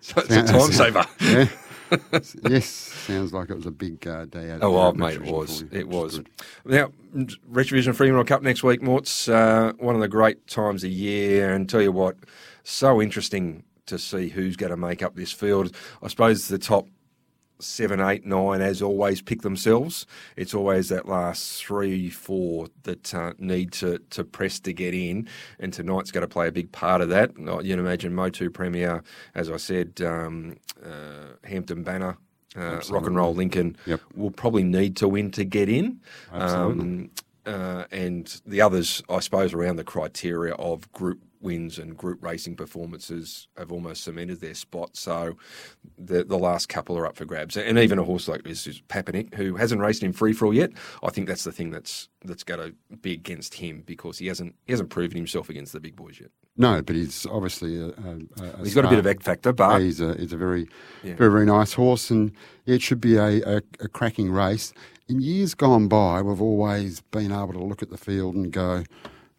So 0.00 0.20
it's 0.22 0.30
a 0.30 0.42
time 0.44 0.72
saver. 0.72 1.04
Yeah. 1.20 1.48
yes, 2.48 2.66
sounds 2.66 3.32
like 3.32 3.50
it 3.50 3.54
was 3.54 3.66
a 3.66 3.70
big 3.70 4.06
uh, 4.06 4.24
day 4.26 4.50
out. 4.50 4.60
Oh, 4.62 4.72
there 4.72 4.80
oh 4.80 4.92
mate, 4.92 5.14
it 5.14 5.22
was. 5.22 5.64
It 5.70 5.88
was. 5.88 6.20
Now, 6.64 6.92
Retrovision 7.14 7.94
Fremantle 7.94 8.24
Cup 8.24 8.42
next 8.42 8.62
week, 8.62 8.82
Morts. 8.82 9.28
Uh, 9.28 9.72
one 9.78 9.94
of 9.94 10.00
the 10.00 10.08
great 10.08 10.46
times 10.46 10.84
of 10.84 10.90
year. 10.90 11.52
And 11.52 11.68
tell 11.68 11.82
you 11.82 11.92
what, 11.92 12.16
so 12.62 13.00
interesting 13.00 13.64
to 13.86 13.98
see 13.98 14.28
who's 14.28 14.56
going 14.56 14.70
to 14.70 14.76
make 14.76 15.02
up 15.02 15.16
this 15.16 15.32
field. 15.32 15.74
I 16.02 16.08
suppose 16.08 16.48
the 16.48 16.58
top 16.58 16.86
seven, 17.60 18.00
eight, 18.00 18.24
nine, 18.24 18.60
as 18.60 18.82
always, 18.82 19.20
pick 19.20 19.42
themselves. 19.42 20.06
It's 20.36 20.54
always 20.54 20.88
that 20.88 21.08
last 21.08 21.62
three, 21.64 22.10
four 22.10 22.68
that 22.84 23.14
uh, 23.14 23.32
need 23.38 23.72
to, 23.72 23.98
to 24.10 24.24
press 24.24 24.60
to 24.60 24.72
get 24.72 24.94
in, 24.94 25.28
and 25.58 25.72
tonight's 25.72 26.10
going 26.10 26.22
to 26.22 26.28
play 26.28 26.48
a 26.48 26.52
big 26.52 26.72
part 26.72 27.00
of 27.00 27.08
that. 27.10 27.36
You 27.38 27.44
can 27.62 27.78
imagine 27.78 28.14
Motu 28.14 28.50
Premier, 28.50 29.02
as 29.34 29.50
I 29.50 29.56
said, 29.56 30.00
um, 30.02 30.56
uh, 30.84 31.34
Hampton 31.44 31.82
Banner. 31.82 32.16
Uh, 32.56 32.80
rock 32.90 33.06
and 33.06 33.14
roll 33.14 33.34
Lincoln 33.34 33.76
Yep. 33.86 34.00
will 34.16 34.30
probably 34.30 34.64
need 34.64 34.96
to 34.96 35.06
win 35.06 35.30
to 35.32 35.44
get 35.44 35.68
in. 35.68 36.00
Absolutely. 36.32 36.80
Um, 36.82 37.10
uh, 37.46 37.84
and 37.92 38.40
the 38.46 38.60
others, 38.60 39.02
I 39.08 39.20
suppose, 39.20 39.52
around 39.54 39.76
the 39.76 39.84
criteria 39.84 40.54
of 40.54 40.90
group 40.92 41.20
wins 41.40 41.78
and 41.78 41.96
group 41.96 42.22
racing 42.22 42.56
performances 42.56 43.48
have 43.56 43.70
almost 43.72 44.04
cemented 44.04 44.40
their 44.40 44.54
spot. 44.54 44.96
So 44.96 45.36
the 45.98 46.24
the 46.24 46.38
last 46.38 46.68
couple 46.68 46.96
are 46.98 47.06
up 47.06 47.16
for 47.16 47.24
grabs. 47.24 47.56
And 47.56 47.78
even 47.78 47.98
a 47.98 48.04
horse 48.04 48.28
like 48.28 48.42
this 48.44 48.66
is 48.66 48.80
Papanik, 48.88 49.34
who 49.34 49.56
hasn't 49.56 49.80
raced 49.80 50.02
in 50.02 50.12
free 50.12 50.32
for 50.32 50.46
all 50.46 50.54
yet. 50.54 50.70
I 51.02 51.10
think 51.10 51.28
that's 51.28 51.44
the 51.44 51.52
thing 51.52 51.70
that's 51.70 52.08
that's 52.24 52.44
going 52.44 52.60
to 52.90 52.96
be 52.96 53.12
against 53.12 53.54
him 53.54 53.82
because 53.86 54.18
he 54.18 54.26
hasn't 54.26 54.54
he 54.66 54.72
hasn't 54.72 54.90
proven 54.90 55.16
himself 55.16 55.48
against 55.48 55.72
the 55.72 55.80
big 55.80 55.96
boys 55.96 56.18
yet. 56.20 56.30
No, 56.56 56.82
but 56.82 56.96
he's 56.96 57.24
obviously 57.26 57.80
a. 57.80 57.86
a, 57.88 58.18
a 58.42 58.64
He's 58.64 58.74
got 58.74 58.84
a 58.84 58.88
bit 58.88 58.98
of. 58.98 59.06
X 59.06 59.24
factor, 59.24 59.52
but 59.52 59.78
he's 59.80 60.00
a 60.00 60.14
he's 60.16 60.32
a 60.32 60.36
very 60.36 60.68
Yeah. 61.04 61.14
very 61.14 61.30
very 61.30 61.46
nice 61.46 61.72
horse, 61.72 62.10
and 62.10 62.32
it 62.66 62.82
should 62.82 63.00
be 63.00 63.16
a, 63.16 63.58
a 63.80 63.88
cracking 63.88 64.30
race. 64.32 64.72
In 65.08 65.20
years 65.20 65.54
gone 65.54 65.88
by, 65.88 66.20
we've 66.20 66.42
always 66.42 67.00
been 67.00 67.32
able 67.32 67.54
to 67.54 67.64
look 67.64 67.82
at 67.82 67.88
the 67.88 67.96
field 67.96 68.34
and 68.34 68.52
go, 68.52 68.84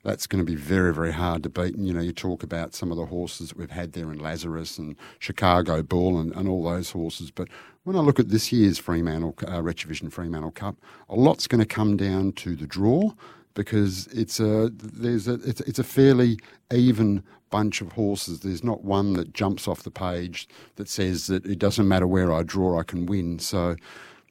that's 0.04 0.28
going 0.28 0.44
to 0.44 0.50
be 0.50 0.56
very 0.56 0.94
very 0.94 1.12
hard 1.12 1.44
to 1.44 1.50
beat. 1.50 1.76
And 1.76 1.88
you 1.88 1.94
know, 1.94 2.02
you 2.02 2.14
talk 2.14 2.44
about 2.44 2.74
some 2.74 2.92
of 2.92 2.98
the 2.98 3.06
horses 3.06 3.50
that 3.50 3.58
we've 3.58 3.72
had 3.72 3.94
there 3.94 4.12
in 4.12 4.20
Lazarus 4.20 4.78
and 4.78 4.96
Chicago 5.20 5.82
Bull 5.84 6.20
and, 6.20 6.34
and 6.36 6.48
all 6.48 6.64
those 6.64 6.92
horses, 6.92 7.32
but 7.32 7.48
when 7.84 7.96
I 7.96 8.02
look 8.02 8.20
at 8.20 8.30
this 8.30 8.52
year's 8.52 8.78
Fremantle 8.78 9.34
uh, 9.48 9.62
Retrovision 9.62 10.12
Fremantle 10.12 10.52
Cup, 10.52 10.76
a 11.10 11.16
lot's 11.16 11.48
going 11.48 11.60
to 11.60 11.66
come 11.66 11.98
down 11.98 12.34
to 12.34 12.56
the 12.56 12.68
draw 12.68 13.14
because 13.54 14.08
it's 14.08 14.40
a 14.40 14.70
there's 14.72 15.28
a 15.28 15.34
it's, 15.46 15.62
it's 15.62 15.80
a 15.80 15.84
fairly 15.84 16.40
even 16.72 17.24
bunch 17.50 17.82
of 17.82 17.94
horses. 17.94 18.42
There's 18.42 18.64
not 18.64 18.84
one 18.84 19.14
that 19.14 19.34
jumps 19.34 19.68
off 19.68 19.84
the 19.84 19.92
page 19.92 20.48
that 20.76 20.88
says 20.88 21.28
that 21.28 21.46
it 21.46 21.58
doesn't 21.58 21.88
matter 21.88 22.06
where 22.06 22.32
I 22.32 22.44
draw, 22.44 22.80
I 22.80 22.84
can 22.84 23.06
win. 23.06 23.40
So 23.40 23.76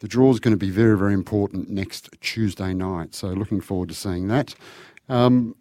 the 0.00 0.08
draw 0.08 0.30
is 0.30 0.38
going 0.38 0.54
to 0.54 0.58
be 0.58 0.70
very 0.70 0.96
very 0.96 1.14
important 1.14 1.68
next 1.68 2.10
Tuesday 2.20 2.72
night. 2.72 3.14
So 3.14 3.28
looking 3.28 3.60
forward 3.60 3.88
to 3.88 3.94
seeing 3.94 4.28
that. 4.28 4.54
Um, 5.09 5.54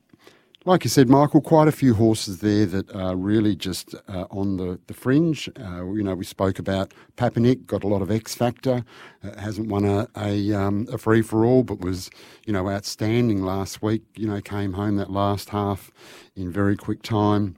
like 0.67 0.83
you 0.83 0.89
said, 0.89 1.07
Michael, 1.07 1.39
quite 1.39 1.69
a 1.69 1.71
few 1.71 1.93
horses 1.93 2.39
there 2.39 2.65
that 2.65 2.93
are 2.93 3.15
really 3.15 3.55
just 3.55 3.95
uh, 4.09 4.25
on 4.29 4.57
the, 4.57 4.77
the 4.87 4.93
fringe. 4.93 5.49
Uh, 5.57 5.85
you 5.93 6.03
know, 6.03 6.13
we 6.13 6.25
spoke 6.25 6.59
about 6.59 6.93
Papanik, 7.15 7.65
got 7.65 7.85
a 7.85 7.87
lot 7.87 8.01
of 8.01 8.11
X 8.11 8.35
factor, 8.35 8.83
uh, 9.23 9.39
hasn't 9.39 9.69
won 9.69 9.85
a, 9.85 10.09
a, 10.17 10.51
um, 10.51 10.85
a 10.91 10.97
free 10.97 11.21
for 11.21 11.45
all, 11.45 11.63
but 11.63 11.79
was, 11.79 12.09
you 12.45 12.51
know, 12.51 12.69
outstanding 12.69 13.43
last 13.43 13.81
week. 13.81 14.03
You 14.17 14.27
know, 14.27 14.41
came 14.41 14.73
home 14.73 14.97
that 14.97 15.09
last 15.09 15.51
half 15.51 15.89
in 16.35 16.51
very 16.51 16.75
quick 16.75 17.01
time. 17.01 17.55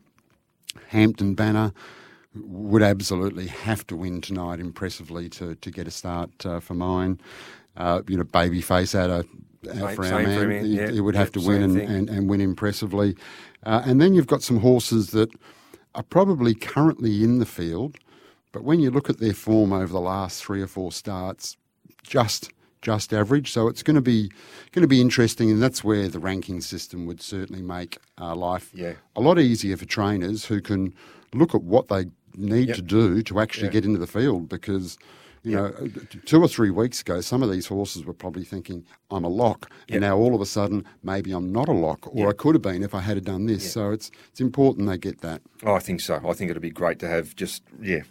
Hampton 0.89 1.33
Banner 1.33 1.73
would 2.35 2.83
absolutely 2.83 3.47
have 3.47 3.87
to 3.87 3.95
win 3.95 4.21
tonight 4.21 4.59
impressively 4.59 5.29
to, 5.29 5.55
to 5.55 5.71
get 5.71 5.87
a 5.87 5.91
start 5.91 6.45
uh, 6.45 6.59
for 6.59 6.75
mine. 6.75 7.19
Uh, 7.75 8.03
you 8.07 8.17
know, 8.17 8.23
Babyface 8.23 8.93
out 8.93 9.09
of 9.09 9.25
out 9.67 9.95
for 9.95 10.05
our 10.05 10.23
for 10.23 10.47
man. 10.47 10.49
me, 10.49 10.59
He, 10.69 10.77
yeah. 10.77 10.89
he 10.91 11.01
would 11.01 11.15
have 11.15 11.31
to 11.33 11.41
win 11.41 11.61
and, 11.63 11.77
and, 11.77 12.09
and 12.09 12.29
win 12.29 12.41
impressively. 12.41 13.15
Uh, 13.65 13.81
and 13.85 13.99
then 14.01 14.13
you've 14.13 14.27
got 14.27 14.41
some 14.41 14.59
horses 14.59 15.11
that 15.11 15.29
are 15.95 16.03
probably 16.03 16.53
currently 16.53 17.23
in 17.23 17.39
the 17.39 17.45
field, 17.45 17.97
but 18.51 18.63
when 18.63 18.79
you 18.79 18.89
look 18.91 19.09
at 19.09 19.19
their 19.19 19.33
form 19.33 19.73
over 19.73 19.91
the 19.91 19.99
last 19.99 20.43
three 20.43 20.61
or 20.61 20.67
four 20.67 20.91
starts, 20.91 21.57
just 22.03 22.51
just 22.81 23.13
average. 23.13 23.51
So 23.51 23.67
it's 23.67 23.83
going 23.83 23.95
to 23.95 24.01
be 24.01 24.31
going 24.71 24.83
to 24.83 24.87
be 24.87 25.01
interesting, 25.01 25.51
and 25.51 25.61
that's 25.61 25.83
where 25.83 26.07
the 26.07 26.19
ranking 26.19 26.61
system 26.61 27.05
would 27.07 27.21
certainly 27.21 27.61
make 27.61 27.97
uh, 28.21 28.33
life 28.35 28.71
Yeah. 28.73 28.93
a 29.17 29.21
lot 29.21 29.37
easier 29.37 29.75
for 29.75 29.83
trainers 29.85 30.45
who 30.45 30.61
can 30.61 30.93
look 31.33 31.53
at 31.53 31.61
what 31.61 31.89
they 31.89 32.05
need 32.37 32.69
Yep. 32.69 32.75
to 32.77 32.81
do 32.81 33.21
to 33.23 33.39
actually 33.41 33.65
Yeah. 33.67 33.73
get 33.73 33.85
into 33.85 33.99
the 33.99 34.07
field 34.07 34.47
because. 34.47 34.97
You 35.43 35.51
Yep. 35.51 35.81
know, 35.81 35.87
two 36.25 36.41
or 36.41 36.47
three 36.47 36.69
weeks 36.69 37.01
ago, 37.01 37.21
some 37.21 37.41
of 37.43 37.49
these 37.51 37.67
horses 37.67 38.03
were 38.05 38.13
probably 38.13 38.43
thinking, 38.43 38.85
"I'm 39.09 39.23
a 39.23 39.29
lock," 39.29 39.71
Yep. 39.87 39.95
and 39.95 40.01
now 40.01 40.17
all 40.17 40.35
of 40.35 40.41
a 40.41 40.45
sudden, 40.45 40.85
maybe 41.03 41.31
I'm 41.31 41.51
not 41.51 41.69
a 41.69 41.73
lock, 41.73 42.13
or 42.13 42.29
I 42.29 42.33
could 42.33 42.55
have 42.55 42.61
been 42.61 42.83
if 42.83 42.93
I 42.93 42.99
had 43.01 43.23
done 43.23 43.45
this. 43.45 43.71
So 43.71 43.91
it's 43.91 44.11
it's 44.31 44.41
important 44.41 44.87
they 44.87 44.97
get 44.97 45.21
that. 45.21 45.41
Oh, 45.63 45.73
I 45.73 45.79
think 45.79 46.01
so. 46.01 46.15
I 46.15 46.33
think 46.33 46.49
it'd 46.51 46.61
be 46.61 46.69
great 46.71 46.99
to 46.99 47.07
have 47.07 47.35
just 47.35 47.63
yeah, 47.81 48.01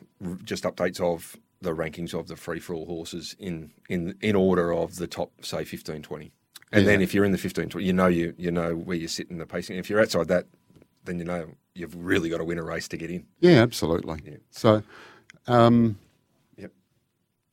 just 0.45 0.65
updates 0.65 1.01
of 1.01 1.37
the 1.61 1.75
rankings 1.75 2.15
of 2.19 2.29
the 2.29 2.37
free 2.37 2.61
for 2.61 2.75
all 2.75 2.87
horses 2.87 3.35
in 3.39 3.71
in 3.89 4.15
in 4.23 4.35
order 4.37 4.73
of 4.73 4.97
the 4.97 5.07
top 5.07 5.31
say 5.45 5.65
15 5.65 6.03
20. 6.03 6.33
And 6.73 6.85
Yeah. 6.85 6.93
then 6.93 7.01
if 7.03 7.13
you're 7.15 7.25
in 7.25 7.33
the 7.33 7.39
15 7.39 7.69
20, 7.69 7.85
you 7.87 7.93
know 7.93 8.07
you 8.07 8.35
you 8.39 8.51
know 8.51 8.75
where 8.75 8.97
you 8.97 9.09
sit 9.09 9.31
in 9.31 9.39
the 9.39 9.47
pacing. 9.47 9.77
If 9.77 9.91
you're 9.91 10.01
outside 10.01 10.29
that, 10.29 10.47
then 11.05 11.19
you 11.19 11.25
know 11.25 11.55
you've 11.75 11.95
really 11.97 12.29
got 12.31 12.39
to 12.39 12.45
win 12.45 12.59
a 12.59 12.65
race 12.65 12.89
to 12.89 12.97
get 12.97 13.11
in. 13.11 13.27
Yeah, 13.41 13.63
absolutely. 13.63 14.21
Yeah. 14.25 14.37
So, 14.51 14.83
um, 15.47 15.85
Yep. 15.85 15.95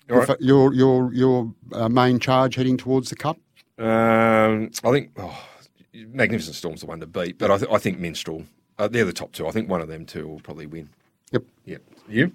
Your, 0.07 0.25
right. 0.25 0.41
your 0.41 0.73
your 0.73 1.13
your 1.13 1.53
uh, 1.73 1.89
main 1.89 2.19
charge 2.19 2.55
heading 2.55 2.77
towards 2.77 3.09
the 3.09 3.15
cup. 3.15 3.37
Um, 3.77 4.71
I 4.83 4.91
think 4.91 5.11
oh, 5.17 5.47
Magnificent 5.93 6.55
Storm's 6.55 6.81
the 6.81 6.87
one 6.87 6.99
to 6.99 7.07
beat, 7.07 7.37
but 7.37 7.51
I, 7.51 7.57
th- 7.57 7.71
I 7.71 7.77
think 7.77 7.99
Minstrel. 7.99 8.45
Uh, 8.77 8.87
they're 8.87 9.05
the 9.05 9.13
top 9.13 9.31
two. 9.31 9.47
I 9.47 9.51
think 9.51 9.69
one 9.69 9.81
of 9.81 9.87
them 9.87 10.05
two 10.05 10.27
will 10.27 10.39
probably 10.41 10.65
win. 10.65 10.89
Yep. 11.31 11.43
Yep. 11.65 11.81
You? 12.09 12.31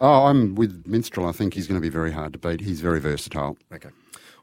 Oh, 0.00 0.26
I'm 0.26 0.54
with 0.54 0.84
Minstrel. 0.86 1.26
I 1.26 1.32
think 1.32 1.54
he's 1.54 1.66
going 1.66 1.80
to 1.80 1.82
be 1.82 1.90
very 1.90 2.12
hard 2.12 2.32
to 2.34 2.38
beat. 2.38 2.60
He's 2.60 2.80
very 2.80 3.00
versatile. 3.00 3.56
Okay. 3.72 3.88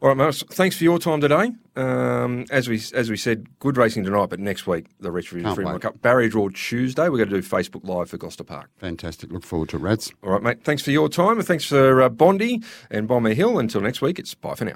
All 0.02 0.10
right, 0.10 0.18
Marcus. 0.18 0.44
Thanks 0.44 0.78
for 0.78 0.84
your 0.84 1.00
time 1.00 1.22
today. 1.22 1.52
Um, 1.76 2.46
as 2.52 2.68
we 2.68 2.82
as 2.94 3.10
we 3.10 3.18
said, 3.18 3.48
good 3.60 3.78
racing 3.78 4.04
tonight, 4.04 4.30
but 4.30 4.40
next 4.40 4.68
week 4.68 4.86
the 5.00 5.12
Retro 5.12 5.42
Can't 5.42 5.56
Fremantle. 5.56 5.80
Cup 5.80 6.02
barrier 6.02 6.30
draw 6.30 6.50
Tuesday. 6.50 7.10
We're 7.10 7.18
going 7.18 7.30
to 7.30 7.42
do 7.42 7.48
Facebook 7.48 7.88
Live 7.88 8.10
for 8.10 8.18
Gloucester 8.18 8.44
Park. 8.44 8.70
Fantastic. 8.78 9.32
Look 9.32 9.44
forward 9.44 9.70
to 9.70 9.78
it, 9.78 9.82
Rads. 9.82 10.12
All 10.24 10.32
right, 10.32 10.42
mate. 10.44 10.64
Thanks 10.64 10.84
for 10.84 10.92
your 10.92 11.10
time, 11.10 11.38
and 11.38 11.48
thanks 11.48 11.66
for 11.66 12.02
uh, 12.02 12.10
Bondi 12.10 12.62
and 12.92 13.08
Bomber 13.08 13.34
Hill. 13.34 13.58
Until 13.60 13.82
next 13.82 14.02
week, 14.02 14.20
it's 14.20 14.34
bye 14.34 14.56
for 14.56 14.66
now. 14.66 14.76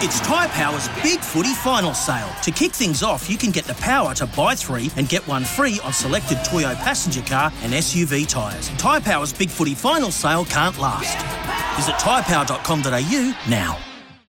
It's 0.00 0.20
Tyre 0.20 0.48
Power's 0.50 0.88
Big 1.02 1.18
Footy 1.18 1.52
Final 1.54 1.92
Sale. 1.92 2.30
To 2.44 2.52
kick 2.52 2.70
things 2.70 3.02
off, 3.02 3.28
you 3.28 3.36
can 3.36 3.50
get 3.50 3.64
the 3.64 3.74
power 3.74 4.14
to 4.14 4.26
buy 4.26 4.54
three 4.54 4.92
and 4.96 5.08
get 5.08 5.26
one 5.26 5.44
free 5.44 5.80
on 5.82 5.92
selected 5.92 6.38
Toyo 6.44 6.74
passenger 6.76 7.20
car 7.22 7.52
and 7.62 7.72
SUV 7.72 8.28
tyres. 8.28 8.68
Tyre 8.78 9.00
Power's 9.00 9.32
Big 9.32 9.50
Footy 9.50 9.74
Final 9.74 10.12
Sale 10.12 10.44
can't 10.44 10.78
last. 10.78 11.18
Visit 11.76 11.96
tyrepower.com.au 11.96 13.50
now. 13.50 13.87